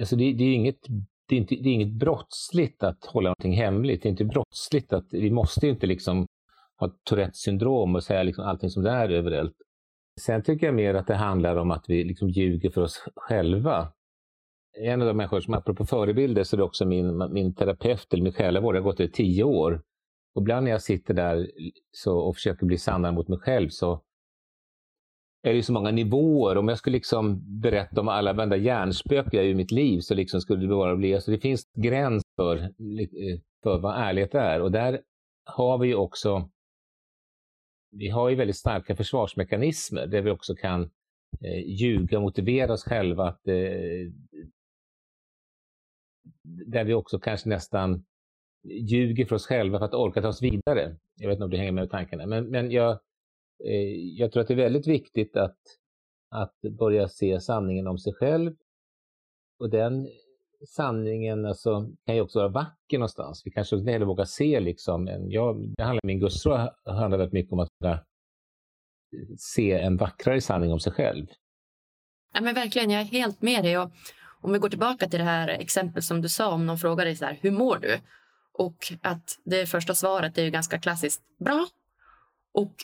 alltså 0.00 0.16
det, 0.16 0.32
det, 0.32 0.44
är 0.44 0.54
inget, 0.54 0.86
det, 1.28 1.34
är 1.34 1.38
inte, 1.38 1.54
det 1.54 1.68
är 1.68 1.72
inget 1.72 1.92
brottsligt 1.92 2.82
att 2.82 3.04
hålla 3.04 3.28
någonting 3.28 3.52
hemligt. 3.52 4.02
Det 4.02 4.08
är 4.08 4.10
inte 4.10 4.24
brottsligt 4.24 4.92
att, 4.92 5.06
vi 5.10 5.30
måste 5.30 5.68
inte 5.68 5.86
liksom 5.86 6.26
ha 6.78 6.90
Tourettes 7.04 7.40
syndrom 7.40 7.94
och 7.94 8.04
säga 8.04 8.22
liksom 8.22 8.44
allting 8.44 8.70
som 8.70 8.82
det 8.82 8.90
är 8.90 9.08
överallt. 9.08 9.56
Sen 10.20 10.42
tycker 10.42 10.66
jag 10.66 10.74
mer 10.74 10.94
att 10.94 11.06
det 11.06 11.14
handlar 11.14 11.56
om 11.56 11.70
att 11.70 11.84
vi 11.88 12.04
liksom 12.04 12.28
ljuger 12.28 12.70
för 12.70 12.80
oss 12.80 13.04
själva. 13.16 13.92
En 14.72 15.02
av 15.02 15.08
de 15.08 15.16
människor 15.16 15.40
som, 15.40 15.54
apropå 15.54 15.86
förebilder, 15.86 16.44
så 16.44 16.56
är 16.56 16.58
det 16.58 16.64
också 16.64 16.86
min, 16.86 17.32
min 17.32 17.54
terapeut 17.54 18.12
eller 18.12 18.22
min 18.22 18.32
själavård. 18.32 18.76
Jag 18.76 18.82
har 18.82 18.90
gått 18.90 19.00
i 19.00 19.10
tio 19.10 19.44
år. 19.44 19.82
Och 20.34 20.42
ibland 20.42 20.64
när 20.64 20.70
jag 20.70 20.82
sitter 20.82 21.14
där 21.14 21.50
så, 21.90 22.18
och 22.18 22.34
försöker 22.34 22.66
bli 22.66 22.78
sannare 22.78 23.12
mot 23.12 23.28
mig 23.28 23.38
själv 23.38 23.68
så 23.68 24.02
är 25.42 25.54
det 25.54 25.62
så 25.62 25.72
många 25.72 25.90
nivåer. 25.90 26.56
Om 26.56 26.68
jag 26.68 26.78
skulle 26.78 26.96
liksom 26.96 27.42
berätta 27.60 28.00
om 28.00 28.08
alla 28.08 28.32
varenda 28.32 28.56
hjärnspöken 28.56 29.44
i 29.44 29.54
mitt 29.54 29.70
liv 29.70 30.00
så 30.00 30.14
liksom 30.14 30.40
skulle 30.40 30.60
det 30.60 30.68
bara 30.68 30.96
bli... 30.96 31.14
Alltså 31.14 31.30
det 31.30 31.38
finns 31.38 31.62
gräns 31.74 32.22
för, 32.36 32.56
eh, 32.56 33.40
för 33.62 33.78
vad 33.78 33.96
ärlighet 33.96 34.34
är. 34.34 34.60
Och 34.62 34.72
där 34.72 35.00
har 35.44 35.78
vi 35.78 35.94
också... 35.94 36.50
Vi 37.90 38.08
har 38.08 38.28
ju 38.28 38.36
väldigt 38.36 38.56
starka 38.56 38.96
försvarsmekanismer 38.96 40.06
där 40.06 40.22
vi 40.22 40.30
också 40.30 40.54
kan 40.54 40.82
eh, 41.40 41.66
ljuga 41.66 42.16
och 42.16 42.22
motivera 42.22 42.72
oss 42.72 42.84
själva 42.84 43.28
att... 43.28 43.48
Eh, 43.48 43.54
där 46.66 46.84
vi 46.84 46.94
också 46.94 47.18
kanske 47.18 47.48
nästan 47.48 48.04
ljuger 48.64 49.26
för 49.26 49.36
oss 49.36 49.46
själva 49.46 49.78
för 49.78 49.84
att 49.84 49.94
orka 49.94 50.22
ta 50.22 50.28
oss 50.28 50.42
vidare. 50.42 50.96
Jag 51.16 51.28
vet 51.28 51.36
inte 51.36 51.44
om 51.44 51.50
du 51.50 51.56
hänger 51.56 51.72
med 51.72 51.84
i 51.84 51.88
tankarna, 51.88 52.26
men, 52.26 52.50
men 52.50 52.70
jag, 52.70 52.98
Eh, 53.64 54.18
jag 54.18 54.32
tror 54.32 54.40
att 54.40 54.48
det 54.48 54.54
är 54.54 54.56
väldigt 54.56 54.86
viktigt 54.86 55.36
att, 55.36 55.58
att 56.30 56.60
börja 56.78 57.08
se 57.08 57.40
sanningen 57.40 57.86
om 57.86 57.98
sig 57.98 58.14
själv. 58.14 58.56
Och 59.58 59.70
den 59.70 60.08
sanningen 60.68 61.46
alltså, 61.46 61.90
kan 62.06 62.14
ju 62.14 62.20
också 62.20 62.38
vara 62.38 62.48
vacker 62.48 62.98
någonstans. 62.98 63.42
Vi 63.44 63.50
kanske 63.50 63.76
inte 63.76 63.90
heller 63.90 64.06
vågar 64.06 64.24
se 64.24 64.60
liksom, 64.60 65.08
en, 65.08 65.30
jag, 65.30 65.74
det 65.76 65.82
handlar, 65.82 66.00
min 66.02 66.20
gudstro 66.20 66.52
handlar 66.84 67.18
väldigt 67.18 67.32
mycket 67.32 67.52
om 67.52 67.58
att 67.58 67.68
kunna 67.80 68.04
se 69.38 69.72
en 69.72 69.96
vackrare 69.96 70.40
sanning 70.40 70.72
om 70.72 70.80
sig 70.80 70.92
själv. 70.92 71.26
Ja, 72.34 72.40
men 72.40 72.54
verkligen, 72.54 72.90
jag 72.90 73.00
är 73.00 73.04
helt 73.04 73.42
med 73.42 73.64
dig. 73.64 73.78
Och 73.78 73.90
om 74.40 74.52
vi 74.52 74.58
går 74.58 74.68
tillbaka 74.68 75.08
till 75.08 75.18
det 75.18 75.24
här 75.24 75.48
exempel 75.48 76.02
som 76.02 76.22
du 76.22 76.28
sa 76.28 76.48
om 76.48 76.66
någon 76.66 76.78
frågar 76.78 77.04
dig 77.04 77.16
så 77.16 77.24
här, 77.24 77.38
hur 77.40 77.50
mår 77.50 77.78
du? 77.78 77.98
Och 78.52 78.92
att 79.02 79.38
det 79.44 79.66
första 79.66 79.94
svaret 79.94 80.38
är 80.38 80.42
ju 80.42 80.50
ganska 80.50 80.78
klassiskt, 80.78 81.22
bra. 81.38 81.66
Och 82.54 82.74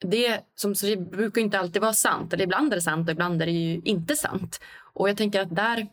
det 0.00 0.40
som 0.54 0.74
så 0.74 0.96
brukar 0.96 1.40
inte 1.40 1.58
alltid 1.58 1.82
vara 1.82 1.92
sant. 1.92 2.32
Eller 2.32 2.44
ibland 2.44 2.72
är 2.72 2.76
det 2.76 2.82
sant 2.82 3.08
och 3.08 3.12
ibland 3.12 3.42
är 3.42 3.46
det 3.46 3.52
ju 3.52 3.80
inte 3.84 4.16
sant. 4.16 4.60
Och 4.94 5.08
jag 5.08 5.16
tänker 5.16 5.40
att 5.40 5.56
där 5.56 5.86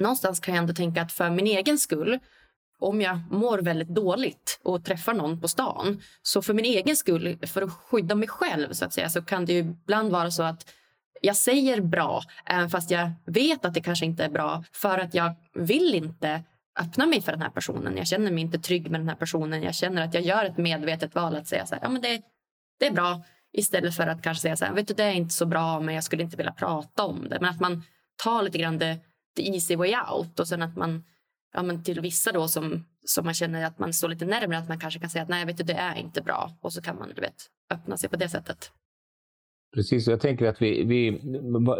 någonstans 0.00 0.40
kan 0.40 0.54
jag 0.54 0.62
ändå 0.62 0.74
tänka 0.74 1.02
att 1.02 1.12
för 1.12 1.30
min 1.30 1.46
egen 1.46 1.78
skull 1.78 2.18
om 2.78 3.00
jag 3.00 3.18
mår 3.30 3.58
väldigt 3.58 3.88
dåligt 3.88 4.60
och 4.62 4.84
träffar 4.84 5.14
någon 5.14 5.40
på 5.40 5.48
stan 5.48 6.02
så 6.22 6.42
för 6.42 6.54
min 6.54 6.64
egen 6.64 6.96
skull, 6.96 7.38
för 7.46 7.62
att 7.62 7.72
skydda 7.72 8.14
mig 8.14 8.28
själv 8.28 8.72
så 8.72 8.84
att 8.84 8.92
säga, 8.92 9.08
så 9.08 9.22
kan 9.22 9.44
det 9.44 9.52
ju 9.52 9.58
ibland 9.58 10.12
vara 10.12 10.30
så 10.30 10.42
att 10.42 10.70
jag 11.20 11.36
säger 11.36 11.80
bra, 11.80 12.22
även 12.46 12.70
fast 12.70 12.90
jag 12.90 13.10
vet 13.26 13.64
att 13.64 13.74
det 13.74 13.80
kanske 13.80 14.06
inte 14.06 14.24
är 14.24 14.30
bra 14.30 14.64
för 14.72 14.98
att 14.98 15.14
jag 15.14 15.34
vill 15.54 15.94
inte 15.94 16.42
öppna 16.80 17.06
mig 17.06 17.22
för 17.22 17.32
den 17.32 17.42
här 17.42 17.50
personen. 17.50 17.96
Jag 17.96 18.06
känner 18.06 18.30
mig 18.30 18.42
inte 18.42 18.58
trygg 18.58 18.90
med 18.90 19.00
den 19.00 19.08
här 19.08 19.16
personen. 19.16 19.62
Jag 19.62 19.74
känner 19.74 20.02
att 20.02 20.14
jag 20.14 20.22
gör 20.22 20.44
ett 20.44 20.56
medvetet 20.56 21.14
val 21.14 21.36
att 21.36 21.46
säga 21.46 21.66
så 21.66 21.74
här, 21.74 21.82
ja 21.82 21.88
men 21.88 22.02
det, 22.02 22.22
det 22.80 22.86
är 22.86 22.92
bra. 22.92 23.22
Istället 23.52 23.96
för 23.96 24.06
att 24.06 24.22
kanske 24.22 24.42
säga 24.42 24.56
så 24.56 24.64
här, 24.64 24.72
vet 24.72 24.88
du, 24.88 24.94
det 24.94 25.04
är 25.04 25.12
inte 25.12 25.34
så 25.34 25.46
bra 25.46 25.80
men 25.80 25.94
jag 25.94 26.04
skulle 26.04 26.22
inte 26.22 26.36
vilja 26.36 26.52
prata 26.52 27.04
om 27.04 27.28
det. 27.28 27.40
Men 27.40 27.50
att 27.50 27.60
man 27.60 27.82
tar 28.24 28.42
lite 28.42 28.58
grann 28.58 28.78
the, 28.78 28.96
the 29.36 29.48
easy 29.54 29.76
way 29.76 29.94
out 30.12 30.40
och 30.40 30.48
sen 30.48 30.62
att 30.62 30.76
man 30.76 31.04
ja, 31.54 31.62
men 31.62 31.84
till 31.84 32.00
vissa 32.00 32.32
då 32.32 32.48
som, 32.48 32.84
som 33.04 33.24
man 33.24 33.34
känner 33.34 33.64
att 33.64 33.78
man 33.78 33.92
står 33.92 34.08
lite 34.08 34.24
närmare 34.24 34.58
att 34.58 34.68
man 34.68 34.80
kanske 34.80 35.00
kan 35.00 35.10
säga 35.10 35.22
att 35.22 35.28
nej, 35.28 35.44
vet 35.44 35.56
du, 35.56 35.64
det 35.64 35.74
är 35.74 35.94
inte 35.94 36.22
bra 36.22 36.52
och 36.60 36.72
så 36.72 36.82
kan 36.82 36.98
man 36.98 37.12
du 37.14 37.20
vet, 37.20 37.50
öppna 37.70 37.96
sig 37.96 38.10
på 38.10 38.16
det 38.16 38.28
sättet. 38.28 38.72
Precis, 39.74 40.06
jag 40.06 40.20
tänker 40.20 40.46
att 40.46 40.62
vi, 40.62 40.84
vi, 40.84 41.20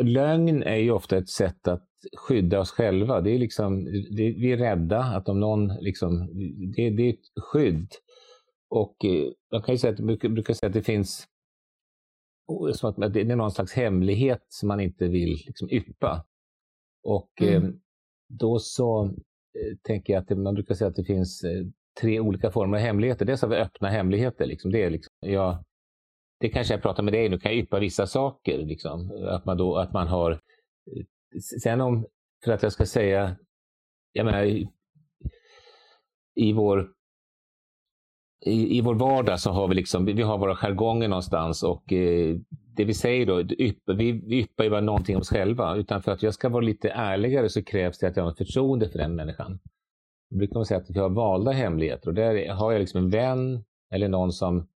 lögn 0.02 0.62
är 0.62 0.76
ju 0.76 0.90
ofta 0.90 1.16
ett 1.16 1.28
sätt 1.28 1.68
att 1.68 1.88
skydda 2.16 2.60
oss 2.60 2.70
själva. 2.70 3.20
Det 3.20 3.30
är 3.30 3.38
liksom, 3.38 3.84
det, 3.84 4.30
vi 4.30 4.52
är 4.52 4.56
rädda 4.56 4.98
att 4.98 5.28
om 5.28 5.40
någon, 5.40 5.68
liksom, 5.68 6.28
det, 6.76 6.90
det 6.90 7.02
är 7.02 7.10
ett 7.10 7.44
skydd. 7.44 7.88
Och 8.70 9.04
eh, 9.04 9.30
jag 9.50 9.64
kan 9.64 9.74
ju 9.74 9.78
säga 9.78 9.92
att, 9.92 10.00
brukar, 10.00 10.28
brukar 10.28 10.54
säga 10.54 10.68
att 10.68 10.74
det 10.74 10.82
finns 10.82 11.28
som 12.72 13.02
att 13.02 13.12
det 13.12 13.20
är 13.20 13.36
någon 13.36 13.50
slags 13.50 13.72
hemlighet 13.72 14.46
som 14.48 14.68
man 14.68 14.80
inte 14.80 15.08
vill 15.08 15.42
liksom 15.46 15.70
yppa. 15.70 16.24
Och 17.02 17.42
mm. 17.42 17.64
eh, 17.64 17.70
då 18.28 18.58
så 18.58 19.04
eh, 19.04 19.76
tänker 19.82 20.12
jag 20.12 20.20
att 20.22 20.38
man 20.38 20.54
brukar 20.54 20.74
säga 20.74 20.88
att 20.88 20.96
det 20.96 21.04
finns 21.04 21.44
tre 22.00 22.20
olika 22.20 22.50
former 22.50 22.78
av 22.78 22.84
hemligheter. 22.84 23.24
Dels 23.24 23.42
har 23.42 23.48
vi 23.48 23.56
öppna 23.56 23.88
hemligheter. 23.88 24.46
Liksom. 24.46 24.70
Det, 24.72 24.82
är 24.82 24.90
liksom, 24.90 25.12
jag, 25.20 25.64
det 26.40 26.48
kanske 26.48 26.74
jag 26.74 26.82
pratar 26.82 27.02
med 27.02 27.12
dig 27.12 27.28
nu, 27.28 27.38
kan 27.38 27.52
jag 27.52 27.58
yppa 27.58 27.78
vissa 27.78 28.06
saker. 28.06 28.58
Liksom. 28.58 29.10
Att, 29.28 29.44
man 29.44 29.56
då, 29.56 29.76
att 29.76 29.92
man 29.92 30.08
har... 30.08 30.40
Sen 31.62 31.80
om, 31.80 32.06
för 32.44 32.52
att 32.52 32.62
jag 32.62 32.72
ska 32.72 32.86
säga, 32.86 33.36
jag 34.12 34.26
menar, 34.26 34.44
i, 34.44 34.68
i 36.34 36.52
vår 36.52 36.94
i, 38.46 38.78
i 38.78 38.80
vår 38.80 38.94
vardag 38.94 39.40
så 39.40 39.50
har 39.50 39.68
vi 39.68 39.74
liksom, 39.74 40.04
vi 40.04 40.22
har 40.22 40.38
våra 40.38 40.56
jargonger 40.56 41.08
någonstans 41.08 41.62
och 41.62 41.92
eh, 41.92 42.36
det 42.76 42.84
vi 42.84 42.94
säger 42.94 43.26
då, 43.26 43.40
yppa, 43.40 43.92
vi, 43.92 44.12
vi 44.12 44.38
yppar 44.38 44.64
ju 44.64 44.70
bara 44.70 44.80
någonting 44.80 45.16
om 45.16 45.20
oss 45.20 45.28
själva. 45.28 45.76
Utan 45.76 46.02
för 46.02 46.12
att 46.12 46.22
jag 46.22 46.34
ska 46.34 46.48
vara 46.48 46.64
lite 46.64 46.88
ärligare 46.88 47.48
så 47.48 47.62
krävs 47.62 47.98
det 47.98 48.06
att 48.06 48.16
jag 48.16 48.24
har 48.24 48.30
ett 48.30 48.38
förtroende 48.38 48.88
för 48.88 48.98
den 48.98 49.14
människan. 49.14 49.58
Då 50.30 50.36
brukar 50.38 50.54
man 50.54 50.66
säga 50.66 50.80
att 50.80 50.90
vi 50.90 50.98
har 50.98 51.08
valda 51.08 51.52
hemligheter 51.52 52.08
och 52.08 52.14
där 52.14 52.48
har 52.48 52.72
jag 52.72 52.80
liksom 52.80 53.04
en 53.04 53.10
vän 53.10 53.64
eller 53.92 54.08
någon 54.08 54.32
som 54.32 54.68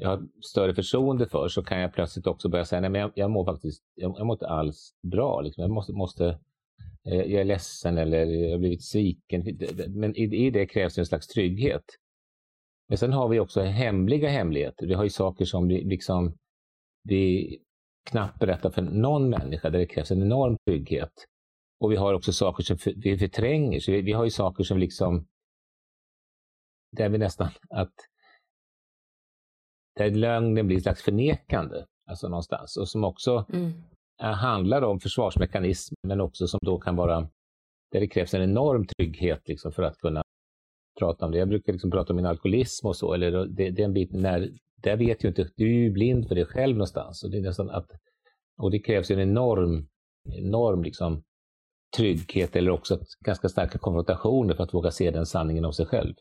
jag 0.00 0.08
har 0.08 0.28
större 0.40 0.74
förtroende 0.74 1.26
för 1.28 1.48
så 1.48 1.62
kan 1.62 1.80
jag 1.80 1.92
plötsligt 1.92 2.26
också 2.26 2.48
börja 2.48 2.64
säga, 2.64 2.80
nej 2.80 2.90
men 2.90 3.00
jag, 3.00 3.12
jag 3.14 3.30
mår 3.30 3.44
faktiskt, 3.44 3.82
jag, 3.94 4.14
jag 4.18 4.26
mår 4.26 4.34
inte 4.34 4.48
alls 4.48 4.94
bra. 5.02 5.40
Liksom. 5.40 5.62
Jag 5.62 5.70
måste, 5.70 5.92
måste 5.92 6.26
eh, 7.04 7.20
jag 7.20 7.40
är 7.40 7.44
ledsen 7.44 7.98
eller 7.98 8.26
jag 8.26 8.50
har 8.50 8.58
blivit 8.58 8.84
sviken. 8.84 9.58
Men 9.88 10.16
i, 10.16 10.46
i 10.46 10.50
det 10.50 10.66
krävs 10.66 10.98
en 10.98 11.06
slags 11.06 11.26
trygghet. 11.26 11.84
Men 12.88 12.98
sen 12.98 13.12
har 13.12 13.28
vi 13.28 13.40
också 13.40 13.60
hemliga 13.60 14.28
hemligheter. 14.28 14.86
Vi 14.86 14.94
har 14.94 15.04
ju 15.04 15.10
saker 15.10 15.44
som 15.44 15.68
vi, 15.68 15.84
liksom, 15.84 16.36
vi 17.04 17.58
knappt 18.10 18.38
berättar 18.38 18.70
för 18.70 18.82
någon 18.82 19.30
människa 19.30 19.70
där 19.70 19.78
det 19.78 19.86
krävs 19.86 20.10
en 20.10 20.22
enorm 20.22 20.56
trygghet. 20.66 21.12
Och 21.80 21.92
vi 21.92 21.96
har 21.96 22.14
också 22.14 22.32
saker 22.32 22.62
som 22.62 22.78
vi 22.96 23.18
förtränger. 23.18 23.80
Så 23.80 23.92
vi, 23.92 24.02
vi 24.02 24.12
har 24.12 24.24
ju 24.24 24.30
saker 24.30 24.64
som 24.64 24.78
liksom, 24.78 25.26
där 26.96 27.08
vi 27.08 27.18
nästan, 27.18 27.48
att 27.70 27.94
där 29.98 30.10
lögnen 30.10 30.66
blir 30.66 30.76
ett 30.76 30.82
slags 30.82 31.02
förnekande, 31.02 31.84
alltså 32.10 32.28
någonstans. 32.28 32.76
Och 32.76 32.88
som 32.88 33.04
också 33.04 33.46
mm. 33.52 33.72
handlar 34.18 34.82
om 34.82 35.00
försvarsmekanism, 35.00 35.94
men 36.06 36.20
också 36.20 36.46
som 36.46 36.58
då 36.62 36.78
kan 36.78 36.96
vara, 36.96 37.20
där 37.92 38.00
det 38.00 38.08
krävs 38.08 38.34
en 38.34 38.42
enorm 38.42 38.86
trygghet 38.86 39.48
liksom 39.48 39.72
för 39.72 39.82
att 39.82 39.98
kunna 39.98 40.22
prata 40.98 41.26
om 41.26 41.32
det. 41.32 41.38
Jag 41.38 41.48
brukar 41.48 41.72
liksom 41.72 41.90
prata 41.90 42.12
om 42.12 42.16
min 42.16 42.26
alkoholism 42.26 42.86
och 42.86 42.96
så, 42.96 43.14
eller 43.14 43.46
det, 43.46 43.70
den 43.70 43.92
biten 43.92 44.22
när, 44.22 44.50
där 44.82 44.96
vet 44.96 45.24
ju 45.24 45.28
inte, 45.28 45.50
du 45.56 45.64
är 45.64 45.78
ju 45.78 45.90
blind 45.90 46.28
för 46.28 46.34
dig 46.34 46.44
själv 46.44 46.76
någonstans. 46.76 47.24
Och 47.24 47.30
det, 47.30 47.38
är 47.38 47.42
nästan 47.42 47.70
att, 47.70 47.90
och 48.58 48.70
det 48.70 48.78
krävs 48.78 49.10
en 49.10 49.20
enorm, 49.20 49.88
enorm 50.32 50.82
liksom, 50.82 51.22
trygghet 51.96 52.56
eller 52.56 52.70
också 52.70 52.98
ganska 53.24 53.48
starka 53.48 53.78
konfrontationer 53.78 54.54
för 54.54 54.64
att 54.64 54.74
våga 54.74 54.90
se 54.90 55.10
den 55.10 55.26
sanningen 55.26 55.64
om 55.64 55.72
sig 55.72 55.86
själv. 55.86 56.14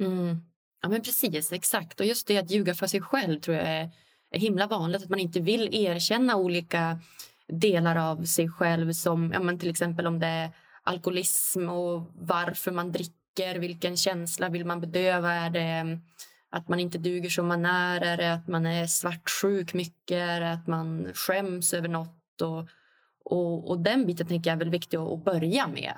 Mm. 0.00 0.36
Ja 0.82 0.88
men 0.88 1.02
precis, 1.02 1.52
exakt. 1.52 2.00
Och 2.00 2.06
just 2.06 2.26
det 2.26 2.38
att 2.38 2.50
ljuga 2.50 2.74
för 2.74 2.86
sig 2.86 3.00
själv 3.00 3.40
tror 3.40 3.56
jag 3.56 3.66
är, 3.66 3.90
är 4.30 4.38
himla 4.38 4.66
vanligt. 4.66 5.02
Att 5.02 5.10
man 5.10 5.18
inte 5.18 5.40
vill 5.40 5.68
erkänna 5.74 6.36
olika 6.36 7.00
delar 7.48 7.96
av 7.96 8.24
sig 8.24 8.48
själv 8.48 8.92
som 8.92 9.32
ja, 9.32 9.40
men 9.40 9.58
till 9.58 9.70
exempel 9.70 10.06
om 10.06 10.18
det 10.18 10.26
är 10.26 10.50
alkoholism 10.82 11.68
och 11.68 12.10
varför 12.14 12.72
man 12.72 12.92
dricker? 12.92 13.58
Vilken 13.58 13.96
känsla 13.96 14.48
vill 14.48 14.66
man 14.66 14.80
bedöva? 14.80 15.32
Är 15.32 15.50
det 15.50 15.60
mm, 15.60 16.00
att 16.50 16.68
man 16.68 16.80
inte 16.80 16.98
duger 16.98 17.30
som 17.30 17.46
man 17.46 17.66
är? 17.66 18.00
Är 18.00 18.16
det 18.16 18.32
att 18.32 18.48
man 18.48 18.66
är 18.66 18.86
svartsjuk 18.86 19.74
mycket? 19.74 20.16
Är 20.16 20.40
det 20.40 20.52
att 20.52 20.66
man 20.66 21.08
skäms 21.14 21.74
över 21.74 21.88
något? 21.88 22.42
Och, 22.42 22.68
och, 23.24 23.70
och 23.70 23.80
den 23.80 24.06
biten 24.06 24.26
tänker 24.26 24.50
jag 24.50 24.54
är 24.54 24.58
väl 24.58 24.70
viktig 24.70 24.96
att 24.96 25.24
börja 25.24 25.68
med. 25.68 25.94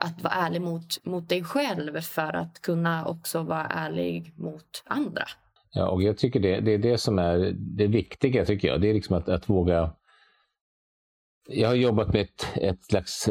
Att, 0.00 0.22
vara 0.22 0.34
ärlig 0.34 0.60
mot, 0.62 1.04
mot 1.04 1.28
dig 1.28 1.44
själv 1.44 2.00
för 2.00 2.36
att 2.36 2.60
kunna 2.62 3.06
också 3.06 3.42
vara 3.42 3.66
ärlig 3.66 4.32
mot 4.36 4.82
andra. 4.84 5.24
Ja, 5.72 5.88
och 5.88 6.02
jag 6.02 6.18
tycker 6.18 6.40
det, 6.40 6.60
det 6.60 6.74
är 6.74 6.78
det 6.78 6.98
som 6.98 7.18
är 7.18 7.52
det 7.56 7.86
viktiga, 7.86 8.44
tycker 8.44 8.68
jag. 8.68 8.80
Det 8.80 8.90
är 8.90 8.94
liksom 8.94 9.16
att, 9.16 9.28
att 9.28 9.48
våga 9.48 9.92
jag 11.50 11.68
har 11.68 11.74
jobbat 11.74 12.12
med 12.12 12.22
ett, 12.22 12.46
ett 12.54 12.84
slags 12.84 13.30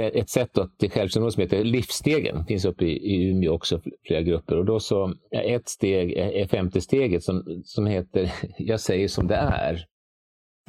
ett 0.00 0.30
sätt 0.30 0.58
till 0.78 0.90
självkännedom 0.90 1.30
som 1.30 1.40
heter 1.40 1.64
Livsstegen. 1.64 2.38
Det 2.38 2.44
finns 2.44 2.64
uppe 2.64 2.84
i, 2.84 3.14
i 3.14 3.30
Umeå 3.30 3.52
också, 3.52 3.80
flera 4.06 4.22
grupper. 4.22 4.56
Och 4.56 4.64
då 4.64 4.80
så, 4.80 5.14
ett 5.30 5.68
steg 5.68 6.18
eh, 6.18 6.42
är 6.42 6.46
femte 6.46 6.80
steget 6.80 7.22
som, 7.22 7.62
som 7.64 7.86
heter 7.86 8.32
Jag 8.58 8.80
säger 8.80 9.08
som 9.08 9.26
det 9.26 9.36
är. 9.36 9.86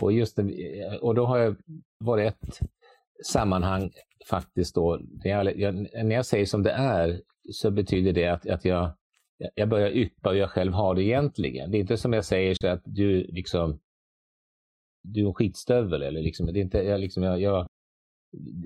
Och, 0.01 0.11
just 0.13 0.39
eh, 0.39 0.45
och 1.01 1.15
då 1.15 1.25
har 1.25 1.38
jag 1.38 1.55
varit 1.99 2.33
ett 2.33 2.59
sammanhang 3.25 3.91
faktiskt 4.30 4.75
då, 4.75 4.99
när 5.23 5.32
jag, 5.32 5.60
jag, 5.60 5.75
när 5.75 6.15
jag 6.15 6.25
säger 6.25 6.45
som 6.45 6.63
det 6.63 6.71
är 6.71 7.21
så 7.51 7.71
betyder 7.71 8.13
det 8.13 8.28
att, 8.28 8.47
att 8.47 8.65
jag, 8.65 8.91
jag 9.56 9.69
börjar 9.69 9.89
yppa 9.89 10.30
hur 10.30 10.38
jag 10.38 10.49
själv 10.49 10.73
har 10.73 10.95
det 10.95 11.04
egentligen. 11.04 11.71
Det 11.71 11.78
är 11.78 11.80
inte 11.80 11.97
som 11.97 12.13
jag 12.13 12.25
säger 12.25 12.56
så 12.62 12.67
att 12.67 12.82
du 12.86 13.23
liksom 13.23 13.80
du 15.06 15.23
är 15.23 15.28
en 15.28 15.34
skitstövel. 15.34 16.01
Eller 16.01 16.21
liksom, 16.21 16.45
det, 16.45 16.60
är 16.60 16.62
inte, 16.62 16.78
jag, 16.78 16.99
liksom, 16.99 17.23
jag, 17.23 17.41
jag, 17.41 17.67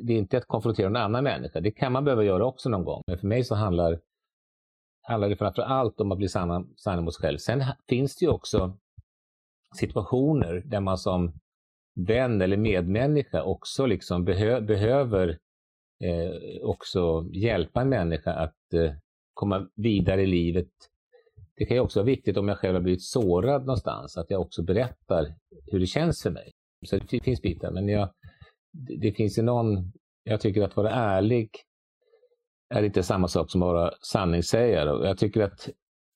det 0.05 0.13
är 0.13 0.17
inte 0.17 0.37
att 0.37 0.45
konfrontera 0.45 0.87
en 0.87 0.95
annan 0.95 1.23
människa. 1.23 1.61
Det 1.61 1.71
kan 1.71 1.91
man 1.91 2.05
behöva 2.05 2.23
göra 2.23 2.45
också 2.45 2.69
någon 2.69 2.83
gång. 2.83 3.01
Men 3.07 3.17
för 3.17 3.27
mig 3.27 3.43
så 3.43 3.55
handlar, 3.55 3.99
handlar 5.01 5.29
det 5.29 5.35
framför 5.35 5.61
allt 5.61 6.01
om 6.01 6.11
att 6.11 6.17
bli 6.17 6.27
sann, 6.27 6.73
sann 6.75 7.03
mot 7.03 7.15
sig 7.15 7.21
själv. 7.21 7.37
Sen 7.37 7.63
finns 7.87 8.15
det 8.15 8.25
ju 8.25 8.31
också 8.31 8.77
situationer 9.75 10.63
där 10.65 10.79
man 10.79 10.97
som 10.97 11.39
vän 12.07 12.41
eller 12.41 12.57
medmänniska 12.57 13.43
också 13.43 13.85
liksom 13.85 14.25
behö, 14.25 14.61
behöver 14.61 15.29
eh, 16.03 16.61
också 16.61 17.25
hjälpa 17.33 17.81
en 17.81 17.89
människa 17.89 18.33
att 18.33 18.73
eh, 18.73 18.91
komma 19.33 19.67
vidare 19.75 20.21
i 20.21 20.27
livet 20.27 20.69
det 21.59 21.65
kan 21.65 21.77
ju 21.77 21.81
också 21.81 21.99
vara 21.99 22.05
viktigt 22.05 22.37
om 22.37 22.47
jag 22.47 22.57
själv 22.57 22.73
har 22.73 22.81
blivit 22.81 23.03
sårad 23.03 23.61
någonstans, 23.61 24.17
att 24.17 24.29
jag 24.29 24.41
också 24.41 24.63
berättar 24.63 25.35
hur 25.65 25.79
det 25.79 25.85
känns 25.85 26.23
för 26.23 26.29
mig. 26.31 26.51
Så 26.85 26.97
det 26.97 27.23
finns 27.23 27.41
bitar, 27.41 27.71
men 27.71 27.87
jag, 27.87 28.09
det 28.99 29.11
finns 29.11 29.37
ju 29.37 29.41
någon, 29.41 29.91
jag 30.23 30.41
tycker 30.41 30.61
att 30.61 30.77
vara 30.77 30.91
ärlig 30.91 31.49
är 32.69 32.83
inte 32.83 33.03
samma 33.03 33.27
sak 33.27 33.51
som 33.51 33.61
att 33.61 33.65
vara 33.65 33.93
sanningssägare. 34.01 35.07
Jag 35.07 35.17
tycker 35.17 35.41
att 35.41 35.69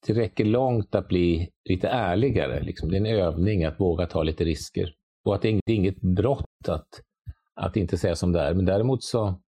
det 0.08 0.14
räcker 0.14 0.46
långt 0.46 0.96
att 0.96 1.08
bli 1.08 1.50
lite 1.70 1.88
ärligare. 1.88 2.64
Liksom. 2.64 2.90
Det 2.90 2.98
är 2.98 3.00
en 3.00 3.06
övning 3.06 3.64
att 3.64 3.80
våga 3.80 4.06
ta 4.06 4.24
lite 4.24 4.44
risker. 4.44 4.94
Och 5.26 5.36
att 5.36 5.42
det 5.42 5.48
är 5.48 5.62
inget 5.66 6.02
brott 6.02 6.68
att, 6.68 7.02
att 7.56 7.76
inte 7.76 7.98
säga 7.98 8.16
som 8.16 8.32
det 8.32 8.40
är. 8.40 8.54
Men 8.54 8.66
däremot 8.66 9.04
så 9.04 9.40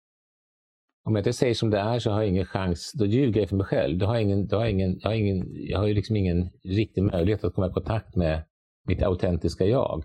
om 1.05 1.15
jag 1.15 1.19
inte 1.19 1.33
säger 1.33 1.53
som 1.53 1.69
det 1.69 1.79
är 1.79 1.99
så 1.99 2.11
har 2.11 2.21
jag 2.21 2.29
ingen 2.29 2.45
chans, 2.45 2.91
då 2.93 3.05
ljuger 3.05 3.41
jag 3.41 3.49
för 3.49 3.55
mig 3.55 3.65
själv. 3.65 3.97
Då 3.97 4.05
har 4.05 4.13
jag, 4.13 4.23
ingen, 4.23 4.47
då 4.47 4.55
har 4.55 4.63
jag, 4.63 4.71
ingen, 4.71 4.99
jag, 4.99 5.09
har 5.09 5.15
ingen, 5.15 5.47
jag 5.51 5.79
har 5.79 5.87
ju 5.87 5.93
liksom 5.93 6.15
ingen 6.15 6.49
riktig 6.63 7.03
möjlighet 7.03 7.43
att 7.43 7.55
komma 7.55 7.67
i 7.67 7.73
kontakt 7.73 8.15
med 8.15 8.43
mitt 8.87 9.03
autentiska 9.03 9.65
jag. 9.65 10.03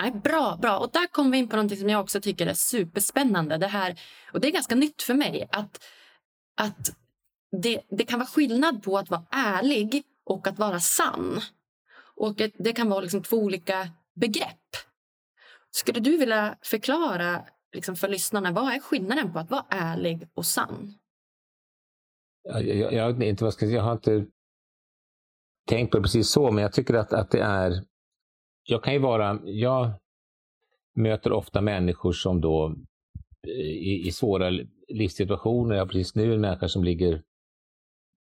Nej, 0.00 0.12
bra, 0.12 0.58
bra. 0.62 0.78
Och 0.78 0.90
där 0.92 1.06
kommer 1.06 1.30
vi 1.30 1.38
in 1.38 1.48
på 1.48 1.56
något 1.56 1.78
som 1.78 1.88
jag 1.88 2.00
också 2.00 2.20
tycker 2.20 2.46
är 2.46 2.54
superspännande. 2.54 3.56
Det 3.56 3.66
här, 3.66 4.00
och 4.32 4.40
det 4.40 4.48
är 4.48 4.52
ganska 4.52 4.74
nytt 4.74 5.02
för 5.02 5.14
mig. 5.14 5.48
Att, 5.52 5.80
att 6.56 6.96
det, 7.62 7.80
det 7.90 8.04
kan 8.04 8.18
vara 8.18 8.28
skillnad 8.28 8.82
på 8.82 8.98
att 8.98 9.10
vara 9.10 9.24
ärlig 9.30 10.02
och 10.24 10.46
att 10.46 10.58
vara 10.58 10.80
sann. 10.80 11.40
Och 12.16 12.34
det 12.58 12.72
kan 12.72 12.88
vara 12.88 13.00
liksom 13.00 13.22
två 13.22 13.36
olika 13.36 13.88
begrepp. 14.20 14.76
Skulle 15.70 16.00
du 16.00 16.16
vilja 16.16 16.58
förklara 16.62 17.44
liksom 17.72 17.96
för 17.96 18.08
lyssnarna, 18.08 18.52
vad 18.52 18.74
är 18.74 18.80
skillnaden 18.80 19.32
på 19.32 19.38
att 19.38 19.50
vara 19.50 19.66
ärlig 19.68 20.28
och 20.34 20.46
sann? 20.46 20.94
Jag, 22.42 22.64
jag, 22.64 22.92
jag, 22.92 23.22
inte, 23.22 23.44
vad 23.44 23.52
ska 23.52 23.66
jag, 23.66 23.74
jag 23.74 23.82
har 23.82 23.92
inte 23.92 24.26
tänkt 25.68 25.90
på 25.90 25.96
det 25.96 26.02
precis 26.02 26.30
så, 26.30 26.50
men 26.50 26.62
jag 26.62 26.72
tycker 26.72 26.94
att, 26.94 27.12
att 27.12 27.30
det 27.30 27.42
är... 27.42 27.84
Jag 28.64 28.84
kan 28.84 28.92
ju 28.92 28.98
vara... 28.98 29.40
Jag 29.44 29.92
möter 30.96 31.32
ofta 31.32 31.60
människor 31.60 32.12
som 32.12 32.40
då 32.40 32.74
eh, 33.46 33.50
i, 33.60 34.06
i 34.06 34.12
svåra 34.12 34.50
livssituationer, 34.88 35.74
jag 35.74 35.82
har 35.82 35.86
precis 35.86 36.14
nu 36.14 36.34
en 36.34 36.40
människa 36.40 36.68
som 36.68 36.84
ligger 36.84 37.22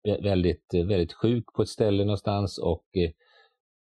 väldigt, 0.04 0.74
väldigt 0.74 1.14
sjuk 1.14 1.46
på 1.56 1.62
ett 1.62 1.70
ställe 1.70 2.04
någonstans 2.04 2.58
och 2.58 2.86
eh, 2.98 3.12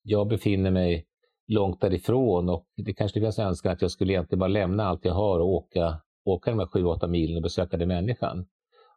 jag 0.03 0.27
befinner 0.27 0.71
mig 0.71 1.07
långt 1.47 1.81
därifrån 1.81 2.49
och 2.49 2.67
det 2.75 2.93
kanske 2.93 3.19
finns 3.19 3.39
önskan 3.39 3.71
att 3.71 3.81
jag 3.81 3.91
skulle 3.91 4.13
egentligen 4.13 4.39
bara 4.39 4.47
lämna 4.47 4.85
allt 4.85 5.05
jag 5.05 5.13
har 5.13 5.39
och 5.39 5.47
åka, 5.47 6.01
åka 6.25 6.51
de 6.51 6.59
här 6.59 6.65
7-8 6.65 7.07
milen 7.07 7.35
och 7.35 7.43
besöka 7.43 7.77
den 7.77 7.87
människan. 7.87 8.45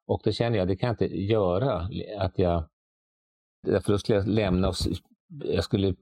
Och 0.06 0.20
då 0.24 0.32
känner 0.32 0.58
jag, 0.58 0.68
det 0.68 0.76
kan 0.76 0.86
jag 0.86 0.94
inte 0.94 1.16
göra. 1.16 1.88
Att 2.18 2.38
jag, 2.38 2.64
därför 3.62 3.92
då 3.92 3.98
skulle 3.98 4.18
jag 4.18 4.28
lämna 4.28 4.68
och 4.68 4.74
jag 5.44 5.64
skulle 5.64 5.94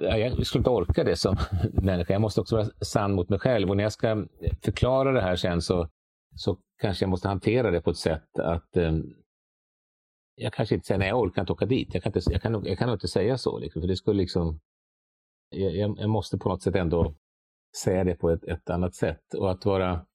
jag 0.00 0.46
skulle 0.46 0.60
inte 0.60 0.70
orka 0.70 1.04
det 1.04 1.16
som 1.16 1.36
människa. 1.72 2.12
Jag 2.12 2.22
måste 2.22 2.40
också 2.40 2.56
vara 2.56 2.68
sann 2.80 3.12
mot 3.12 3.28
mig 3.28 3.38
själv. 3.38 3.70
Och 3.70 3.76
när 3.76 3.84
jag 3.84 3.92
ska 3.92 4.26
förklara 4.62 5.12
det 5.12 5.20
här 5.20 5.36
sen 5.36 5.62
så, 5.62 5.88
så 6.36 6.58
kanske 6.80 7.02
jag 7.02 7.10
måste 7.10 7.28
hantera 7.28 7.70
det 7.70 7.80
på 7.80 7.90
ett 7.90 7.96
sätt 7.96 8.38
att 8.38 8.76
eh, 8.76 8.92
jag 10.34 10.52
kanske 10.52 10.74
inte 10.74 10.86
säger 10.86 10.98
nej, 10.98 11.08
jag 11.08 11.20
orkar 11.20 11.42
inte 11.42 11.52
åka 11.52 11.66
dit. 11.66 11.94
Jag 11.94 12.02
kan, 12.02 12.12
inte, 12.16 12.32
jag 12.32 12.42
kan, 12.42 12.64
jag 12.64 12.78
kan 12.78 12.92
inte 12.92 13.08
säga 13.08 13.38
så. 13.38 13.58
Liksom, 13.58 13.82
för 13.82 13.88
det 13.88 13.96
skulle 13.96 14.20
liksom, 14.20 14.60
jag, 15.50 15.98
jag, 15.98 16.10
måste 16.10 16.38
på 16.38 16.48
något 16.48 16.62
sätt 16.62 16.74
ändå 16.74 17.14
säga 17.82 18.04
det 18.04 18.14
på 18.14 18.30
ett, 18.30 18.44
ett 18.44 18.70
annat 18.70 18.94
sätt. 18.94 19.34
Och 19.34 19.50
att 19.50 19.64
vara 19.64 20.06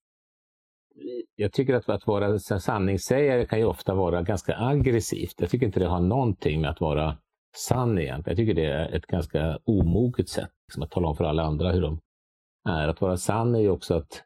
jag 1.35 1.53
tycker 1.53 1.73
att, 1.73 1.89
att 1.89 2.07
vara 2.07 2.39
sanningssägare 2.39 3.45
kan 3.45 3.59
ju 3.59 3.65
ofta 3.65 3.93
vara 3.93 4.21
ganska 4.21 4.57
aggressivt. 4.57 5.35
Jag 5.37 5.49
tycker 5.49 5.65
inte 5.65 5.79
det 5.79 5.87
har 5.87 5.99
någonting 5.99 6.61
med 6.61 6.69
att 6.69 6.81
vara 6.81 7.17
sann 7.57 7.99
egentligen. 7.99 8.37
Jag 8.37 8.37
tycker 8.37 8.61
det 8.61 8.71
är 8.71 8.95
ett 8.95 9.05
ganska 9.05 9.59
omoget 9.63 10.29
sätt 10.29 10.51
liksom, 10.67 10.83
att 10.83 10.91
tala 10.91 11.07
om 11.07 11.15
för 11.15 11.23
alla 11.23 11.43
andra 11.43 11.71
hur 11.71 11.81
de 11.81 11.99
är. 12.69 12.87
Att 12.87 13.01
vara 13.01 13.17
sann 13.17 13.55
är 13.55 13.59
ju 13.59 13.69
också 13.69 13.93
att 13.93 14.23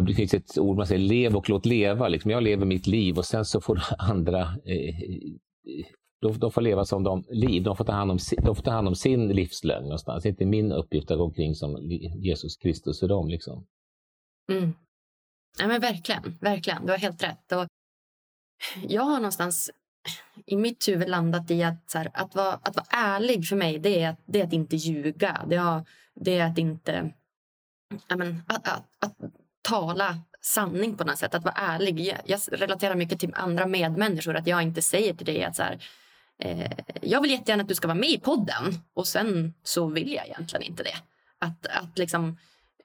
det 0.00 0.14
finns 0.14 0.34
ett 0.34 0.58
ord 0.58 0.76
man 0.76 0.86
säger, 0.86 1.00
lev 1.00 1.36
och 1.36 1.48
låt 1.50 1.66
leva. 1.66 2.08
Liksom, 2.08 2.30
jag 2.30 2.42
lever 2.42 2.66
mitt 2.66 2.86
liv 2.86 3.18
och 3.18 3.24
sen 3.24 3.44
så 3.44 3.60
får 3.60 3.82
andra 3.98 4.40
eh, 4.40 4.88
eh 4.88 5.86
de, 6.22 6.38
de 6.38 6.52
får 6.52 6.60
leva 6.60 6.84
som 6.84 7.02
de 7.02 7.24
liv. 7.28 7.62
De 7.62 7.76
får 7.76 7.84
ta 7.84 7.92
hand 7.92 8.10
om, 8.10 8.18
de 8.42 8.56
får 8.56 8.62
ta 8.62 8.70
hand 8.70 8.88
om 8.88 8.94
sin 8.94 9.28
livslögn 9.28 9.82
någonstans. 9.82 10.22
Det 10.22 10.28
är 10.28 10.30
inte 10.30 10.46
min 10.46 10.72
uppgift 10.72 11.10
att 11.10 11.18
gå 11.18 11.24
omkring 11.24 11.54
som 11.54 11.76
Jesus 12.16 12.56
Kristus 12.56 13.00
för 13.00 13.08
dem. 13.08 13.28
Liksom. 13.28 13.66
Mm. 14.50 14.74
Ja, 15.58 15.66
men 15.66 15.80
verkligen, 15.80 16.38
verkligen. 16.40 16.86
Du 16.86 16.92
har 16.92 16.98
helt 16.98 17.22
rätt. 17.22 17.52
Och 17.52 17.66
jag 18.88 19.02
har 19.02 19.16
någonstans 19.16 19.70
i 20.46 20.56
mitt 20.56 20.88
huvud 20.88 21.08
landat 21.08 21.50
i 21.50 21.62
att, 21.62 21.90
så 21.90 21.98
här, 21.98 22.10
att, 22.14 22.34
vara, 22.34 22.52
att 22.52 22.76
vara 22.76 22.86
ärlig 22.90 23.46
för 23.46 23.56
mig 23.56 23.78
det 23.78 24.02
är 24.02 24.08
att, 24.08 24.20
det 24.26 24.40
är 24.40 24.44
att 24.44 24.52
inte 24.52 24.76
ljuga. 24.76 25.44
Det, 25.48 25.56
är, 25.56 25.84
det 26.14 26.38
är 26.38 26.50
att 26.50 26.58
inte... 26.58 27.12
Ja, 28.08 28.16
men, 28.16 28.42
att, 28.46 28.68
att, 28.68 28.84
att, 28.98 29.16
tala 29.68 30.18
sanning 30.40 30.96
på 30.96 31.04
något 31.04 31.18
sätt. 31.18 31.34
Att 31.34 31.44
vara 31.44 31.54
ärlig. 31.54 32.00
Jag, 32.00 32.18
jag, 32.24 32.40
relaterar 32.52 32.94
mycket 32.94 33.20
till 33.20 33.34
andra 33.34 33.66
medmänniskor. 33.66 34.36
Att 34.36 34.46
jag 34.46 34.62
inte 34.62 34.82
säger 34.82 35.14
till 35.14 35.26
dig 35.26 35.44
att 35.44 35.56
så 35.56 35.62
här, 35.62 35.78
eh, 36.44 36.70
jag 37.02 37.20
vill 37.20 37.30
jättegärna 37.30 37.62
att 37.62 37.68
du 37.68 37.74
ska 37.74 37.88
vara 37.88 37.98
med 37.98 38.10
i 38.10 38.18
podden 38.18 38.74
och 38.94 39.06
sen 39.06 39.54
så 39.62 39.86
vill 39.86 40.12
jag 40.12 40.26
egentligen 40.26 40.62
inte 40.62 40.82
det. 40.82 40.96
Att, 41.38 41.66
att 41.66 41.98
liksom 41.98 42.38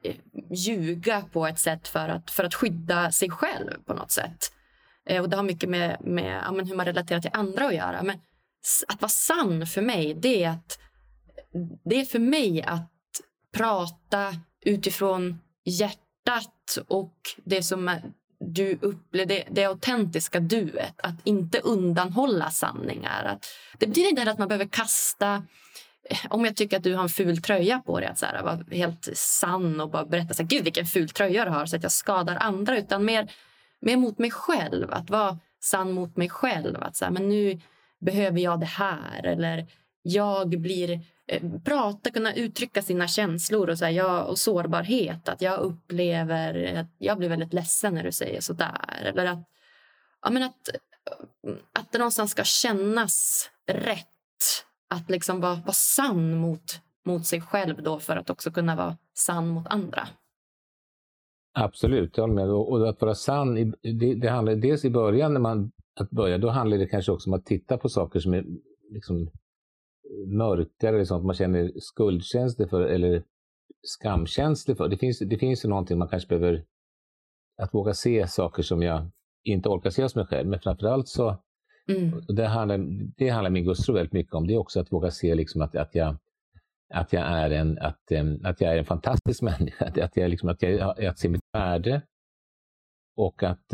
eh, 0.03 0.15
ljuga 0.51 1.21
på 1.21 1.47
ett 1.47 1.59
sätt 1.59 1.87
för 1.87 2.09
att, 2.09 2.31
för 2.31 2.43
att 2.43 2.55
skydda 2.55 3.11
sig 3.11 3.29
själv 3.29 3.83
på 3.85 3.93
något 3.93 4.11
sätt. 4.11 4.51
Eh, 5.05 5.21
och 5.21 5.29
Det 5.29 5.35
har 5.35 5.43
mycket 5.43 5.69
med, 5.69 5.97
med 6.01 6.43
ja, 6.45 6.51
hur 6.51 6.75
man 6.75 6.85
relaterar 6.85 7.19
till 7.19 7.31
andra 7.33 7.67
att 7.67 7.75
göra. 7.75 8.03
Men 8.03 8.19
att 8.87 9.01
vara 9.01 9.09
sann 9.09 9.67
för 9.67 9.81
mig, 9.81 10.13
det 10.13 10.43
är, 10.43 10.49
att, 10.49 10.79
det 11.85 12.01
är 12.01 12.05
för 12.05 12.19
mig 12.19 12.61
att 12.61 12.91
prata 13.53 14.35
utifrån 14.61 15.39
hjärtat 15.63 16.77
och 16.87 17.17
det 17.45 17.63
som 17.63 17.99
du 18.39 18.77
upplever, 18.81 19.25
det, 19.25 19.43
det 19.51 19.65
autentiska 19.65 20.39
duet. 20.39 20.93
Att 20.97 21.15
inte 21.23 21.59
undanhålla 21.59 22.49
sanningar. 22.49 23.23
Att, 23.23 23.45
det 23.77 23.87
betyder 23.87 24.09
inte 24.09 24.31
att 24.31 24.39
man 24.39 24.47
behöver 24.47 24.67
kasta 24.67 25.43
eh, 26.09 26.17
om 26.29 26.45
jag 26.45 26.55
tycker 26.55 26.77
att 26.77 26.83
du 26.83 26.95
har 26.95 27.03
en 27.03 27.09
ful 27.09 27.41
tröja 27.41 27.79
på 27.79 27.99
dig, 27.99 28.09
att 28.09 28.19
så 28.19 28.25
här, 28.25 28.43
vara 28.43 28.59
helt 28.71 29.09
sann 29.13 29.81
och 29.81 29.89
bara 29.89 30.05
berätta 30.05 30.33
så 30.33 30.41
här, 30.43 30.49
Gud 30.49 30.63
vilken 30.63 30.85
ful 30.85 31.09
tröja 31.09 31.45
du 31.45 31.51
har 31.51 31.65
så 31.65 31.75
att 31.75 31.83
jag 31.83 31.91
skadar 31.91 32.35
andra. 32.35 32.77
Utan 32.77 33.05
mer 33.05 33.31
mer 33.79 33.97
mot 33.97 34.19
mig 34.19 34.31
själv. 34.31 34.93
Att 34.93 35.09
vara 35.09 35.39
sann 35.59 35.91
mot 35.91 36.17
mig 36.17 36.29
själv. 36.29 36.83
Att 36.83 36.95
så 36.95 37.11
men 37.11 37.29
nu 37.29 37.59
behöver 37.99 38.39
jag 38.39 38.59
det 38.59 38.65
här. 38.65 39.25
Eller 39.25 39.67
jag 40.01 40.49
blir... 40.49 41.01
Eh, 41.27 41.41
prata, 41.63 42.11
kunna 42.11 42.33
uttrycka 42.33 42.81
sina 42.81 43.07
känslor 43.07 43.69
och, 43.69 43.77
så 43.77 43.85
här, 43.85 43.91
jag, 43.91 44.29
och 44.29 44.37
sårbarhet. 44.37 45.29
Att 45.29 45.41
jag 45.41 45.59
upplever 45.59 46.75
att 46.75 46.87
jag 46.97 47.17
blir 47.17 47.29
väldigt 47.29 47.53
ledsen 47.53 47.93
när 47.93 48.03
du 48.03 48.11
säger 48.11 48.41
så 48.41 48.53
där. 48.53 49.03
Eller 49.05 49.25
att, 49.25 49.49
ja, 50.21 50.29
men 50.29 50.43
att, 50.43 50.69
eh, 51.47 51.55
att 51.73 51.91
det 51.91 51.97
någonstans 51.97 52.31
ska 52.31 52.43
kännas 52.43 53.49
rätt. 53.71 54.07
Att 54.89 55.09
liksom 55.09 55.41
vara, 55.41 55.55
vara 55.55 55.73
sann 55.73 56.37
mot, 56.37 56.81
mot 57.05 57.25
sig 57.25 57.41
själv 57.41 57.83
då 57.83 57.99
för 57.99 58.15
att 58.15 58.29
också 58.29 58.51
kunna 58.51 58.75
vara 58.75 58.97
sann 59.13 59.47
mot 59.47 59.67
andra. 59.67 60.07
Absolut, 61.53 62.17
jag 62.17 62.23
håller 62.23 62.35
med. 62.35 62.49
Och 62.49 62.89
att 62.89 63.01
vara 63.01 63.15
sann, 63.15 63.73
det, 63.81 64.15
det 64.15 64.29
handlar 64.29 64.55
dels 64.55 64.85
i 64.85 64.89
början 64.89 65.33
när 65.33 65.39
man 65.39 65.71
att 65.99 66.09
börja, 66.09 66.37
då 66.37 66.49
handlar 66.49 66.77
det 66.77 66.87
kanske 66.87 67.11
också 67.11 67.29
om 67.29 67.33
att 67.33 67.45
titta 67.45 67.77
på 67.77 67.89
saker 67.89 68.19
som 68.19 68.33
är 68.33 68.45
liksom 68.89 69.29
mörkare, 70.27 70.95
eller 70.95 71.05
sånt 71.05 71.25
man 71.25 71.35
känner 71.35 71.71
skuldkänslor 71.79 72.67
för 72.67 72.81
eller 72.81 73.23
skamkänslor 73.83 74.75
för. 74.75 74.87
Det 74.87 74.97
finns, 74.97 75.19
det 75.19 75.37
finns 75.37 75.65
ju 75.65 75.69
någonting 75.69 75.97
man 75.97 76.07
kanske 76.07 76.29
behöver, 76.29 76.65
att 77.61 77.73
våga 77.73 77.93
se 77.93 78.27
saker 78.27 78.63
som 78.63 78.81
jag 78.81 79.11
inte 79.43 79.69
orkar 79.69 79.89
se 79.89 80.03
hos 80.03 80.15
mig 80.15 80.25
själv. 80.25 80.49
Men 80.49 80.59
framförallt 80.59 81.07
så, 81.07 81.37
mm. 81.87 82.21
det, 82.27 82.47
handlar, 82.47 82.79
det 83.17 83.29
handlar 83.29 83.51
min 83.51 83.65
gustro 83.65 83.93
väldigt 83.93 84.13
mycket 84.13 84.33
om, 84.33 84.47
det 84.47 84.53
är 84.53 84.57
också 84.57 84.79
att 84.79 84.91
våga 84.91 85.11
se 85.11 85.35
liksom 85.35 85.61
att, 85.61 85.75
att 85.75 85.95
jag 85.95 86.17
att 86.93 87.13
jag 87.13 87.23
är 87.23 87.49
en, 87.49 87.77
att, 87.77 88.11
att 88.43 88.61
jag 88.61 88.73
är 88.73 88.77
en 88.77 88.85
fantastisk 88.85 89.41
människa, 89.41 89.85
att 89.85 90.17
jag, 90.17 90.29
liksom, 90.29 90.49
att 90.49 90.61
jag 90.61 91.05
att 91.05 91.19
ser 91.19 91.29
mitt 91.29 91.41
värde 91.53 92.01
och 93.15 93.43
att, 93.43 93.73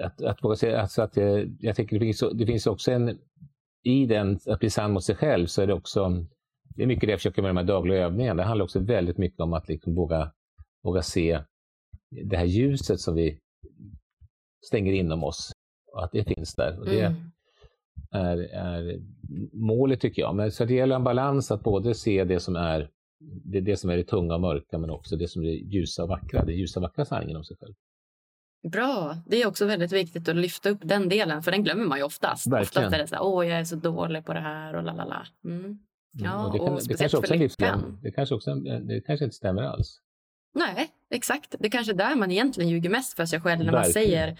att, 0.00 0.22
att 0.22 0.44
våga 0.44 0.56
säga, 0.56 0.80
alltså 0.80 1.02
att 1.02 1.16
jag, 1.16 1.56
jag 1.60 1.76
tänker 1.76 1.98
det 1.98 2.06
finns, 2.06 2.24
det 2.34 2.46
finns 2.46 2.66
också 2.66 2.92
en, 2.92 3.18
i 3.82 4.06
den, 4.06 4.38
att 4.46 4.60
bli 4.60 4.70
sann 4.70 4.92
mot 4.92 5.04
sig 5.04 5.14
själv, 5.14 5.46
så 5.46 5.62
är 5.62 5.66
det 5.66 5.74
också, 5.74 6.26
det 6.76 6.82
är 6.82 6.86
mycket 6.86 7.06
det 7.06 7.10
jag 7.10 7.18
försöker 7.20 7.42
med 7.42 7.48
de 7.50 7.56
här 7.56 7.64
dagliga 7.64 7.98
övningarna, 7.98 8.42
det 8.42 8.48
handlar 8.48 8.64
också 8.64 8.80
väldigt 8.80 9.18
mycket 9.18 9.40
om 9.40 9.52
att 9.52 9.68
liksom 9.68 9.94
våga, 9.94 10.32
våga 10.82 11.02
se 11.02 11.42
det 12.10 12.36
här 12.36 12.44
ljuset 12.44 13.00
som 13.00 13.14
vi 13.14 13.38
stänger 14.66 14.92
inom 14.92 15.24
oss, 15.24 15.52
och 15.92 16.04
att 16.04 16.12
det 16.12 16.24
finns 16.24 16.54
där. 16.54 16.78
Och 16.78 16.86
det, 16.86 17.00
mm 17.00 17.32
är, 18.12 18.38
är 18.38 19.00
målet 19.52 20.00
tycker 20.00 20.22
jag. 20.22 20.34
Men 20.34 20.52
så 20.52 20.64
det 20.64 20.74
gäller 20.74 20.96
en 20.96 21.04
balans 21.04 21.50
att 21.50 21.62
både 21.62 21.94
se 21.94 22.24
det 22.24 22.40
som 22.40 22.56
är 22.56 22.90
det, 23.44 23.60
det 23.60 23.76
som 23.76 23.90
är 23.90 23.96
det 23.96 24.04
tunga 24.04 24.34
och 24.34 24.40
mörka 24.40 24.78
men 24.78 24.90
också 24.90 25.16
det 25.16 25.28
som 25.28 25.42
är 25.42 25.46
det 25.46 25.52
ljusa 25.52 26.02
och 26.02 26.08
vackra, 26.08 26.44
det 26.44 26.52
ljusa 26.52 26.80
och 26.80 26.82
vackra 26.82 27.04
sanningen 27.04 27.36
om 27.36 27.44
sig 27.44 27.56
själv. 27.60 27.74
Bra. 28.62 29.16
Det 29.26 29.42
är 29.42 29.46
också 29.46 29.66
väldigt 29.66 29.92
viktigt 29.92 30.28
att 30.28 30.36
lyfta 30.36 30.70
upp 30.70 30.80
den 30.82 31.08
delen, 31.08 31.42
för 31.42 31.50
den 31.50 31.64
glömmer 31.64 31.84
man 31.84 31.98
ju 31.98 32.04
oftast. 32.04 32.46
Verkligen. 32.46 32.86
Oftast 32.86 32.94
är 32.94 32.98
det 32.98 33.06
så 33.06 33.14
här, 33.14 33.22
åh, 33.24 33.48
jag 33.48 33.60
är 33.60 33.64
så 33.64 33.76
dålig 33.76 34.24
på 34.24 34.32
det 34.32 34.40
här 34.40 34.74
och 34.74 34.82
lalala. 34.82 35.26
Mm. 35.44 35.64
mm 35.64 35.78
ja, 36.12 36.46
och 36.46 36.52
det, 36.52 36.58
kan, 36.58 36.68
och 36.68 36.80
det 36.88 36.94
kanske 36.94 37.16
också 37.16 37.34
är. 37.34 38.02
Det 38.02 38.10
kanske, 38.10 38.34
också, 38.34 38.54
det 38.54 39.00
kanske 39.06 39.24
inte 39.24 39.36
stämmer 39.36 39.62
alls. 39.62 40.00
Nej, 40.54 40.90
exakt. 41.10 41.54
Det 41.58 41.66
är 41.66 41.70
kanske 41.70 41.92
är 41.92 41.96
där 41.96 42.16
man 42.16 42.30
egentligen 42.30 42.70
ljuger 42.70 42.90
mest 42.90 43.16
för 43.16 43.26
sig 43.26 43.40
själv 43.40 43.64
när 43.64 43.72
Verkligen. 43.72 43.82
man 43.82 43.92
säger 43.92 44.38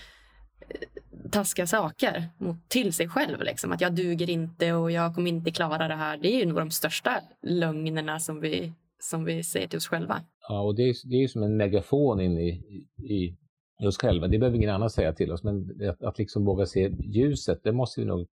taskiga 1.31 1.67
saker 1.67 2.29
mot, 2.39 2.69
till 2.69 2.93
sig 2.93 3.09
själv. 3.09 3.43
Liksom. 3.43 3.73
Att 3.73 3.81
jag 3.81 3.95
duger 3.95 4.31
inte 4.31 4.73
och 4.73 4.91
jag 4.91 5.15
kommer 5.15 5.31
inte 5.31 5.51
klara 5.51 5.89
det 5.89 5.95
här. 5.95 6.17
Det 6.17 6.35
är 6.35 6.39
ju 6.39 6.47
nog 6.47 6.59
de 6.59 6.71
största 6.71 7.21
lögnerna 7.43 8.21
som 8.21 8.41
vi, 8.41 8.73
som 8.99 9.25
vi 9.25 9.43
säger 9.43 9.69
till 9.69 9.77
oss 9.77 9.89
själva. 9.89 10.21
Ja, 10.49 10.61
och 10.61 10.77
det 10.77 10.83
är, 10.83 10.95
det 11.11 11.25
är 11.25 11.29
som 11.29 11.43
en 11.43 11.57
megafon 11.57 12.21
in 12.21 12.39
i, 12.39 12.51
i, 12.99 13.37
i 13.83 13.87
oss 13.87 13.99
själva. 13.99 14.29
Det 14.29 14.39
behöver 14.39 14.57
ingen 14.57 14.71
annan 14.71 14.91
säga 14.91 15.13
till 15.13 15.33
oss, 15.33 15.43
men 15.43 15.89
att, 15.91 16.03
att 16.03 16.19
liksom 16.19 16.45
våga 16.45 16.67
se 16.67 16.91
ljuset, 17.01 17.61
det 17.65 17.73
måste 17.73 18.01
vi 18.01 18.07
nog... 18.07 18.29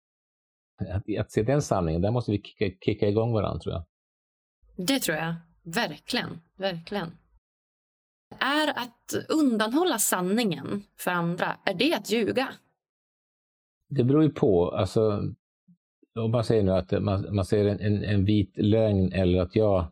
Att, 0.89 1.19
att 1.19 1.31
se 1.31 1.43
den 1.43 1.61
sanningen, 1.61 2.01
där 2.01 2.11
måste 2.11 2.31
vi 2.31 2.41
kicka, 2.41 2.77
kicka 2.85 3.07
igång 3.07 3.33
varandra, 3.33 3.59
tror 3.59 3.75
jag. 3.75 3.85
Det 4.87 4.99
tror 4.99 5.17
jag. 5.17 5.35
Verkligen. 5.63 6.41
Verkligen 6.57 7.11
är 8.39 8.69
att 8.69 9.25
undanhålla 9.29 9.97
sanningen 9.97 10.83
för 10.99 11.11
andra, 11.11 11.57
är 11.65 11.73
det 11.73 11.93
att 11.93 12.11
ljuga? 12.11 12.49
Det 13.89 14.03
beror 14.03 14.23
ju 14.23 14.29
på. 14.29 14.71
Alltså, 14.71 15.23
om 16.19 16.31
man 16.31 16.43
säger 16.43 16.63
nu 16.63 16.71
att 16.71 16.91
man, 17.03 17.35
man 17.35 17.45
säger 17.45 17.65
en, 17.65 17.79
en, 17.79 18.03
en, 18.03 18.25
vit 18.25 18.57
lögn 18.57 19.13
eller 19.13 19.41
att 19.41 19.55
jag... 19.55 19.91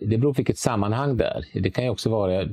Det 0.00 0.18
beror 0.18 0.32
på 0.32 0.36
vilket 0.36 0.58
sammanhang 0.58 1.16
det 1.16 1.24
är. 1.24 1.60
Det 1.60 1.70
kan 1.70 1.84
ju 1.84 1.90
också 1.90 2.10
vara... 2.10 2.48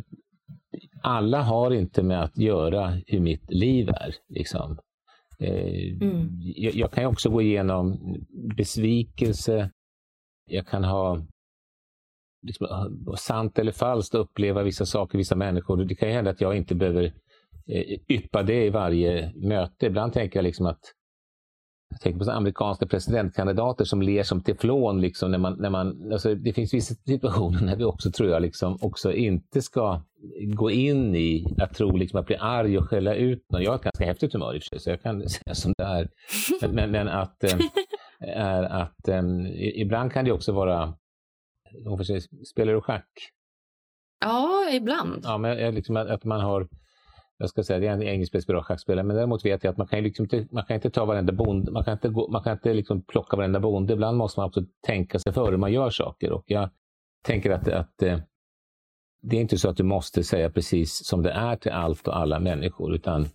Alla 1.04 1.42
har 1.42 1.72
inte 1.72 2.04
med 2.04 2.24
att 2.24 2.38
göra 2.38 2.98
hur 3.08 3.20
mitt 3.20 3.52
liv 3.52 3.90
är. 3.90 4.16
Liksom. 4.30 4.78
Eh, 5.40 6.02
mm. 6.02 6.30
jag, 6.42 6.76
jag, 6.76 6.92
kan 6.92 7.06
också 7.06 7.30
gå 7.30 7.42
igenom 7.42 8.16
besvikelse. 8.58 9.72
Jag 10.46 10.68
kan 10.68 10.84
ha 10.84 11.26
liksom, 12.47 12.68
sant 13.18 13.60
eller 13.60 13.72
falskt 13.72 14.16
uppleva 14.16 14.64
vissa 14.64 14.86
saker, 14.86 15.18
vissa 15.18 15.36
människor. 15.36 15.86
Det 15.86 15.95
kan 15.95 16.10
hända 16.10 16.32
att 16.32 16.41
jag 16.41 16.58
inte 16.58 16.76
behöver 16.76 17.04
eh, 17.68 17.97
yppa 18.10 18.43
det 18.43 18.66
i 18.66 18.70
varje 18.70 19.34
möte. 19.36 19.86
Ibland 19.86 20.14
tänker 20.14 20.39
jag 20.39 20.43
liksom 20.43 20.66
att 20.66 20.82
jag 21.92 22.02
tänker 22.02 22.26
på 22.26 22.32
amerikanska 22.32 22.86
presidentkandidater 22.86 23.86
som 23.86 24.02
ler 24.02 24.24
som 24.24 24.42
teflon. 24.44 25.02
Liksom 25.02 25.32
när 25.32 25.38
man, 25.38 25.54
när 25.60 25.70
man, 25.70 26.12
alltså 26.14 26.36
det 26.36 26.54
finns 26.54 26.74
vissa 26.74 26.96
situationer 26.96 27.62
när 27.62 27.76
vi 27.76 27.84
också, 27.84 28.12
tror 28.12 28.30
jag, 28.30 28.42
liksom 28.42 28.78
också 28.82 29.14
inte 29.14 29.62
ska 29.62 30.02
gå 30.56 30.72
in 30.72 31.16
i 31.16 31.56
att 31.58 31.74
tro 31.74 31.96
liksom 31.96 32.20
att 32.20 32.26
bli 32.26 32.36
arg 32.36 32.78
och 32.78 32.89
skälla 32.89 33.16
ut 33.16 33.46
någon. 33.52 33.64
Jag 33.64 33.72
har 33.72 33.76
ett 33.76 33.84
ganska 33.84 34.06
häftigt 34.06 34.34
humör 34.34 34.56
i 34.56 34.60
och 34.60 34.64
för 34.64 34.70
sig, 34.70 34.80
så 34.80 34.89
jag 34.89 35.02
kan 35.02 35.30
säga 35.30 35.56
som 35.56 35.74
det 35.78 35.84
är. 35.84 36.10
Men, 36.62 36.72
men, 36.76 36.92
men 36.92 37.08
att, 37.08 37.44
eh, 37.44 37.60
är 38.20 38.64
att 38.64 39.08
um, 39.08 39.46
ibland 39.56 40.12
kan 40.12 40.26
det 40.26 40.32
också 40.32 40.52
vara, 40.52 40.94
spelar 42.52 42.74
du 42.74 42.82
schack? 42.82 43.10
Ja, 44.26 44.70
ibland. 44.72 45.22
Ja, 45.24 45.38
men 45.38 45.76
liksom 45.76 45.98
att 45.98 46.24
man 46.24 46.42
har 46.42 46.68
jag 47.42 47.50
ska 47.50 47.64
säga, 47.64 47.80
det 47.80 47.88
är 47.88 47.92
en 47.92 48.04
engelsk 48.04 48.48
bra 48.48 48.64
schackspelare, 48.64 49.06
men 49.06 49.16
däremot 49.16 49.46
vet 49.46 49.64
jag 49.64 49.72
att 49.72 49.78
man 49.78 49.88
kan, 49.88 50.04
liksom 50.04 50.26
inte, 50.26 50.48
man 50.52 50.66
kan 50.66 50.76
inte 50.76 50.89
ta 50.89 51.06
varenda 51.06 51.34
bonde, 51.34 51.72
man 51.72 51.84
kan 51.84 51.94
inte, 51.94 52.10
gå, 52.10 52.32
man 52.32 52.44
kan 52.44 52.54
inte 52.54 52.74
liksom 52.74 53.02
plocka 53.02 53.38
varenda 53.38 53.60
bonde. 53.60 53.94
Ibland 53.94 54.18
måste 54.18 54.39
man 54.39 54.48
också 54.48 54.64
tänka 54.86 55.20
sig 55.20 55.34
för 55.34 55.52
hur 55.52 55.58
man 55.58 55.74
gör 55.74 55.89
saker. 55.89 56.32
Och 56.32 56.44
jag 56.48 56.70
tänker 57.24 57.52
att, 57.52 57.68
att 57.68 58.02
eh, 58.02 58.20
det 59.22 59.38
är 59.38 59.42
inte 59.42 59.58
så 59.58 59.70
att 59.70 59.78
du 59.78 59.84
måste 59.84 60.24
säga 60.24 60.50
precis 60.50 61.08
som 61.08 61.22
det 61.22 61.32
är 61.32 61.56
till 61.56 61.72
allt 61.72 62.08
och 62.08 62.18
alla 62.18 62.39
människor, 62.39 62.96
utan 62.96 63.28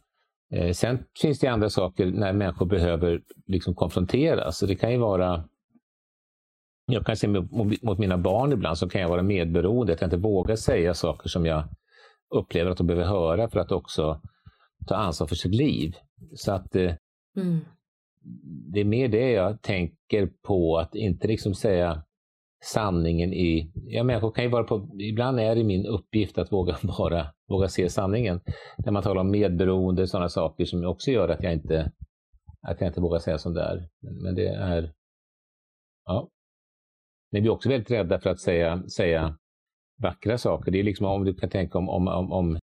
eh, 0.53 0.73
sen 0.73 1.05
finns 1.23 1.39
det 1.39 1.49
andra 1.49 1.71
saker 1.71 2.07
när 2.07 2.33
människor 2.33 2.67
behöver 2.67 3.23
liksom 3.47 3.75
konfronteras. 3.75 4.59
Så 4.59 4.67
det 4.67 4.75
kan 4.75 4.93
ju 4.93 4.99
vara 4.99 5.45
jag 6.87 7.07
kan 7.07 7.17
se 7.17 7.29
mot, 7.29 7.83
mot 7.83 7.99
mina 7.99 8.19
barn 8.19 8.53
ibland 8.53 8.79
så 8.79 8.89
kan 8.89 9.01
jag 9.01 9.09
vara 9.09 9.23
medberoende, 9.23 9.93
att 9.93 10.01
jag 10.01 10.07
inte 10.07 10.17
vågar 10.17 10.57
säga 10.57 10.95
saker 10.95 11.29
som 11.29 11.47
jag 11.47 11.65
upplever 12.35 12.71
att 12.71 12.79
de 12.79 12.87
behöver 12.87 13.09
höra 13.09 13.49
för 13.49 13.61
att 13.61 13.73
också 13.73 14.21
ta 14.87 14.95
ansvar 14.95 15.27
för 15.27 15.35
sitt 15.35 15.55
liv. 15.55 15.97
Så 16.35 16.53
att 16.53 16.77
eh, 16.77 16.95
mm. 17.37 17.61
det 18.73 18.81
är 18.81 18.85
mer 18.85 19.09
det 19.09 19.31
jag 19.31 19.63
tänker 19.63 20.27
på, 20.43 20.79
att 20.79 20.95
inte 20.95 21.29
liksom 21.29 21.55
säga 21.55 22.03
sanningen 22.65 23.33
i... 23.33 23.73
Ja, 23.75 24.03
människor 24.05 24.31
kan 24.31 24.45
ju 24.45 24.51
vara 24.51 24.65
på... 24.65 24.89
Ibland 25.01 25.41
är 25.41 25.55
det 25.55 25.65
min 25.65 25.87
uppgift 25.87 26.39
att 26.39 26.53
våga 26.53 26.77
bara 26.99 27.27
våga 27.49 27.69
se 27.69 27.89
sanningen. 27.89 28.41
När 28.79 28.93
man 28.93 29.03
talar 29.03 29.21
om 29.21 29.31
medberoende, 29.31 30.07
sådana 30.07 30.29
saker 30.29 30.65
som 30.65 30.85
också 30.85 31.11
gör 31.11 31.29
att 31.29 31.43
jag 31.43 31.53
inte, 31.53 31.93
att 32.63 32.81
jag 32.81 32.91
inte 32.91 33.01
vågar 33.01 33.19
säga 33.19 33.39
som 33.39 33.55
det 33.55 33.63
är. 33.63 33.89
Men 34.01 34.35
det 34.35 34.49
är... 34.49 34.93
Ja. 36.05 36.31
Men 37.33 37.43
vi 37.43 37.49
är 37.49 37.53
också 37.53 37.69
väldigt 37.69 37.91
rädda 37.91 38.19
för 38.19 38.31
att 38.31 38.41
säga, 38.41 38.89
säga 38.89 39.39
vackra 40.03 40.39
saker. 40.39 40.71
Det 40.71 40.79
är 40.79 40.85
liksom 40.85 41.07
om 41.07 41.25
du 41.25 41.35
kan 41.35 41.51
tänka 41.51 41.79
om, 41.79 41.89
om, 41.89 42.09
om, 42.09 42.33
om 42.33 42.59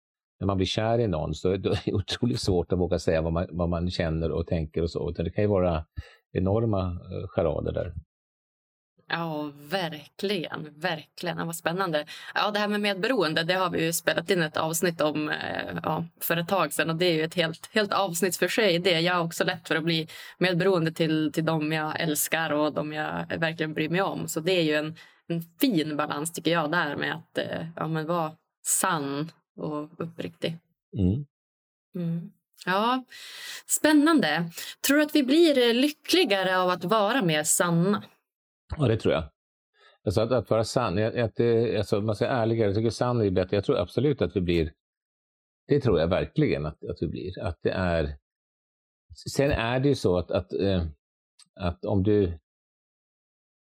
när 0.41 0.47
man 0.47 0.57
blir 0.57 0.66
kär 0.66 0.99
i 0.99 1.09
någon 1.09 1.35
så 1.35 1.51
är 1.51 1.59
det 1.59 1.93
otroligt 1.93 2.41
svårt 2.41 2.72
att 2.72 2.79
våga 2.79 2.99
säga 2.99 3.22
vad 3.22 3.33
man, 3.33 3.47
vad 3.51 3.68
man 3.68 3.91
känner 3.91 4.31
och 4.31 4.47
tänker 4.47 4.83
och 4.83 4.91
så. 4.91 5.11
Det 5.11 5.31
kan 5.31 5.45
ju 5.45 5.49
vara 5.51 5.85
enorma 6.33 6.83
eh, 6.83 7.29
charader 7.29 7.72
där. 7.72 7.95
Ja, 9.11 9.53
verkligen. 9.70 10.68
Verkligen. 10.76 11.47
Vad 11.47 11.57
spännande. 11.57 12.05
Ja, 12.35 12.51
det 12.51 12.59
här 12.59 12.68
med 12.68 12.81
medberoende 12.81 13.43
det 13.43 13.55
har 13.55 13.70
vi 13.70 13.85
ju 13.85 13.93
spelat 13.93 14.31
in 14.31 14.43
ett 14.43 14.57
avsnitt 14.57 15.01
om 15.01 15.29
eh, 15.29 15.79
ja, 15.83 16.05
för 16.20 16.37
ett 16.37 16.49
tag 16.49 16.72
sedan. 16.72 16.91
Och 16.91 16.97
det 16.97 17.07
är 17.07 17.12
ju 17.12 17.24
ett 17.24 17.35
helt, 17.35 17.70
helt 17.74 17.93
avsnitt 17.93 18.37
för 18.37 18.49
sig. 18.49 18.79
Det. 18.79 19.01
Jag 19.01 19.14
har 19.14 19.24
också 19.24 19.45
lätt 19.45 19.68
för 19.68 19.76
att 19.76 19.85
bli 19.85 20.09
medberoende 20.39 20.93
till, 20.93 21.33
till 21.33 21.45
dem 21.45 21.72
jag 21.72 22.01
älskar 22.01 22.53
och 22.53 22.72
dem 22.72 22.93
jag 22.93 23.39
verkligen 23.39 23.74
bryr 23.74 23.89
mig 23.89 24.03
om. 24.03 24.29
Så 24.29 24.41
det 24.41 24.53
är 24.53 24.62
ju 24.62 24.74
en, 24.74 24.97
en 25.29 25.43
fin 25.61 25.97
balans 25.97 26.33
tycker 26.33 26.51
jag 26.51 26.70
där 26.70 26.97
med 26.97 27.14
att 27.14 27.39
eh, 27.39 27.66
ja, 27.76 27.89
men 27.89 28.07
vara 28.07 28.37
sann 28.66 29.31
och 29.57 29.91
uppriktig. 29.99 30.59
Mm. 30.99 31.26
Mm. 31.95 32.31
Ja, 32.66 33.05
spännande. 33.66 34.51
Tror 34.87 34.97
du 34.97 35.03
att 35.03 35.14
vi 35.14 35.22
blir 35.22 35.74
lyckligare 35.74 36.59
av 36.59 36.68
att 36.68 36.85
vara 36.85 37.22
mer 37.22 37.43
sanna? 37.43 38.05
Ja, 38.76 38.89
det 38.89 38.97
tror 38.97 39.14
jag. 39.14 39.24
Alltså 40.05 40.20
att, 40.20 40.33
att 40.33 40.51
vara 40.51 40.64
sann, 40.64 40.99
att, 40.99 41.14
att, 41.14 41.41
alltså, 41.79 42.01
man 42.01 42.16
säger 42.16 42.33
ärligare, 42.33 42.68
jag 42.68 42.76
tycker 42.76 42.91
sann 42.91 43.20
är 43.20 43.31
bättre. 43.31 43.57
Jag 43.57 43.64
tror 43.64 43.79
absolut 43.79 44.22
att 44.22 44.37
vi 44.37 44.41
blir, 44.41 44.72
det 45.66 45.81
tror 45.81 46.01
jag 46.01 46.09
verkligen 46.09 46.66
att, 46.66 46.85
att 46.85 46.97
vi 47.01 47.09
blir. 47.09 47.43
Att 47.43 47.59
det 47.62 47.70
är, 47.70 48.16
sen 49.33 49.51
är 49.51 49.81
det 49.81 49.89
ju 49.89 49.95
så 49.95 50.18
att, 50.18 50.31
att, 50.31 50.53
eh, 50.53 50.87
att 51.55 51.85
om 51.85 52.03
du 52.03 52.39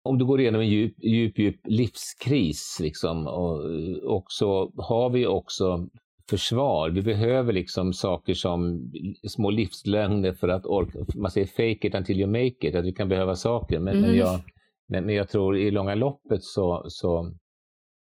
om 0.08 0.18
du 0.18 0.26
går 0.26 0.42
igenom 0.42 0.62
en 0.62 0.70
djup, 0.70 1.04
djup, 1.04 1.40
djup 1.40 1.60
livskris, 1.64 2.78
liksom, 2.82 3.28
och, 3.28 3.60
och 4.04 4.26
så 4.28 4.72
har 4.78 5.10
vi 5.10 5.28
också 5.28 5.88
försvar. 6.30 6.90
Vi 6.90 7.02
behöver 7.02 7.54
liksom 7.54 7.94
saker 7.94 8.34
som 8.34 8.92
små 9.28 9.50
livslögner 9.50 10.34
för 10.34 10.48
att 10.48 10.66
orka. 10.66 11.00
Man 11.16 11.32
säger 11.32 11.48
fake 11.48 11.88
it 11.88 11.96
until 11.96 12.20
you 12.20 12.30
make 12.30 12.68
it, 12.68 12.76
att 12.76 12.86
vi 12.86 12.94
kan 12.94 13.10
behöva 13.10 13.36
saker. 13.36 13.80
Men, 13.80 13.98
mm. 13.98 14.10
men, 14.10 14.18
jag, 14.18 14.40
men, 14.88 15.06
men, 15.06 15.16
jag 15.16 15.30
tror 15.30 15.58
i 15.58 15.72
långa 15.72 15.96
loppet 15.96 16.44
så, 16.44 16.86
så 16.88 17.32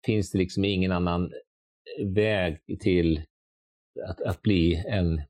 finns 0.06 0.32
det 0.32 0.38
liksom 0.38 0.66
ingen 0.66 0.92
annan 0.92 1.32
väg 2.16 2.58
till 2.80 3.22
att, 4.10 4.22
att 4.22 4.42
bli 4.42 4.84
en 4.88 5.22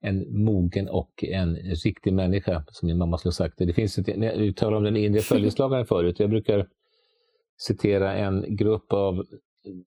en 0.00 0.44
mogen 0.44 0.88
och 0.88 1.24
en 1.24 1.56
riktig 1.56 2.12
människa, 2.12 2.64
som 2.68 2.86
min 2.86 2.98
mamma 2.98 3.18
skulle 3.18 3.30
ha 3.30 3.34
sagt. 3.34 3.54
Det 3.58 3.72
finns 3.72 3.98
ett, 3.98 4.08
vi 4.38 4.54
talade 4.54 4.76
om 4.76 4.84
den 4.84 4.96
inre 4.96 5.20
följeslagaren 5.20 5.86
förut. 5.86 6.20
Jag 6.20 6.30
brukar 6.30 6.68
citera 7.60 8.14
en 8.14 8.56
grupp 8.56 8.92
av 8.92 9.24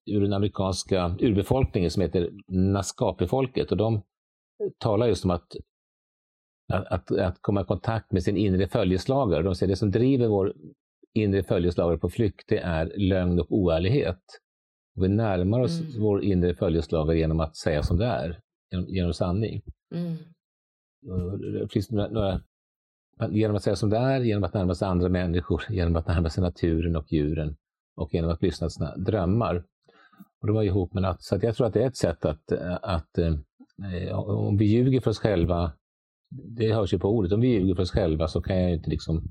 ur 0.06 0.22
den 0.22 0.34
amerikanska 0.34 1.16
urbefolkningen 1.20 1.92
som 1.92 2.02
heter 2.02 2.30
Naskapi-folket. 2.48 3.72
Och 3.72 3.78
de 3.78 4.02
talar 4.78 5.08
just 5.08 5.26
om 5.26 5.32
att, 5.32 5.56
att, 6.74 7.12
att, 7.12 7.38
komma 7.42 7.62
i 7.62 7.64
kontakt 7.64 8.12
med 8.12 8.24
sin 8.24 8.38
inre 8.38 8.68
följeslagare. 8.68 9.44
De 9.44 9.56
säger 9.56 9.70
att 9.70 9.76
det 9.76 9.80
som 9.80 9.92
driver 9.92 10.28
vår 10.28 10.54
inre 11.14 11.44
följeslagare 11.44 11.98
på 11.98 12.10
flykt, 12.10 12.46
det 12.48 12.58
är 12.58 12.94
lögn 12.98 13.40
och 13.40 13.52
oärlighet. 13.52 14.22
Och 14.96 15.04
vi 15.04 15.08
närmar 15.08 15.60
oss 15.60 15.80
mm. 15.80 16.02
vår 16.02 16.24
inre 16.24 16.56
följeslagare 16.56 17.18
genom 17.18 17.40
att 17.40 17.58
säga 17.58 17.84
som 17.84 17.98
det 17.98 18.06
är, 18.06 18.40
genom, 18.72 18.90
genom 18.90 19.14
sanning. 19.14 19.62
Mm. 19.92 20.18
Det 21.40 21.72
finns 21.72 21.92
några, 21.92 22.42
genom 23.30 23.56
att 23.56 23.64
säga 23.64 23.76
som 23.76 23.90
det 23.90 23.98
är, 23.98 24.22
genom 24.22 24.44
att 24.44 24.54
närma 24.54 24.76
sig 24.76 24.88
andra 24.88 25.10
människor, 25.10 25.64
genom 25.70 25.96
att 25.96 26.08
närma 26.08 26.30
sig 26.30 26.44
naturen 26.44 26.96
och 26.96 27.12
djuren 27.14 27.56
och 27.96 28.14
genom 28.14 28.32
att 28.32 28.42
lyssna 28.42 28.68
till 28.68 28.76
sina 28.76 28.98
drömmar. 28.98 29.64
Och 30.42 30.48
det 30.48 30.54
var 30.54 30.64
ihop 30.64 30.94
med 30.94 31.06
att, 31.06 31.24
så 31.24 31.40
jag 31.42 31.56
tror 31.56 31.68
att 31.68 31.74
det 31.74 31.84
är 31.84 31.88
ett 31.88 31.98
sätt 31.98 32.26
att, 32.26 32.52
att 32.82 33.18
eh, 33.18 33.36
om 34.20 34.58
vi 34.58 34.66
ljuger 34.66 35.02
för 35.02 35.12
oss 35.12 35.20
själva, 35.20 35.74
det 36.30 36.74
hörs 36.74 36.94
ju 36.94 37.00
på 37.00 37.10
ordet, 37.10 37.32
om 37.32 37.42
vi 37.42 37.48
ljuger 37.48 37.76
för 37.76 37.84
oss 37.84 37.92
själva 37.92 38.28
så 38.28 38.42
kan 38.42 38.62
jag 38.62 38.74
inte 38.74 38.90
liksom 38.90 39.24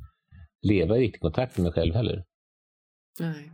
leva 0.63 0.97
i 0.97 1.01
riktig 1.01 1.21
kontakt 1.21 1.57
med 1.57 1.65
mig 1.65 1.73
själv 1.73 1.95
heller. 1.95 2.25
Nej, 3.21 3.53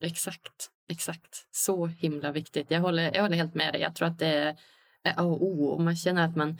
exakt, 0.00 0.70
exakt. 0.88 1.46
Så 1.50 1.86
himla 1.86 2.32
viktigt. 2.32 2.70
Jag 2.70 2.80
håller, 2.80 3.14
jag 3.14 3.22
håller 3.22 3.36
helt 3.36 3.54
med 3.54 3.74
dig. 3.74 3.82
Jag 3.82 3.94
tror 3.94 4.08
att 4.08 4.18
det 4.18 4.26
är 4.26 4.56
A 5.04 5.22
och 5.22 5.42
O. 5.42 5.64
Och 5.64 5.80
man 5.80 5.96
känner 5.96 6.24
att 6.24 6.36
man 6.36 6.58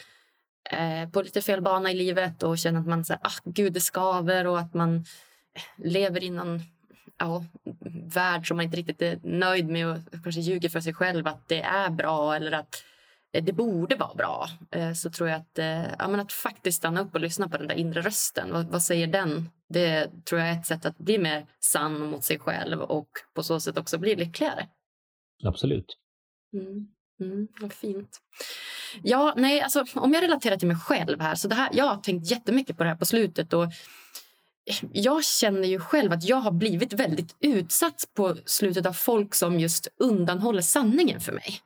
är 0.70 1.06
på 1.06 1.22
lite 1.22 1.42
fel 1.42 1.62
bana 1.62 1.90
i 1.90 1.94
livet 1.94 2.42
och 2.42 2.58
känner 2.58 2.80
att 2.80 2.86
man 2.86 3.04
säger 3.04 3.20
ah, 3.24 3.40
gud 3.44 3.72
det 3.72 3.80
skaver 3.80 4.46
och 4.46 4.58
att 4.58 4.74
man 4.74 5.04
lever 5.76 6.24
i 6.24 6.30
någon 6.30 6.60
ja, 7.18 7.44
värld 8.14 8.48
som 8.48 8.56
man 8.56 8.64
inte 8.64 8.76
riktigt 8.76 9.02
är 9.02 9.20
nöjd 9.22 9.68
med 9.68 9.86
och 9.86 10.22
kanske 10.22 10.40
ljuger 10.40 10.68
för 10.68 10.80
sig 10.80 10.94
själv 10.94 11.26
att 11.26 11.48
det 11.48 11.62
är 11.62 11.90
bra 11.90 12.34
eller 12.34 12.52
att 12.52 12.84
det 13.32 13.52
borde 13.52 13.96
vara 13.96 14.14
bra 14.14 14.48
eh, 14.70 14.92
så 14.92 15.10
tror 15.10 15.28
jag 15.28 15.40
att, 15.40 15.58
eh, 15.58 15.84
ja, 15.98 16.08
men 16.08 16.20
att 16.20 16.32
faktiskt 16.32 16.78
stanna 16.78 17.00
upp 17.00 17.14
och 17.14 17.20
lyssna 17.20 17.48
på 17.48 17.56
den 17.56 17.68
där 17.68 17.74
inre 17.74 18.00
rösten. 18.00 18.52
Vad, 18.52 18.66
vad, 18.66 18.82
säger 18.82 19.06
den? 19.06 19.48
Det 19.68 20.10
tror 20.24 20.40
jag 20.40 20.50
är 20.50 20.58
ett 20.58 20.66
sätt 20.66 20.86
att 20.86 20.98
bli 20.98 21.18
mer 21.18 21.46
sann 21.60 22.10
mot 22.10 22.24
sig 22.24 22.38
själv 22.38 22.80
och 22.80 23.08
på 23.34 23.42
så 23.42 23.60
sätt 23.60 23.78
också 23.78 23.98
bli 23.98 24.16
lyckligare. 24.16 24.68
Absolut. 25.44 25.96
Mm. 26.52 26.88
Mm, 27.20 27.48
vad 27.60 27.72
fint. 27.72 28.20
Ja, 29.02 29.34
nej, 29.36 29.60
alltså, 29.60 29.84
om 29.94 30.12
jag 30.12 30.22
relaterar 30.22 30.56
till 30.56 30.68
mig 30.68 30.76
själv 30.76 31.20
här. 31.20 31.34
så 31.34 31.48
det 31.48 31.54
här, 31.54 31.68
Jag 31.72 31.84
har 31.84 31.96
tänkt 31.96 32.30
jättemycket 32.30 32.76
på 32.76 32.82
det 32.82 32.88
här 32.88 32.96
på 32.96 33.06
slutet. 33.06 33.52
Och 33.52 33.66
jag 34.92 35.24
känner 35.24 35.68
ju 35.68 35.80
själv 35.80 36.12
att 36.12 36.24
jag 36.24 36.36
har 36.36 36.52
blivit 36.52 36.92
väldigt 36.92 37.36
utsatt 37.40 38.04
på 38.14 38.36
slutet 38.44 38.86
av 38.86 38.92
folk 38.92 39.34
som 39.34 39.60
just 39.60 39.88
undanhåller 39.96 40.62
sanningen 40.62 41.20
för 41.20 41.32
mig. 41.32 41.60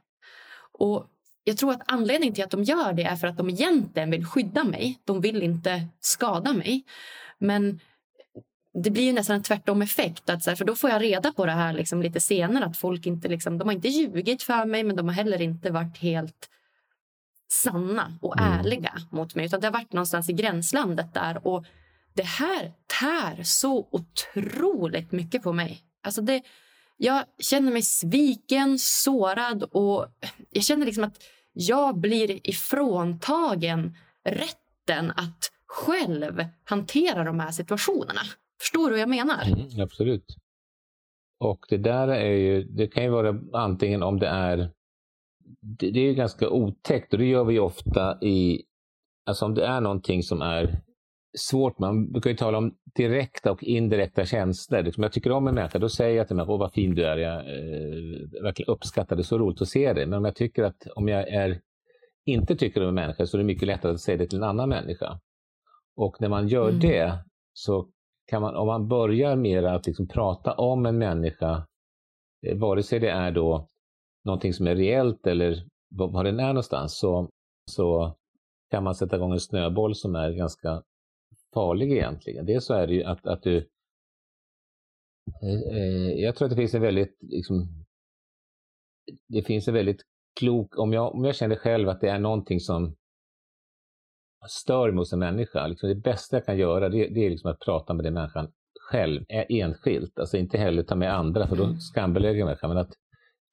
Och 0.73 1.07
jag 1.45 1.57
tror 1.57 1.73
att 1.73 1.83
anledningen 1.87 2.35
till 2.35 2.45
att 2.45 2.51
de 2.51 2.63
gör 2.63 2.93
det 2.93 3.03
är 3.03 3.17
för 3.17 3.27
att 3.27 3.37
de 3.37 3.51
egentligen 3.51 4.11
vill 4.11 4.27
skydda 4.27 4.65
mig. 4.65 5.01
De 5.05 5.21
vill 5.21 5.43
inte 5.43 5.87
skada 6.01 6.53
mig. 6.53 6.85
Men 7.39 7.81
det 8.75 8.91
blir 8.91 9.03
ju 9.03 9.12
nästan 9.12 9.37
en 9.37 9.43
tvärtom 9.43 9.83
effekt. 9.83 10.31
Att 10.31 10.43
så 10.43 10.51
här, 10.51 10.57
för 10.57 10.64
då 10.64 10.77
får 10.77 10.91
jag 10.91 11.03
reda 11.03 11.33
på 11.33 11.47
det 11.47 11.53
här 11.53 11.72
liksom 11.72 12.03
lite 12.03 12.20
senare. 12.20 12.64
Att 12.64 12.77
folk 12.77 13.07
inte 13.07 13.29
liksom, 13.29 13.59
de 13.59 13.68
har 13.68 13.72
inte 13.72 13.89
ljugit 13.89 14.43
för 14.43 14.64
mig 14.64 14.85
men 14.85 14.97
de 14.97 15.09
har 15.09 15.14
heller 15.14 15.43
inte 15.43 15.70
varit 15.70 15.99
helt 15.99 16.49
sanna 17.49 18.18
och 18.22 18.39
mm. 18.39 18.53
ärliga 18.53 18.93
mot 19.11 19.35
mig. 19.35 19.47
Utan 19.47 19.61
det 19.61 19.66
har 19.66 19.72
varit 19.72 19.93
någonstans 19.93 20.29
i 20.29 20.33
gränslandet 20.33 21.14
där. 21.14 21.47
Och 21.47 21.64
det 22.14 22.27
här 22.27 22.72
tär 23.01 23.43
så 23.43 23.89
otroligt 23.91 25.12
mycket 25.12 25.43
på 25.43 25.53
mig. 25.53 25.83
Alltså 26.03 26.22
det, 26.22 26.43
jag 26.97 27.25
känner 27.39 27.72
mig 27.72 27.83
sviken, 27.83 28.79
sårad 28.79 29.62
och 29.62 30.07
jag 30.51 30.64
känner 30.64 30.87
liksom 30.87 31.05
att 31.05 31.22
jag 31.53 31.99
blir 31.99 32.49
ifråntagen 32.49 33.97
rätten 34.25 35.11
att 35.11 35.51
själv 35.66 36.45
hantera 36.64 37.25
de 37.25 37.41
här 37.41 37.51
situationerna. 37.51 38.20
Förstår 38.61 38.85
du 38.85 38.91
vad 38.91 39.01
jag 39.01 39.09
menar? 39.09 39.47
Mm, 39.47 39.83
absolut. 39.83 40.37
Och 41.41 41.67
det 41.69 41.77
där 41.77 42.09
är 42.09 42.35
ju, 42.35 42.63
det 42.65 42.87
kan 42.87 43.05
ju 43.05 43.11
vara 43.11 43.41
antingen 43.53 44.03
om 44.03 44.19
det 44.19 44.27
är, 44.27 44.57
det, 45.61 45.91
det 45.91 46.01
är 46.01 46.05
ju 46.05 46.15
ganska 46.15 46.49
otäckt 46.49 47.13
och 47.13 47.19
det 47.19 47.27
gör 47.27 47.45
vi 47.45 47.59
ofta 47.59 48.19
i, 48.23 48.63
alltså 49.27 49.45
om 49.45 49.55
det 49.55 49.67
är 49.67 49.81
någonting 49.81 50.23
som 50.23 50.43
är 50.43 50.81
svårt. 51.39 51.79
Man 51.79 52.13
brukar 52.13 52.31
ju 52.31 52.37
tala 52.37 52.59
om 52.59 52.75
direkta 52.95 53.53
och 53.53 53.63
indirekta 53.63 54.25
känslor. 54.25 54.83
Liksom 54.83 55.03
jag 55.03 55.13
tycker 55.13 55.33
om 55.33 55.49
en 55.49 55.55
människa, 55.55 55.79
då 55.79 55.89
säger 55.89 56.17
jag 56.17 56.27
till 56.27 56.37
mig, 56.37 56.47
åh 56.49 56.59
vad 56.59 56.73
fin 56.73 56.95
du 56.95 57.05
är, 57.05 57.17
jag 57.17 57.39
eh, 57.39 58.43
verkligen 58.43 58.73
uppskattar 58.73 59.17
det, 59.17 59.25
så 59.25 59.39
roligt 59.39 59.63
att 59.63 59.69
se 59.69 59.93
dig. 59.93 60.07
Men 60.07 60.19
om 60.19 60.25
jag 60.25 60.37
tycker 60.37 60.63
att, 60.63 60.87
om 60.97 61.09
jag 61.09 61.29
är, 61.29 61.61
inte 62.25 62.57
tycker 62.57 62.83
om 62.83 62.89
en 62.89 62.95
människa 62.95 63.27
så 63.27 63.37
är 63.37 63.39
det 63.39 63.45
mycket 63.45 63.69
lättare 63.69 63.93
att 63.93 64.01
säga 64.01 64.19
det 64.19 64.27
till 64.27 64.39
en 64.39 64.45
annan 64.45 64.69
människa. 64.69 65.21
Och 65.97 66.21
när 66.21 66.29
man 66.29 66.49
gör 66.49 66.69
mm. 66.69 66.81
det, 66.81 67.19
så 67.53 67.89
kan 68.27 68.43
man, 68.43 68.57
om 68.57 68.66
man 68.66 68.89
börjar 68.89 69.37
med 69.37 69.64
att 69.64 69.87
liksom 69.87 70.09
prata 70.09 70.53
om 70.55 70.87
en 70.87 70.99
människa, 70.99 71.66
eh, 72.47 72.59
vare 72.59 72.83
sig 72.83 73.01
det 73.01 73.11
är 73.11 73.31
då 73.31 73.68
någonting 74.25 74.53
som 74.53 74.66
är 74.66 74.77
reellt 74.77 75.27
eller 75.27 75.68
var 75.95 76.25
den 76.25 76.41
är 76.41 76.49
någonstans, 76.49 76.99
så, 76.99 77.31
så 77.70 78.16
kan 78.70 78.85
man 78.85 78.95
sätta 78.95 79.16
igång 79.16 79.33
en 79.33 79.41
snöboll 79.41 79.95
som 79.95 80.14
är 80.14 80.31
ganska 80.31 80.83
farlig 81.55 81.93
egentligen. 81.93 82.47
Dels 82.47 82.64
så 82.64 82.75
är 82.75 82.87
det 82.87 82.95
ju 82.95 83.05
att, 83.05 83.27
att 83.27 83.43
du... 83.43 83.57
Eh, 85.43 85.77
eh 85.77 86.12
jag 86.12 86.37
tror 86.37 86.47
att 86.47 86.51
det 86.51 86.57
finns 86.57 86.75
en 86.75 86.83
väldigt, 86.83 87.18
liksom, 87.20 87.85
det 89.29 89.43
finns 89.43 89.68
en 89.68 89.75
väldigt 89.75 90.03
klok, 90.41 90.79
om 90.79 90.93
jag, 90.93 91.14
om 91.14 91.25
jag 91.25 91.35
känner 91.35 91.57
själv 91.57 91.89
att 91.89 92.01
det 92.01 92.09
är 92.09 92.18
någonting 92.18 92.61
som 92.61 92.97
stör 94.49 94.91
mig 94.91 94.99
hos 94.99 95.13
en 95.13 95.19
människa, 95.19 95.67
liksom 95.67 95.89
det 95.89 95.95
bästa 95.95 96.37
jag 96.37 96.47
kan 96.47 96.57
göra 96.57 96.89
det, 96.89 97.09
det 97.09 97.27
är 97.27 97.31
liksom 97.31 97.51
att 97.51 97.61
prata 97.61 97.95
med 97.95 98.05
den 98.05 98.15
människan 98.15 98.49
själv, 98.91 99.25
enskilt, 99.29 100.19
alltså 100.19 100.37
inte 100.37 100.59
heller 100.59 100.83
ta 100.83 100.95
med 100.95 101.15
andra 101.15 101.47
för 101.47 101.57
då 101.57 101.65
mm. 101.65 101.79
skambelägger 101.79 102.39
jag 102.39 102.47
människan, 102.47 102.71
men 102.71 102.79
att 102.79 102.93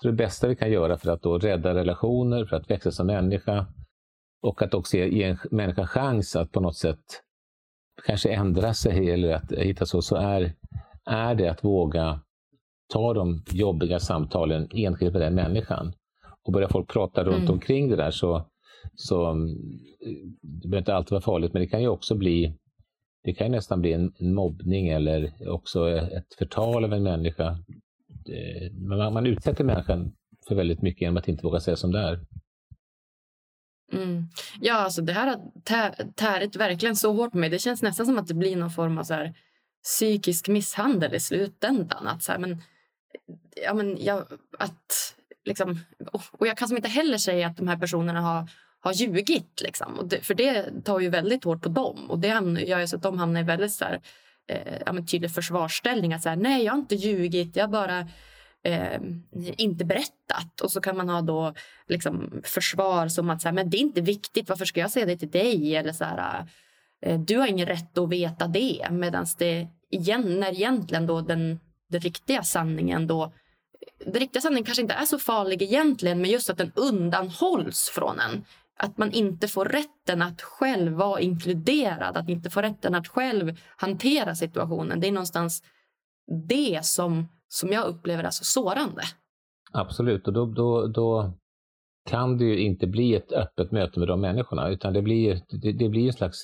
det 0.03 0.11
bästa 0.11 0.47
vi 0.47 0.55
kan 0.55 0.71
göra 0.71 0.97
för 0.97 1.11
att 1.11 1.21
då 1.21 1.37
rädda 1.37 1.73
relationer, 1.73 2.45
för 2.45 2.55
att 2.55 2.69
växa 2.69 2.91
som 2.91 3.07
människa 3.07 3.65
och 4.41 4.61
att 4.61 4.73
också 4.73 4.97
ge 4.97 5.23
en 5.23 5.37
människa 5.51 5.87
chans 5.87 6.35
att 6.35 6.51
på 6.51 6.59
något 6.59 6.77
sätt 6.77 7.03
kanske 8.05 8.29
ändra 8.29 8.73
sig 8.73 9.11
eller 9.11 9.33
att 9.33 9.51
hitta 9.51 9.85
så, 9.85 10.01
så 10.01 10.15
är, 10.15 10.53
är 11.05 11.35
det 11.35 11.47
att 11.47 11.63
våga 11.63 12.21
ta 12.93 13.13
de 13.13 13.43
jobbiga 13.51 13.99
samtalen 13.99 14.67
enskilt 14.73 15.13
med 15.13 15.21
den 15.21 15.35
människan. 15.35 15.93
Och 16.43 16.53
börjar 16.53 16.69
folk 16.69 16.93
prata 16.93 17.23
runt 17.23 17.37
mm. 17.37 17.51
omkring 17.51 17.89
det 17.89 17.95
där 17.95 18.11
så, 18.11 18.45
så 18.95 19.25
mm, 19.25 19.47
det 20.41 20.67
behöver 20.67 20.77
inte 20.77 20.95
alltid 20.95 21.11
vara 21.11 21.21
farligt, 21.21 21.53
men 21.53 21.61
det 21.61 21.67
kan 21.67 21.81
ju 21.81 21.87
också 21.87 22.15
bli 22.15 22.57
det 23.23 23.33
kan 23.33 23.51
nästan 23.51 23.81
bli 23.81 23.93
en, 23.93 24.13
en 24.19 24.33
mobbning 24.33 24.87
eller 24.87 25.49
också 25.49 25.89
ett 25.89 26.33
förtal 26.37 26.85
av 26.85 26.93
en 26.93 27.03
människa. 27.03 27.57
Man, 28.71 29.13
man 29.13 29.25
utsätter 29.25 29.63
människan 29.63 30.11
för 30.47 30.55
väldigt 30.55 30.81
mycket 30.81 31.01
genom 31.01 31.17
att 31.17 31.27
inte 31.27 31.43
våga 31.43 31.59
säga 31.59 31.75
som 31.75 31.91
det 31.91 31.99
är. 31.99 32.19
Mm. 33.93 34.23
Ja, 34.61 34.73
alltså 34.73 35.01
det 35.01 35.13
här 35.13 35.27
har 35.27 36.11
tärit 36.13 36.55
verkligen 36.55 36.95
så 36.95 37.13
hårt 37.13 37.31
på 37.31 37.37
mig. 37.37 37.49
Det 37.49 37.59
känns 37.59 37.81
nästan 37.81 38.05
som 38.05 38.17
att 38.17 38.27
det 38.27 38.33
blir 38.33 38.55
någon 38.55 38.69
form 38.69 38.97
av 38.97 39.03
så 39.03 39.13
här, 39.13 39.33
psykisk 39.83 40.47
misshandel 40.47 41.15
i 41.15 41.19
slutändan. 41.19 42.07
Att 42.07 42.23
så 42.23 42.31
här, 42.31 42.39
men, 42.39 42.61
ja, 43.65 43.73
men 43.73 43.97
jag, 44.03 44.25
att, 44.59 45.15
liksom, 45.45 45.79
och 46.31 46.47
jag 46.47 46.57
kan 46.57 46.67
som 46.67 46.77
inte 46.77 46.89
heller 46.89 47.17
säga 47.17 47.47
att 47.47 47.57
de 47.57 47.67
här 47.67 47.77
personerna 47.77 48.21
har, 48.21 48.49
har 48.81 48.93
ljugit. 48.93 49.61
Liksom. 49.61 49.99
Och 49.99 50.07
det, 50.07 50.21
för 50.21 50.33
det 50.33 50.83
tar 50.83 50.99
ju 50.99 51.09
väldigt 51.09 51.43
hårt 51.43 51.61
på 51.61 51.69
dem. 51.69 52.11
Och 52.11 52.19
det 52.19 52.27
gör 52.67 52.79
ju 52.79 52.87
så 52.87 52.95
att 52.95 53.03
de 53.03 53.19
hamnar 53.19 53.41
i 53.41 53.43
väldigt 53.43 53.73
så 53.73 53.85
här, 53.85 54.01
eh, 54.47 54.77
ja, 54.85 54.91
men 54.91 55.07
tydlig 55.07 55.31
försvarsställning. 55.31 56.13
Att 56.13 56.23
så 56.23 56.29
här, 56.29 56.35
Nej, 56.35 56.63
jag 56.63 56.73
har 56.73 56.79
inte 56.79 56.95
ljugit. 56.95 57.55
Jag 57.55 57.69
bara 57.69 58.07
eh, 58.63 59.01
inte 59.57 59.85
berättat. 59.85 60.61
Och 60.61 60.71
så 60.71 60.81
kan 60.81 60.97
man 60.97 61.09
ha 61.09 61.21
då 61.21 61.53
liksom 61.87 62.41
försvar 62.43 63.07
som 63.07 63.29
att 63.29 63.41
så 63.41 63.47
här, 63.47 63.53
men 63.53 63.69
det 63.69 63.77
är 63.77 63.81
inte 63.81 64.01
viktigt, 64.01 64.49
varför 64.49 64.65
ska 64.65 64.79
jag 64.79 64.91
säga 64.91 65.05
det 65.05 65.17
till 65.17 65.31
dig? 65.31 65.75
Eller 65.75 65.93
så 65.93 66.03
här, 66.03 66.45
eh, 67.01 67.19
du 67.19 67.37
har 67.37 67.47
ingen 67.47 67.67
rätt 67.67 67.97
att 67.97 68.09
veta 68.09 68.47
det. 68.47 68.87
Medan 68.91 69.25
det 69.37 69.67
igen, 69.91 70.39
när 70.39 70.51
egentligen 70.51 71.07
då 71.07 71.21
den, 71.21 71.59
den 71.89 72.01
riktiga 72.01 72.43
sanningen 72.43 73.07
då 73.07 73.33
den 74.05 74.19
riktiga 74.19 74.41
sanningen 74.41 74.65
kanske 74.65 74.81
inte 74.81 74.93
är 74.93 75.05
så 75.05 75.19
farlig 75.19 75.61
egentligen, 75.61 76.21
men 76.21 76.31
just 76.31 76.49
att 76.49 76.57
den 76.57 76.71
undanhålls 76.75 77.89
från 77.89 78.19
en. 78.19 78.45
Att 78.83 78.97
man 78.97 79.11
inte 79.11 79.47
får 79.47 79.65
rätten 79.65 80.21
att 80.21 80.41
själv 80.41 80.93
vara 80.93 81.19
inkluderad, 81.19 82.17
att 82.17 82.29
inte 82.29 82.49
få 82.49 82.61
rätten 82.61 82.95
att 82.95 83.07
själv 83.07 83.57
hantera 83.77 84.35
situationen. 84.35 84.99
Det 84.99 85.07
är 85.07 85.11
någonstans 85.11 85.63
det 86.47 86.85
som 86.85 87.27
som 87.47 87.69
jag 87.69 87.87
upplever 87.87 88.23
är 88.23 88.29
så 88.29 88.43
sårande. 88.43 89.01
Absolut, 89.71 90.27
och 90.27 90.33
då, 90.33 90.45
då, 90.45 90.87
då 90.87 91.33
kan 92.09 92.37
det 92.37 92.45
ju 92.45 92.59
inte 92.59 92.87
bli 92.87 93.15
ett 93.15 93.31
öppet 93.31 93.71
möte 93.71 93.99
med 93.99 94.07
de 94.07 94.21
människorna, 94.21 94.69
utan 94.69 94.93
det 94.93 95.01
blir, 95.01 95.41
det, 95.61 95.71
det 95.71 95.89
blir 95.89 96.07
en 96.07 96.13
slags 96.13 96.37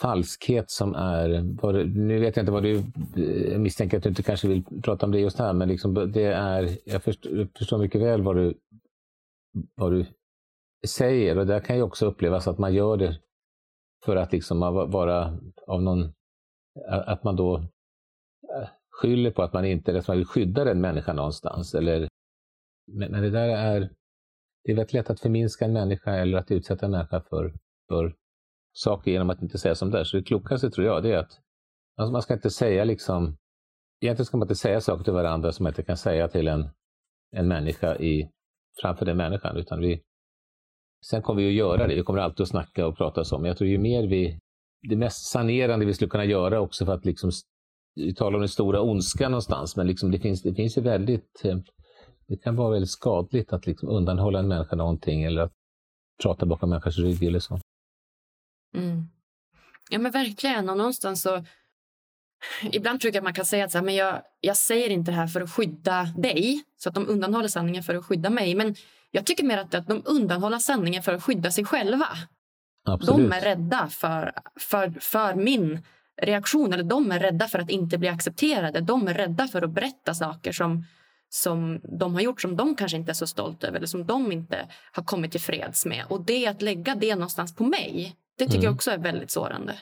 falskhet 0.00 0.70
som 0.70 0.94
är... 0.94 1.28
Nu 1.84 2.20
vet 2.20 2.36
jag 2.36 2.42
inte 2.42 2.52
vad 2.52 2.62
du... 2.62 2.82
Jag 3.50 3.60
misstänker 3.60 3.96
att 3.96 4.02
du 4.02 4.08
inte 4.08 4.22
kanske 4.22 4.48
vill 4.48 4.64
prata 4.82 5.06
om 5.06 5.12
det 5.12 5.20
just 5.20 5.38
här, 5.38 5.52
men 5.52 5.68
liksom 5.68 5.94
det 5.94 6.32
är... 6.32 6.78
Jag 6.84 7.02
förstår, 7.02 7.38
jag 7.38 7.48
förstår 7.58 7.78
mycket 7.78 8.00
väl 8.00 8.22
vad 8.22 8.36
du, 8.36 8.54
vad 9.74 9.92
du 9.92 10.06
säger 10.86 11.38
och 11.38 11.46
det 11.46 11.60
kan 11.60 11.76
ju 11.76 11.82
också 11.82 12.06
upplevas 12.06 12.48
att 12.48 12.58
man 12.58 12.74
gör 12.74 12.96
det 12.96 13.20
för 14.04 14.16
att 14.16 14.32
liksom 14.32 14.60
vara 14.90 15.38
av 15.66 15.82
någon... 15.82 16.12
Att 16.88 17.24
man 17.24 17.36
då 17.36 17.56
eh, 17.56 18.68
skyller 18.90 19.30
på 19.30 19.42
att 19.42 19.52
man 19.52 19.64
inte 19.64 19.98
att 19.98 20.08
man 20.08 20.16
vill 20.16 20.26
skydda 20.26 20.64
den 20.64 20.80
människan 20.80 21.16
någonstans. 21.16 21.74
Eller, 21.74 22.08
men, 22.92 23.10
men 23.12 23.22
det 23.22 23.30
där 23.30 23.48
är, 23.48 23.80
det 24.64 24.72
är 24.72 24.76
väldigt 24.76 24.92
lätt 24.92 25.10
att 25.10 25.20
förminska 25.20 25.64
en 25.64 25.72
människa 25.72 26.10
eller 26.10 26.38
att 26.38 26.50
utsätta 26.50 26.86
en 26.86 26.92
människa 26.92 27.20
för, 27.20 27.54
för 27.88 28.14
saker 28.72 29.10
genom 29.10 29.30
att 29.30 29.42
inte 29.42 29.58
säga 29.58 29.74
som 29.74 29.90
det 29.90 30.00
är. 30.00 30.04
Så 30.04 30.16
det 30.16 30.22
klokaste 30.22 30.70
tror 30.70 30.86
jag 30.86 31.02
det 31.02 31.12
är 31.12 31.18
att 31.18 31.40
alltså 31.96 32.12
man 32.12 32.22
ska 32.22 32.34
inte 32.34 32.50
säga 32.50 32.84
liksom, 32.84 33.36
egentligen 34.00 34.26
ska 34.26 34.36
man 34.36 34.44
inte 34.44 34.54
säga 34.54 34.80
saker 34.80 35.04
till 35.04 35.12
varandra 35.12 35.52
som 35.52 35.64
man 35.64 35.70
inte 35.70 35.82
kan 35.82 35.96
säga 35.96 36.28
till 36.28 36.48
en, 36.48 36.68
en 37.30 37.48
människa 37.48 37.96
i, 37.96 38.30
framför 38.80 39.06
den 39.06 39.16
människan. 39.16 39.56
Utan 39.56 39.80
vi, 39.80 40.02
sen 41.06 41.22
kommer 41.22 41.42
vi 41.42 41.48
att 41.48 41.54
göra 41.54 41.86
det, 41.86 41.94
vi 41.94 42.02
kommer 42.02 42.20
alltid 42.20 42.40
att 42.40 42.48
snacka 42.48 42.86
och 42.86 42.96
prata 42.96 43.24
så, 43.24 43.38
men 43.38 43.48
jag 43.48 43.58
tror 43.58 43.70
ju 43.70 43.78
mer 43.78 44.06
vi, 44.06 44.38
det 44.88 44.96
mest 44.96 45.30
sanerande 45.30 45.86
vi 45.86 45.94
skulle 45.94 46.10
kunna 46.10 46.24
göra 46.24 46.60
också 46.60 46.86
för 46.86 46.94
att 46.94 47.04
liksom 47.04 47.30
vi 47.94 48.14
talar 48.14 48.34
om 48.34 48.40
den 48.40 48.48
stora 48.48 48.80
ondskan 48.80 49.30
någonstans, 49.30 49.76
men 49.76 49.86
liksom 49.86 50.10
det, 50.10 50.18
finns, 50.18 50.42
det 50.42 50.54
finns 50.54 50.78
ju 50.78 50.82
väldigt... 50.82 51.44
Eh, 51.44 51.58
det 52.28 52.36
kan 52.36 52.56
vara 52.56 52.70
väldigt 52.70 52.90
skadligt 52.90 53.52
att 53.52 53.66
liksom 53.66 53.88
undanhålla 53.88 54.38
en 54.38 54.48
människa 54.48 54.76
någonting 54.76 55.24
eller 55.24 55.42
att 55.42 55.52
prata 56.22 56.46
bakom 56.46 56.70
människors 56.70 56.98
rygg 56.98 57.22
eller 57.22 57.38
så. 57.38 57.60
Mm. 58.74 59.02
Ja, 59.90 59.98
men 59.98 60.12
verkligen. 60.12 60.68
Och 60.68 60.76
någonstans 60.76 61.22
så... 61.22 61.44
Ibland 62.72 63.00
tror 63.00 63.14
jag 63.14 63.20
att 63.20 63.24
man 63.24 63.34
kan 63.34 63.44
säga 63.44 63.64
att 63.64 63.70
så 63.70 63.78
här, 63.78 63.84
men 63.84 63.94
jag, 63.94 64.22
jag 64.40 64.56
säger 64.56 64.90
inte 64.90 65.10
det 65.10 65.14
här 65.14 65.26
för 65.26 65.40
att 65.40 65.50
skydda 65.50 66.04
dig, 66.16 66.62
så 66.76 66.88
att 66.88 66.94
de 66.94 67.08
undanhåller 67.08 67.48
sanningen 67.48 67.82
för 67.82 67.94
att 67.94 68.04
skydda 68.04 68.30
mig. 68.30 68.54
Men 68.54 68.74
jag 69.10 69.26
tycker 69.26 69.44
mer 69.44 69.58
att, 69.58 69.74
att 69.74 69.88
de 69.88 70.02
undanhåller 70.04 70.58
sanningen 70.58 71.02
för 71.02 71.12
att 71.12 71.22
skydda 71.22 71.50
sig 71.50 71.64
själva. 71.64 72.08
Absolut. 72.84 73.30
De 73.30 73.36
är 73.36 73.40
rädda 73.40 73.88
för, 73.90 74.32
för, 74.60 74.94
för 75.00 75.34
min 75.34 75.82
reaktion. 76.22 76.72
Eller 76.72 76.84
de 76.84 77.12
är 77.12 77.20
rädda 77.20 77.48
för 77.48 77.58
att 77.58 77.70
inte 77.70 77.98
bli 77.98 78.08
accepterade. 78.08 78.80
De 78.80 79.08
är 79.08 79.14
rädda 79.14 79.48
för 79.48 79.62
att 79.62 79.70
berätta 79.70 80.14
saker 80.14 80.52
som, 80.52 80.84
som 81.28 81.80
de 81.98 82.14
har 82.14 82.20
gjort 82.20 82.40
som 82.40 82.56
de 82.56 82.76
kanske 82.76 82.96
inte 82.96 83.12
är 83.12 83.14
så 83.14 83.26
stolta 83.26 83.66
över 83.66 83.76
eller 83.76 83.86
som 83.86 84.06
de 84.06 84.32
inte 84.32 84.68
har 84.92 85.02
kommit 85.02 85.30
till 85.30 85.40
freds 85.40 85.86
med. 85.86 86.04
Och 86.08 86.24
det 86.24 86.46
att 86.46 86.62
lägga 86.62 86.94
det 86.94 87.14
någonstans 87.14 87.54
på 87.54 87.64
mig, 87.64 88.16
det 88.38 88.44
tycker 88.44 88.58
mm. 88.58 88.64
jag 88.64 88.74
också 88.74 88.90
är 88.90 88.98
väldigt 88.98 89.30
sårande. 89.30 89.74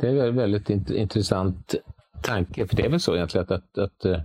Det 0.00 0.08
är 0.08 0.28
en 0.28 0.36
väldigt 0.36 0.70
int 0.70 0.90
intressant 0.90 1.74
tanke, 2.22 2.66
för 2.66 2.76
det 2.76 2.84
är 2.84 2.90
väl 2.90 3.00
så 3.00 3.14
egentligen 3.14 3.42
att, 3.44 3.50
att, 3.50 3.78
att, 3.78 4.04
eh, 4.04 4.20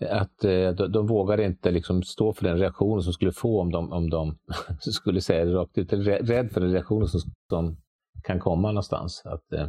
att 0.00 0.44
eh, 0.44 0.70
de, 0.70 0.92
de 0.92 1.06
vågar 1.06 1.40
inte 1.40 1.70
liksom 1.70 2.02
stå 2.02 2.32
för 2.32 2.44
den 2.44 2.58
reaktion 2.58 3.02
som 3.02 3.12
skulle 3.12 3.32
få 3.32 3.60
om 3.60 3.72
de, 3.72 3.92
om 3.92 4.10
de 4.10 4.38
skulle 4.80 5.20
säga 5.20 5.44
det 5.44 5.54
rakt 5.54 5.78
ut. 5.78 5.92
Rädd 5.92 6.50
för 6.52 6.60
den 6.60 6.72
reaktionen 6.72 7.08
som, 7.08 7.20
som 7.50 7.76
kan 8.24 8.40
komma 8.40 8.68
någonstans. 8.68 9.22
Att, 9.24 9.52
eh, 9.52 9.68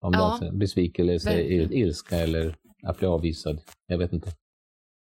om 0.00 0.12
ja. 0.12 0.38
är 0.42 0.52
besvikelse, 0.52 1.42
il, 1.42 1.72
ilska 1.72 2.16
eller 2.16 2.56
att 2.82 2.98
bli 2.98 3.08
avvisad. 3.08 3.60
Jag 3.86 3.98
vet 3.98 4.12
inte. 4.12 4.32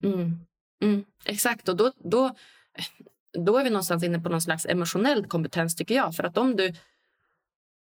Mm. 0.03 0.39
Mm. 0.83 1.05
Exakt, 1.25 1.69
och 1.69 1.77
då, 1.77 1.91
då, 1.97 2.31
då 3.37 3.57
är 3.57 3.63
vi 3.63 3.69
någonstans 3.69 4.03
inne 4.03 4.19
på 4.19 4.29
någon 4.29 4.41
slags 4.41 4.65
emotionell 4.65 5.25
kompetens 5.25 5.75
tycker 5.75 5.95
jag. 5.95 6.15
För 6.15 6.23
att 6.23 6.37
om 6.37 6.55
du, 6.55 6.73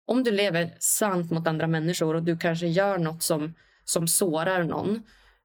om 0.07 0.25
du 0.25 0.31
lever 0.31 0.77
sant 0.79 1.31
mot 1.31 1.47
andra 1.47 1.67
människor 1.67 2.15
och 2.15 2.23
du 2.23 2.37
kanske 2.37 2.67
gör 2.67 2.99
något 2.99 3.23
som, 3.23 3.55
som 3.85 4.09
sårar 4.09 4.65
någon, 4.65 5.03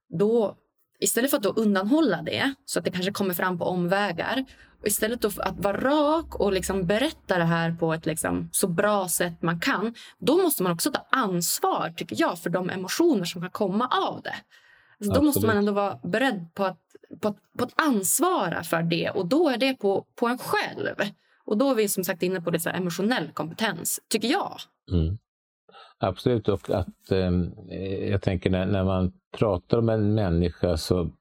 då 0.09 0.57
istället 1.03 1.29
för 1.29 1.37
att 1.37 1.43
då 1.43 1.49
undanhålla 1.49 2.21
det 2.21 2.53
så 2.65 2.79
att 2.79 2.85
det 2.85 2.91
kanske 2.91 3.11
kommer 3.11 3.33
fram 3.33 3.57
på 3.57 3.65
omvägar 3.65 4.45
istället 4.85 5.33
för 5.33 5.41
att 5.41 5.59
vara 5.59 5.77
rak 5.77 6.35
och 6.35 6.53
liksom 6.53 6.85
berätta 6.85 7.37
det 7.37 7.43
här 7.43 7.71
på 7.71 7.93
ett 7.93 8.05
liksom 8.05 8.49
så 8.51 8.67
bra 8.67 9.07
sätt 9.07 9.41
man 9.41 9.59
kan 9.59 9.93
då 10.19 10.37
måste 10.37 10.63
man 10.63 10.71
också 10.71 10.91
ta 10.91 11.05
ansvar 11.09 11.93
tycker 11.97 12.15
jag 12.19 12.39
för 12.39 12.49
de 12.49 12.69
emotioner 12.69 13.25
som 13.25 13.41
kan 13.41 13.51
komma 13.51 13.87
av 13.87 14.21
det. 14.21 14.35
Alltså, 14.99 15.13
då 15.13 15.21
måste 15.25 15.47
man 15.47 15.57
ändå 15.57 15.71
vara 15.71 15.99
beredd 16.03 16.53
på 16.53 16.65
att, 16.65 16.79
på, 17.21 17.27
att, 17.27 17.37
på 17.57 17.63
att 17.63 17.73
ansvara 17.75 18.63
för 18.63 18.83
det 18.83 19.09
och 19.09 19.25
då 19.25 19.49
är 19.49 19.57
det 19.57 19.73
på, 19.73 20.05
på 20.15 20.27
en 20.27 20.37
själv. 20.37 20.95
Och 21.45 21.57
då 21.57 21.71
är 21.71 21.75
vi 21.75 21.89
som 21.89 22.03
sagt 22.03 22.23
inne 22.23 22.41
på 22.41 22.51
det 22.51 22.59
så 22.59 22.69
emotionell 22.69 23.31
kompetens, 23.31 23.99
tycker 24.09 24.27
jag. 24.27 24.57
Mm. 24.91 25.17
Absolut. 26.03 26.49
Och 26.49 26.69
att 26.69 27.11
eh, 27.11 27.31
jag 28.09 28.21
tänker 28.21 28.49
när, 28.49 28.65
när 28.65 28.83
man 28.83 29.13
pratar 29.37 29.77
om 29.77 29.89
en 29.89 30.13
människa 30.13 30.77
så 30.77 31.11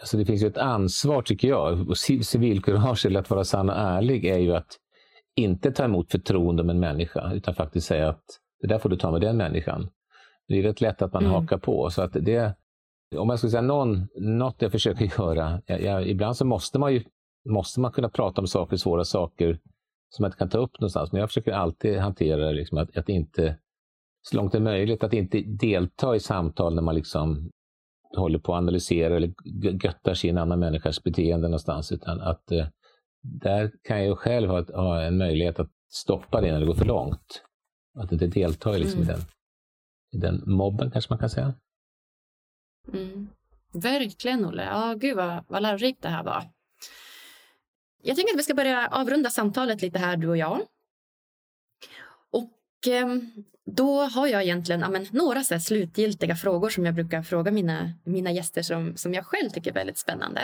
alltså 0.00 0.16
det 0.16 0.24
finns 0.24 0.42
ju 0.42 0.46
ett 0.46 0.58
ansvar 0.58 1.22
tycker 1.22 1.48
jag. 1.48 1.88
Och 1.88 1.98
civilkurage 1.98 3.06
eller 3.06 3.20
att 3.20 3.30
vara 3.30 3.44
sann 3.44 3.70
och 3.70 3.76
ärlig 3.76 4.24
är 4.24 4.38
ju 4.38 4.54
att 4.54 4.76
inte 5.36 5.72
ta 5.72 5.84
emot 5.84 6.10
förtroende 6.10 6.62
om 6.62 6.70
en 6.70 6.80
människa 6.80 7.32
utan 7.32 7.54
faktiskt 7.54 7.86
säga 7.86 8.08
att 8.08 8.24
det 8.60 8.66
där 8.66 8.78
får 8.78 8.88
du 8.88 8.96
ta 8.96 9.10
med 9.10 9.20
den 9.20 9.36
människan. 9.36 9.88
Det 10.48 10.58
är 10.58 10.62
rätt 10.62 10.80
lätt 10.80 11.02
att 11.02 11.12
man 11.12 11.22
mm. 11.22 11.34
hakar 11.34 11.58
på. 11.58 11.90
Så 11.90 12.02
att 12.02 12.12
det, 12.12 12.54
om 13.16 13.28
jag 13.30 13.38
skulle 13.38 13.50
säga 13.50 13.62
någon, 13.62 14.08
något 14.14 14.62
jag 14.62 14.72
försöker 14.72 15.04
göra, 15.18 15.62
jag, 15.66 15.82
jag, 15.82 16.08
ibland 16.08 16.36
så 16.36 16.44
måste 16.44 16.78
man 16.78 16.92
ju 16.92 17.04
måste 17.48 17.80
man 17.80 17.92
kunna 17.92 18.08
prata 18.08 18.40
om 18.40 18.46
saker, 18.46 18.76
svåra 18.76 19.04
saker 19.04 19.58
som 20.10 20.22
man 20.22 20.28
inte 20.28 20.38
kan 20.38 20.48
ta 20.48 20.58
upp 20.58 20.80
någonstans. 20.80 21.12
Men 21.12 21.20
jag 21.20 21.28
försöker 21.28 21.52
alltid 21.52 21.98
hantera 21.98 22.50
liksom 22.50 22.78
att, 22.78 22.96
att 22.96 23.08
inte, 23.08 23.56
så 24.22 24.36
långt 24.36 24.52
det 24.52 24.58
är 24.58 24.62
möjligt, 24.62 25.04
att 25.04 25.12
inte 25.12 25.40
delta 25.40 26.16
i 26.16 26.20
samtal 26.20 26.74
när 26.74 26.82
man 26.82 26.94
liksom 26.94 27.50
håller 28.16 28.38
på 28.38 28.54
att 28.54 28.58
analysera 28.58 29.16
eller 29.16 29.32
göttar 29.84 30.14
sig 30.14 30.28
i 30.28 30.30
en 30.30 30.38
annan 30.38 30.58
människas 30.58 31.02
beteende 31.02 31.48
någonstans. 31.48 31.92
Utan 31.92 32.20
att 32.20 32.52
eh, 32.52 32.66
där 33.22 33.72
kan 33.82 34.04
jag 34.04 34.18
själv 34.18 34.50
ha, 34.50 34.64
ha, 34.74 35.02
en 35.02 35.18
möjlighet 35.18 35.58
att 35.58 35.70
stoppa 35.88 36.40
det 36.40 36.52
när 36.52 36.60
det 36.60 36.66
går 36.66 36.74
för 36.74 36.84
långt. 36.84 37.42
Att 37.98 38.12
inte 38.12 38.26
delta 38.26 38.72
liksom 38.72 39.02
mm. 39.02 39.10
i, 39.10 39.12
den, 39.12 39.20
i 40.12 40.16
den 40.16 40.42
mobben 40.56 40.90
kanske 40.90 41.12
man 41.12 41.18
kan 41.18 41.30
säga. 41.30 41.54
Mm. 42.92 43.28
Verkligen 43.72 44.46
Olle. 44.46 44.64
Ja, 44.64 44.94
gud 44.94 45.16
vad, 45.16 45.44
vad 45.48 45.62
lärorikt 45.62 46.02
det 46.02 46.08
här 46.08 46.24
var. 46.24 46.50
Jag 48.02 48.16
tänker 48.16 48.32
att 48.32 48.38
vi 48.38 48.42
ska 48.42 48.54
börja 48.54 48.88
avrunda 48.88 49.30
samtalet 49.30 49.82
lite 49.82 49.98
här, 49.98 50.16
du 50.16 50.28
och 50.28 50.36
jag. 50.36 50.60
Och 52.30 52.88
eh, 52.88 53.06
då 53.74 54.00
har 54.00 54.26
jag 54.26 54.42
egentligen 54.42 54.84
amen, 54.84 55.06
några 55.10 55.42
så 55.42 55.60
slutgiltiga 55.60 56.36
frågor 56.36 56.68
som 56.68 56.86
jag 56.86 56.94
brukar 56.94 57.22
fråga 57.22 57.50
mina, 57.50 57.92
mina 58.04 58.32
gäster 58.32 58.62
som, 58.62 58.96
som 58.96 59.14
jag 59.14 59.26
själv 59.26 59.50
tycker 59.50 59.70
är 59.70 59.74
väldigt 59.74 59.98
spännande. 59.98 60.40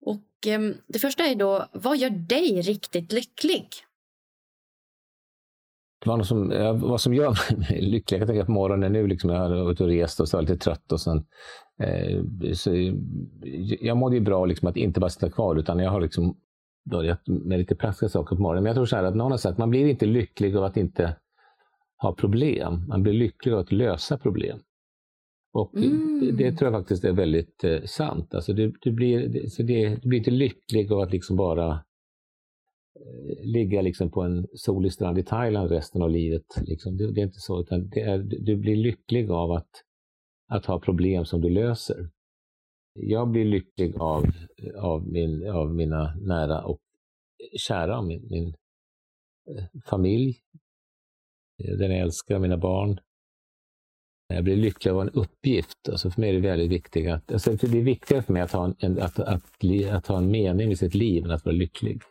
Och 0.00 0.46
eh, 0.46 0.60
Det 0.86 0.98
första 0.98 1.24
är 1.24 1.34
då, 1.34 1.66
vad 1.72 1.96
gör 1.98 2.10
dig 2.10 2.62
riktigt 2.62 3.12
lycklig? 3.12 3.68
vad 6.04 6.26
som, 6.26 6.48
vad 6.82 7.00
som 7.00 7.14
gör 7.14 7.58
mig 7.58 7.80
lycklig. 7.80 8.20
Jag 8.20 8.28
tänker 8.28 8.44
på 8.44 8.52
morgonen 8.52 8.92
nu, 8.92 9.06
liksom, 9.06 9.30
jag 9.30 9.38
har 9.38 9.64
varit 9.64 9.80
och 9.80 9.86
rest 9.86 10.20
och 10.20 10.28
så 10.28 10.36
var 10.36 10.42
lite 10.42 10.56
trött. 10.56 10.92
Och 10.92 11.00
sen, 11.00 11.24
eh, 11.78 12.52
så, 12.54 12.74
eh, 12.74 12.94
jag 13.80 13.96
mådde 13.96 14.16
ju 14.16 14.22
bra 14.22 14.46
liksom, 14.46 14.68
att 14.68 14.76
inte 14.76 15.00
bara 15.00 15.10
sitta 15.10 15.30
kvar, 15.30 15.56
utan 15.56 15.78
jag 15.78 15.90
har 15.90 16.00
liksom 16.00 16.36
börjat 16.90 17.26
med 17.26 17.58
lite 17.58 17.74
praktiska 17.74 18.08
saker 18.08 18.36
på 18.36 18.42
morgonen. 18.42 18.62
Men 18.62 18.70
jag 18.70 18.76
tror 18.76 18.86
så 18.86 18.96
här 18.96 19.04
att 19.04 19.16
någon 19.16 19.30
har 19.30 19.38
sagt 19.38 19.52
att 19.52 19.58
man 19.58 19.70
blir 19.70 19.86
inte 19.86 20.06
lycklig 20.06 20.56
av 20.56 20.64
att 20.64 20.76
inte 20.76 21.16
ha 22.02 22.14
problem. 22.14 22.86
Man 22.88 23.02
blir 23.02 23.12
lycklig 23.12 23.52
av 23.52 23.58
att 23.58 23.72
lösa 23.72 24.18
problem. 24.18 24.60
Och 25.54 25.76
mm. 25.76 26.20
det, 26.20 26.32
det, 26.32 26.56
tror 26.56 26.72
jag 26.72 26.80
faktiskt 26.80 27.04
är 27.04 27.12
väldigt 27.12 27.64
eh, 27.64 27.82
sant. 27.82 28.34
Alltså 28.34 28.52
du, 28.52 28.72
du, 28.80 28.92
blir, 28.92 29.48
så 29.48 29.62
det, 29.62 29.88
du 30.02 30.08
blir 30.08 30.18
inte 30.18 30.30
lycklig 30.30 30.92
av 30.92 31.00
att 31.00 31.12
liksom 31.12 31.36
bara 31.36 31.84
ligga 33.42 33.82
liksom 33.82 34.10
på 34.10 34.22
en 34.22 34.46
solig 34.54 34.92
strand 34.92 35.18
i 35.18 35.22
Thailand 35.22 35.70
resten 35.70 36.02
av 36.02 36.10
livet. 36.10 36.44
Liksom. 36.62 36.96
Det, 36.96 37.12
det, 37.12 37.20
är 37.20 37.24
inte 37.24 37.40
så, 37.40 37.60
utan 37.60 37.88
det 37.88 38.00
är, 38.00 38.18
du 38.18 38.56
blir 38.56 38.76
lycklig 38.76 39.30
av 39.30 39.52
att, 39.52 39.70
att 40.48 40.66
ha 40.66 40.80
problem 40.80 41.24
som 41.24 41.40
du 41.40 41.50
löser. 41.50 42.10
Jag 42.94 43.30
blir 43.30 43.44
lycklig 43.44 43.96
av, 43.96 44.24
av, 44.76 45.08
min, 45.08 45.50
av 45.50 45.74
mina 45.74 46.14
nära 46.14 46.64
och 46.64 46.80
kära, 47.68 48.02
min, 48.02 48.26
min 48.30 48.48
eh, 49.48 49.64
familj, 49.90 50.34
Eh, 51.64 51.76
den 51.76 51.90
jag 51.90 52.00
älskar, 52.00 52.38
mina 52.38 52.56
barn. 52.56 52.90
Eh, 54.30 54.36
jag 54.36 54.44
blir 54.44 54.56
lycklig 54.56 54.92
av 54.92 55.00
en 55.00 55.10
uppgift. 55.10 55.88
Alltså 55.88 56.10
för 56.10 56.20
mig 56.20 56.30
är 56.30 56.34
det 56.34 56.40
väldigt 56.40 56.70
viktigt 56.70 57.10
att, 57.10 57.32
alltså 57.32 57.52
det 57.52 57.78
är 57.78 57.82
viktigare 57.82 58.22
för 58.22 58.32
mig 58.32 58.42
att 58.42 58.52
ha 58.52 58.74
en, 58.78 59.02
att, 59.02 59.18
att, 59.18 59.28
att, 59.28 59.64
att 59.92 60.06
ha 60.06 60.18
en 60.18 60.30
mening 60.30 60.68
med 60.68 60.78
sitt 60.78 60.94
liv 60.94 61.24
än 61.24 61.30
att 61.30 61.44
vara 61.44 61.54
lycklig. 61.54 62.02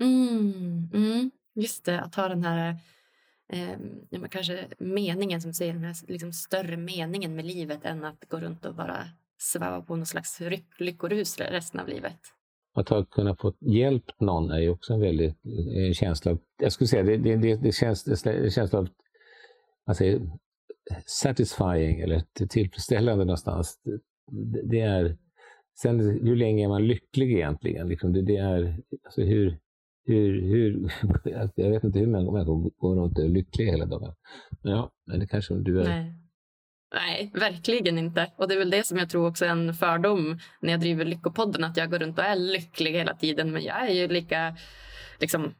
Mm, 0.00 0.90
mm, 0.94 1.30
just 1.54 1.84
det, 1.84 2.00
att 2.00 2.14
ha 2.14 2.28
den 2.28 2.44
här 2.44 2.76
eh, 3.52 4.22
kanske 4.30 4.66
meningen 4.78 5.40
som 5.40 5.54
säger 5.54 5.72
den 5.72 5.84
här 5.84 5.96
liksom, 6.08 6.32
större 6.32 6.76
meningen 6.76 7.36
med 7.36 7.44
livet 7.44 7.84
än 7.84 8.04
att 8.04 8.24
gå 8.28 8.40
runt 8.40 8.64
och 8.64 8.74
bara 8.74 9.08
sväva 9.38 9.82
på 9.82 9.96
någon 9.96 10.06
slags 10.06 10.40
lyckorus 10.78 11.38
resten 11.38 11.80
av 11.80 11.88
livet. 11.88 12.35
Att 12.76 12.88
ha 12.88 13.04
kunnat 13.04 13.40
få 13.40 13.52
hjälp 13.60 14.04
någon 14.20 14.50
är 14.50 14.58
ju 14.58 14.70
också 14.70 14.92
en 14.92 15.00
väldigt 15.00 15.36
en 15.76 15.94
känsla 15.94 16.32
av, 16.32 16.38
jag 16.58 16.72
skulle 16.72 16.88
säga 16.88 17.02
det, 17.02 17.16
det, 17.16 17.36
det, 17.36 17.56
det 17.56 17.72
känns, 17.72 18.26
en 18.26 18.50
känsla 18.50 18.78
av 18.78 18.88
alltså, 19.86 20.04
satisfying 21.06 22.00
eller 22.00 22.22
tillfredsställande 22.48 23.24
någonstans. 23.24 23.80
Det, 24.30 24.62
det, 24.62 24.80
är, 24.80 25.16
sen 25.82 26.00
hur 26.00 26.36
länge 26.36 26.64
är 26.64 26.68
man 26.68 26.86
lycklig 26.86 27.32
egentligen? 27.32 27.88
Liksom 27.88 28.12
det, 28.12 28.22
det 28.22 28.36
är, 28.36 28.80
alltså 29.04 29.22
hur, 29.22 29.58
hur, 30.04 30.42
hur, 30.42 30.92
jag 31.54 31.70
vet 31.70 31.84
inte 31.84 31.98
hur 31.98 32.06
många 32.06 32.32
människor 32.32 32.70
går 32.76 32.96
runt 32.96 33.18
och 33.18 33.24
är 33.24 33.28
lyckliga 33.28 33.70
hela 33.70 33.86
dagen. 33.86 34.14
Ja, 34.62 34.90
men 35.06 35.20
det 35.20 35.26
kanske 35.26 35.54
du 35.54 35.80
är. 35.80 35.84
Nej. 35.84 36.25
Nej, 36.94 37.30
verkligen 37.34 37.98
inte. 37.98 38.30
Och 38.36 38.48
det 38.48 38.54
är 38.54 38.58
väl 38.58 38.70
det 38.70 38.86
som 38.86 38.98
jag 38.98 39.10
tror 39.10 39.28
också 39.28 39.44
är 39.44 39.48
en 39.48 39.74
fördom 39.74 40.38
när 40.60 40.72
jag 40.72 40.80
driver 40.80 41.04
Lyckopodden, 41.04 41.64
att 41.64 41.76
jag 41.76 41.90
går 41.90 41.98
runt 41.98 42.18
och 42.18 42.24
är 42.24 42.36
lycklig 42.36 42.92
hela 42.92 43.14
tiden. 43.14 43.52
Men 43.52 43.62
jag 43.62 43.88
är 43.88 43.94
ju 43.94 44.08
lika 44.08 44.56
liksom, 45.18 45.54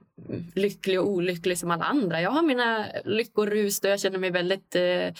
lycklig 0.55 1.01
och 1.01 1.09
olycklig 1.09 1.59
som 1.59 1.70
alla 1.70 1.85
andra. 1.85 2.20
Jag 2.20 2.31
har 2.31 2.43
mina 2.43 2.87
lyckorus 3.05 3.81
och 3.81 3.91
jag 3.91 4.01
känner 4.01 4.18
mig 4.18 4.31
väldigt 4.31 4.77
eh, 4.77 5.12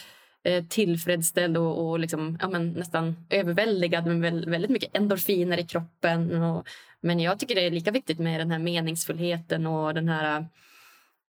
eh, 0.43 0.63
tillfredsställd 0.69 1.57
och, 1.57 1.89
och 1.89 1.99
liksom, 1.99 2.37
ja, 2.41 2.49
men 2.49 2.71
nästan 2.71 3.25
överväldigad 3.29 4.05
med 4.05 4.45
väldigt 4.45 4.71
mycket 4.71 4.97
endorfiner 4.97 5.57
i 5.57 5.63
kroppen. 5.63 6.43
Och, 6.43 6.67
men 7.01 7.19
jag 7.19 7.39
tycker 7.39 7.55
det 7.55 7.65
är 7.65 7.71
lika 7.71 7.91
viktigt 7.91 8.19
med 8.19 8.39
den 8.39 8.51
här 8.51 8.59
meningsfullheten 8.59 9.67
och 9.67 9.93
den 9.93 10.09
här 10.09 10.45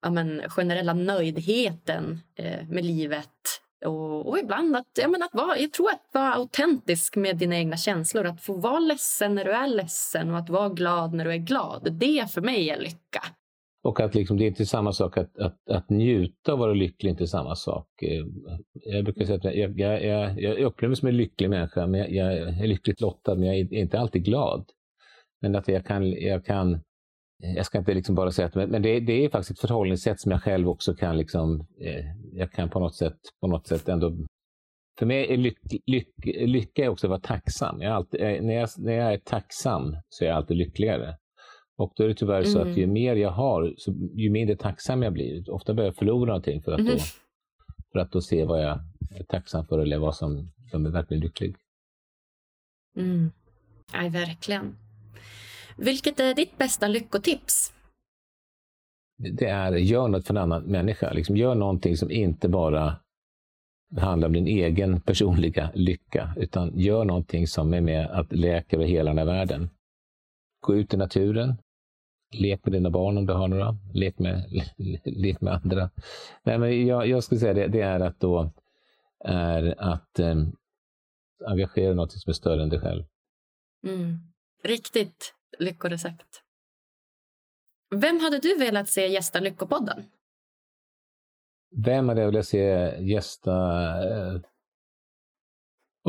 ja, 0.02 0.10
men, 0.10 0.42
generella 0.50 0.94
nöjdheten 0.94 2.22
eh, 2.36 2.68
med 2.68 2.86
livet. 2.86 3.62
Och, 3.86 4.28
och, 4.28 4.40
ibland 4.40 4.76
att, 4.76 4.88
ja, 5.02 5.08
men 5.08 5.24
att 5.24 5.34
vara, 5.34 5.58
jag 5.58 5.74
tror 5.74 5.90
att 5.90 6.10
vara 6.14 6.34
autentisk 6.34 7.16
med 7.16 7.38
dina 7.38 7.58
egna 7.58 7.78
känslor. 7.78 8.26
Att 8.26 8.42
få 8.42 8.54
vara 8.54 8.80
ledsen 8.80 9.36
när 9.36 9.46
du 9.46 9.52
är 9.52 9.68
ledsen 9.68 10.32
och 10.32 10.38
att 10.38 10.50
vara 10.50 10.70
glad 10.70 11.14
när 11.14 11.26
du 11.26 11.32
är 11.32 11.38
glad. 11.38 11.88
Det 11.92 12.32
för 12.32 12.42
mig 12.42 12.70
är 12.70 12.80
lycka. 12.80 13.22
Och 13.84 14.00
att 14.00 14.16
liksom, 14.16 14.38
det 14.38 14.44
är 14.44 14.48
inte 14.48 14.66
samma 14.66 14.94
sak 14.94 15.18
att, 15.18 15.38
att, 15.38 15.70
att 15.70 15.90
njuta 15.90 16.54
och 16.54 16.60
vara 16.60 16.74
lycklig, 16.74 17.10
inte 17.10 17.28
samma 17.28 17.56
sak. 17.56 17.88
Eh, 18.02 18.26
jag 18.74 19.04
brukar 19.04 19.26
säga 19.26 19.38
att 19.38 19.44
jag, 19.44 19.80
jag, 19.80 20.04
jag, 20.06 20.42
jag 20.42 20.60
upplever 20.60 20.90
mig 20.90 20.96
som 20.96 21.08
en 21.08 21.18
lycklig 21.18 21.50
människa, 21.50 21.88
men 21.88 22.00
jag, 22.00 22.12
jag 22.12 22.48
är 22.48 22.68
lyckligt 22.68 23.02
lottad, 23.02 23.36
men 23.36 23.44
jag 23.44 23.56
är 23.56 23.74
inte 23.74 24.00
alltid 24.00 24.26
glad. 24.26 24.66
Men 25.42 25.56
att 25.56 25.68
jag 25.68 25.86
kan, 25.86 26.12
jag 26.12 26.46
kan 26.46 26.80
jag 27.40 27.66
ska 27.66 27.78
inte 27.78 27.94
liksom 27.94 28.16
bara 28.16 28.32
säga 28.32 28.48
att 28.48 28.56
men 28.56 28.82
det, 28.82 29.00
det 29.00 29.26
är 29.26 29.30
faktiskt 29.30 29.52
ett 29.52 29.68
förhållningssätt 29.68 30.20
som 30.20 30.32
jag 30.32 30.44
själv 30.44 30.70
också 30.70 30.96
kan 30.96 31.18
liksom, 31.18 31.68
eh, 31.82 32.06
jag 32.34 32.52
kan 32.52 32.70
på 32.70 32.80
något 32.80 32.96
sätt, 32.96 33.18
på 33.42 33.48
något 33.48 33.68
sätt 33.68 33.90
ändå 33.90 34.18
för 35.00 35.06
mig 35.06 35.34
är 35.34 35.38
lyck, 35.38 35.60
lyck, 35.86 36.10
lycka 36.26 36.84
är 36.84 36.90
också 36.90 37.08
att 37.08 37.10
vara 37.10 37.20
tacksam. 37.20 37.82
Jag 37.82 37.94
alltid, 37.94 38.22
eh, 38.22 38.42
när, 38.42 38.54
jag, 38.54 38.70
när 38.78 38.94
jag 38.94 39.14
är 39.14 39.18
tacksam 39.18 39.98
så 40.10 40.24
är 40.24 40.28
jag 40.28 40.38
alltid 40.38 40.58
lyckligare. 40.58 41.18
Och 41.78 41.94
då 41.96 42.04
är 42.04 42.08
det 42.08 42.14
tyvärr 42.14 42.40
mm. 42.40 42.52
så 42.52 42.60
att 42.60 42.78
ju 42.78 42.84
mm. 42.84 42.94
mer 42.94 43.16
jag 43.16 43.32
har, 43.32 43.74
så 43.78 43.92
ju 44.16 44.30
mindre 44.30 44.56
tacksam 44.56 45.04
jag 45.04 45.14
blir. 45.14 45.50
Ofta 45.50 45.74
börjar 45.74 45.88
jag 45.88 45.96
förlora 45.96 46.28
någonting 46.28 46.62
för 46.62 46.72
att, 46.72 46.80
mm. 46.80 46.92
då, 46.94 47.00
för 47.92 48.00
att 48.00 48.12
då 48.12 48.22
se 48.22 48.46
vad 48.46 48.64
jag 48.64 48.80
är 49.20 49.24
tacksam 49.24 49.66
för 49.66 49.80
eller 49.80 49.98
vad 49.98 50.16
som 50.16 50.52
gör 50.72 50.80
mig 50.80 50.92
verkligen 50.92 51.22
lycklig. 51.22 51.56
Mm. 52.96 53.32
Ja, 53.94 54.10
verkligen. 54.10 54.76
Vilket 55.78 56.20
är 56.20 56.34
ditt 56.34 56.58
bästa 56.58 56.88
lyckotips? 56.88 57.74
Det 59.18 59.46
är, 59.46 59.72
gör 59.72 60.08
något 60.08 60.28
för 60.28 60.34
en 60.34 60.38
annan 60.38 60.64
människa. 60.64 61.14
Liksom, 61.14 61.38
gör 61.38 61.56
någonting 61.56 61.98
som 61.98 62.12
inte 62.12 62.50
bara 62.50 62.96
handlar 63.98 64.28
om 64.28 64.34
din 64.34 64.48
egen 64.48 65.02
personliga 65.02 65.70
lycka, 65.74 66.34
utan 66.38 66.80
gör 66.80 67.06
någonting 67.06 67.48
som 67.48 67.74
är 67.74 67.82
med 67.82 68.06
att 68.06 68.32
läka 68.32 68.76
över 68.76 68.86
hela 68.86 69.10
den 69.10 69.18
här 69.18 69.26
världen. 69.26 69.70
Gå 70.60 70.76
ut 70.76 70.94
i 70.94 70.98
naturen, 70.98 71.56
lek 72.36 72.66
med 72.66 72.74
dina 72.74 72.90
barn 72.90 73.18
om 73.18 73.26
du 73.26 73.34
har 73.34 73.48
några, 73.48 73.78
lek 73.94 74.20
med, 74.20 74.44
lek 75.04 75.42
med 75.42 75.54
andra. 75.54 75.90
Nej, 76.44 76.58
men 76.58 76.88
jag, 76.88 77.08
jag 77.08 77.24
skulle 77.24 77.40
säga 77.40 77.54
det, 77.54 77.68
det 77.68 77.82
är 77.82 78.00
att 78.00 78.20
då 78.20 78.52
är 79.26 79.76
att 79.78 80.20
eh, 80.20 80.36
engagera 81.46 81.94
något 81.94 82.12
som 82.12 82.30
är 82.30 82.34
större 82.34 82.64
än 82.64 82.70
dig 82.70 82.80
själv. 82.80 83.04
Mm. 83.88 84.18
Riktigt 84.64 85.37
lyckorecept. 85.60 86.44
Vem 87.96 88.20
hade 88.20 88.40
du 88.40 88.58
velat 88.58 88.90
se 88.90 89.08
gästa 89.08 89.40
Lyckopodden? 89.40 90.06
Vem 91.86 92.10
hade 92.10 92.22
jag 92.22 92.32
velat 92.32 92.46
se 92.46 92.96
gästa 93.04 93.52
uh, 94.10 94.42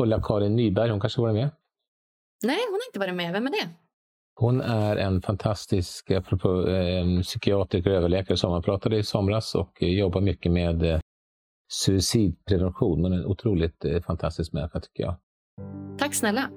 Ulla-Karin 0.01 0.55
Nyberg? 0.55 0.89
Hon 0.89 0.99
kanske 0.99 1.21
var 1.21 1.33
med? 1.33 1.49
Nej, 2.43 2.59
hon 2.67 2.73
har 2.73 2.89
inte 2.89 2.99
varit 2.99 3.15
med. 3.15 3.33
Vem 3.33 3.47
är 3.47 3.51
det? 3.51 3.69
Hon 4.35 4.61
är 4.61 4.95
en 4.95 5.21
fantastisk 5.21 6.11
apropå, 6.11 6.67
eh, 6.67 7.21
psykiatriker 7.21 7.89
och 7.89 7.95
överläkare 7.95 8.37
som 8.37 8.51
man 8.51 8.61
pratade 8.61 8.97
i 8.97 9.03
somras 9.03 9.55
och 9.55 9.81
jobbar 9.81 10.21
mycket 10.21 10.51
med 10.51 10.83
eh, 10.83 10.99
suicidprevention. 11.71 13.03
Hon 13.03 13.13
är 13.13 13.17
en 13.17 13.25
otroligt 13.25 13.85
eh, 13.85 14.01
fantastisk 14.01 14.53
människa 14.53 14.79
tycker 14.79 15.03
jag. 15.03 15.15
Tack 15.97 16.15
snälla. 16.15 16.49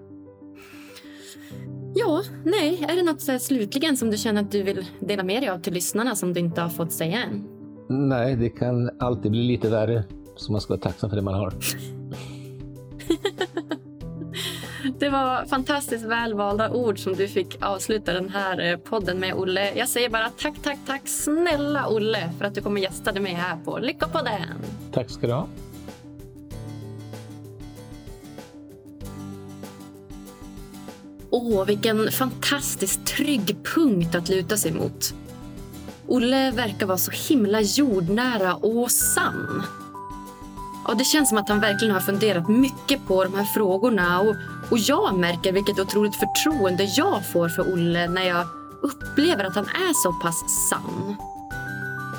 Ja, 1.95 2.23
nej, 2.45 2.87
är 2.89 2.97
det 2.97 3.03
något 3.03 3.21
så 3.21 3.39
slutligen 3.39 3.97
som 3.97 4.11
du 4.11 4.17
känner 4.17 4.43
att 4.43 4.51
du 4.51 4.63
vill 4.63 4.87
dela 5.01 5.23
med 5.23 5.43
dig 5.43 5.49
av 5.49 5.59
till 5.59 5.73
lyssnarna 5.73 6.17
som 6.17 6.33
du 6.33 6.41
inte 6.41 6.61
har 6.61 6.69
fått 6.69 6.93
säga 6.93 7.23
än? 7.23 7.45
Nej, 7.89 8.37
det 8.37 8.51
kan 8.51 8.91
alltid 9.01 9.31
bli 9.31 9.43
lite 9.43 9.71
värre, 9.71 10.05
så 10.37 10.53
man 10.53 10.61
ska 10.61 10.73
vara 10.73 10.81
tacksam 10.81 11.11
för 11.11 11.17
det 11.17 11.23
man 11.23 11.35
har. 11.35 11.55
Det 14.99 15.09
var 15.09 15.47
fantastiskt 15.47 16.05
välvalda 16.05 16.71
ord 16.71 16.99
som 16.99 17.13
du 17.13 17.29
fick 17.29 17.63
avsluta 17.63 18.13
den 18.13 18.29
här 18.29 18.73
eh, 18.73 18.77
podden 18.77 19.19
med, 19.19 19.35
Olle. 19.35 19.73
Jag 19.75 19.89
säger 19.89 20.11
bara 20.11 20.29
tack, 20.29 20.55
tack, 20.63 20.79
tack 20.87 21.09
snälla 21.09 21.89
Olle 21.89 22.31
för 22.39 22.45
att 22.45 22.55
du 22.55 22.61
kom 22.61 22.73
och 22.73 22.79
gästade 22.79 23.21
mig 23.21 23.33
här 23.33 23.57
på 23.65 23.79
Lyckopodden. 23.79 24.41
Tack 24.93 25.11
ska 25.11 25.27
du 25.27 25.33
ha. 25.33 25.47
Åh, 31.35 31.65
vilken 31.65 32.11
fantastiskt 32.11 33.07
trygg 33.07 33.57
punkt 33.75 34.15
att 34.15 34.29
luta 34.29 34.57
sig 34.57 34.73
mot. 34.73 35.15
Olle 36.07 36.51
verkar 36.51 36.87
vara 36.87 36.99
så 36.99 37.11
himla 37.11 37.61
jordnära 37.61 38.55
och 38.55 38.91
sann. 38.91 39.63
Ja, 40.87 40.95
det 40.95 41.05
känns 41.05 41.29
som 41.29 41.39
att 41.39 41.49
han 41.49 41.61
verkligen 41.61 41.95
har 41.95 42.01
funderat 42.01 42.49
mycket 42.49 43.07
på 43.07 43.25
de 43.25 43.35
här 43.35 43.45
frågorna 43.45 44.21
och, 44.21 44.35
och 44.71 44.79
jag 44.79 45.19
märker 45.19 45.53
vilket 45.53 45.79
otroligt 45.79 46.17
förtroende 46.17 46.85
jag 46.97 47.27
får 47.33 47.49
för 47.49 47.73
Olle 47.73 48.09
när 48.09 48.23
jag 48.23 48.47
upplever 48.83 49.45
att 49.45 49.55
han 49.55 49.65
är 49.65 50.03
så 50.03 50.13
pass 50.13 50.69
sann. 50.71 51.17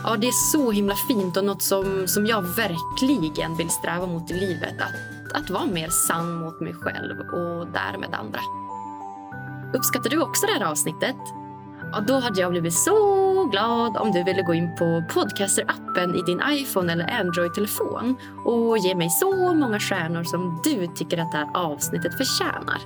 Ja, 0.04 0.16
det 0.18 0.28
är 0.28 0.52
så 0.52 0.72
himla 0.72 0.96
fint 1.08 1.38
och 1.38 1.46
något 1.46 1.62
som, 1.62 2.08
som 2.08 2.26
jag 2.26 2.42
verkligen 2.42 3.58
vill 3.58 3.70
sträva 3.70 4.06
mot 4.06 4.32
i 4.32 4.34
livet. 4.34 4.76
Att, 4.82 5.42
att 5.42 5.50
vara 5.50 5.66
mer 5.66 5.90
sann 5.90 6.34
mot 6.34 6.62
mig 6.62 6.74
själv 6.74 7.20
och 7.20 7.68
därmed 7.68 8.14
andra. 8.14 8.40
Uppskattar 9.74 10.10
du 10.10 10.22
också 10.22 10.46
det 10.46 10.54
här 10.54 10.72
avsnittet? 10.72 11.16
Ja, 11.92 12.00
då 12.08 12.20
hade 12.20 12.42
jag 12.42 12.52
blivit 12.52 12.74
så 12.74 13.46
glad 13.46 13.98
om 13.98 14.12
du 14.12 14.24
ville 14.24 14.42
gå 14.42 14.54
in 14.54 14.76
på 14.76 15.04
Podcaster-appen 15.10 16.16
i 16.16 16.22
din 16.22 16.42
iPhone 16.50 16.92
eller 16.92 17.20
Android-telefon 17.20 18.16
och 18.46 18.78
ge 18.78 18.96
mig 18.96 19.10
så 19.10 19.54
många 19.54 19.80
stjärnor 19.80 20.24
som 20.24 20.62
du 20.64 20.88
tycker 20.88 21.18
att 21.18 21.32
det 21.32 21.38
här 21.38 21.50
avsnittet 21.54 22.18
förtjänar. 22.18 22.82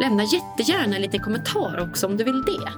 Lämna 0.00 0.22
jättegärna 0.24 0.96
en 0.96 1.02
liten 1.02 1.20
kommentar 1.20 1.88
också 1.90 2.06
om 2.06 2.16
du 2.16 2.24
vill 2.24 2.42
det. 2.42 2.72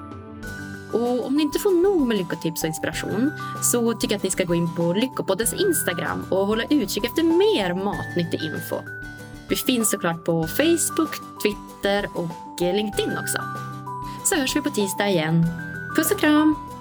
Och 0.99 1.27
om 1.27 1.37
ni 1.37 1.43
inte 1.43 1.59
får 1.59 1.83
nog 1.83 2.07
med 2.07 2.17
lyckotips 2.17 2.63
och 2.63 2.69
inspiration 2.69 3.33
så 3.63 3.93
tycker 3.93 4.15
jag 4.15 4.19
att 4.19 4.23
ni 4.23 4.31
ska 4.31 4.45
gå 4.45 4.55
in 4.55 4.75
på 4.75 4.93
Lyckopoddens 4.93 5.53
Instagram 5.53 6.25
och 6.31 6.47
hålla 6.47 6.65
utkik 6.71 7.05
efter 7.05 7.23
mer 7.23 7.85
matnyttig 7.85 8.43
info. 8.43 8.77
Vi 9.49 9.57
finns 9.57 9.91
såklart 9.91 10.25
på 10.25 10.47
Facebook, 10.47 11.11
Twitter 11.43 12.09
och 12.15 12.63
eh, 12.63 12.75
LinkedIn 12.75 13.19
också. 13.19 13.39
Så 14.25 14.35
hörs 14.35 14.57
vi 14.57 14.61
på 14.61 14.71
tisdag 14.71 15.09
igen. 15.09 15.47
Puss 15.97 16.11
och 16.11 16.21
kram! 16.21 16.74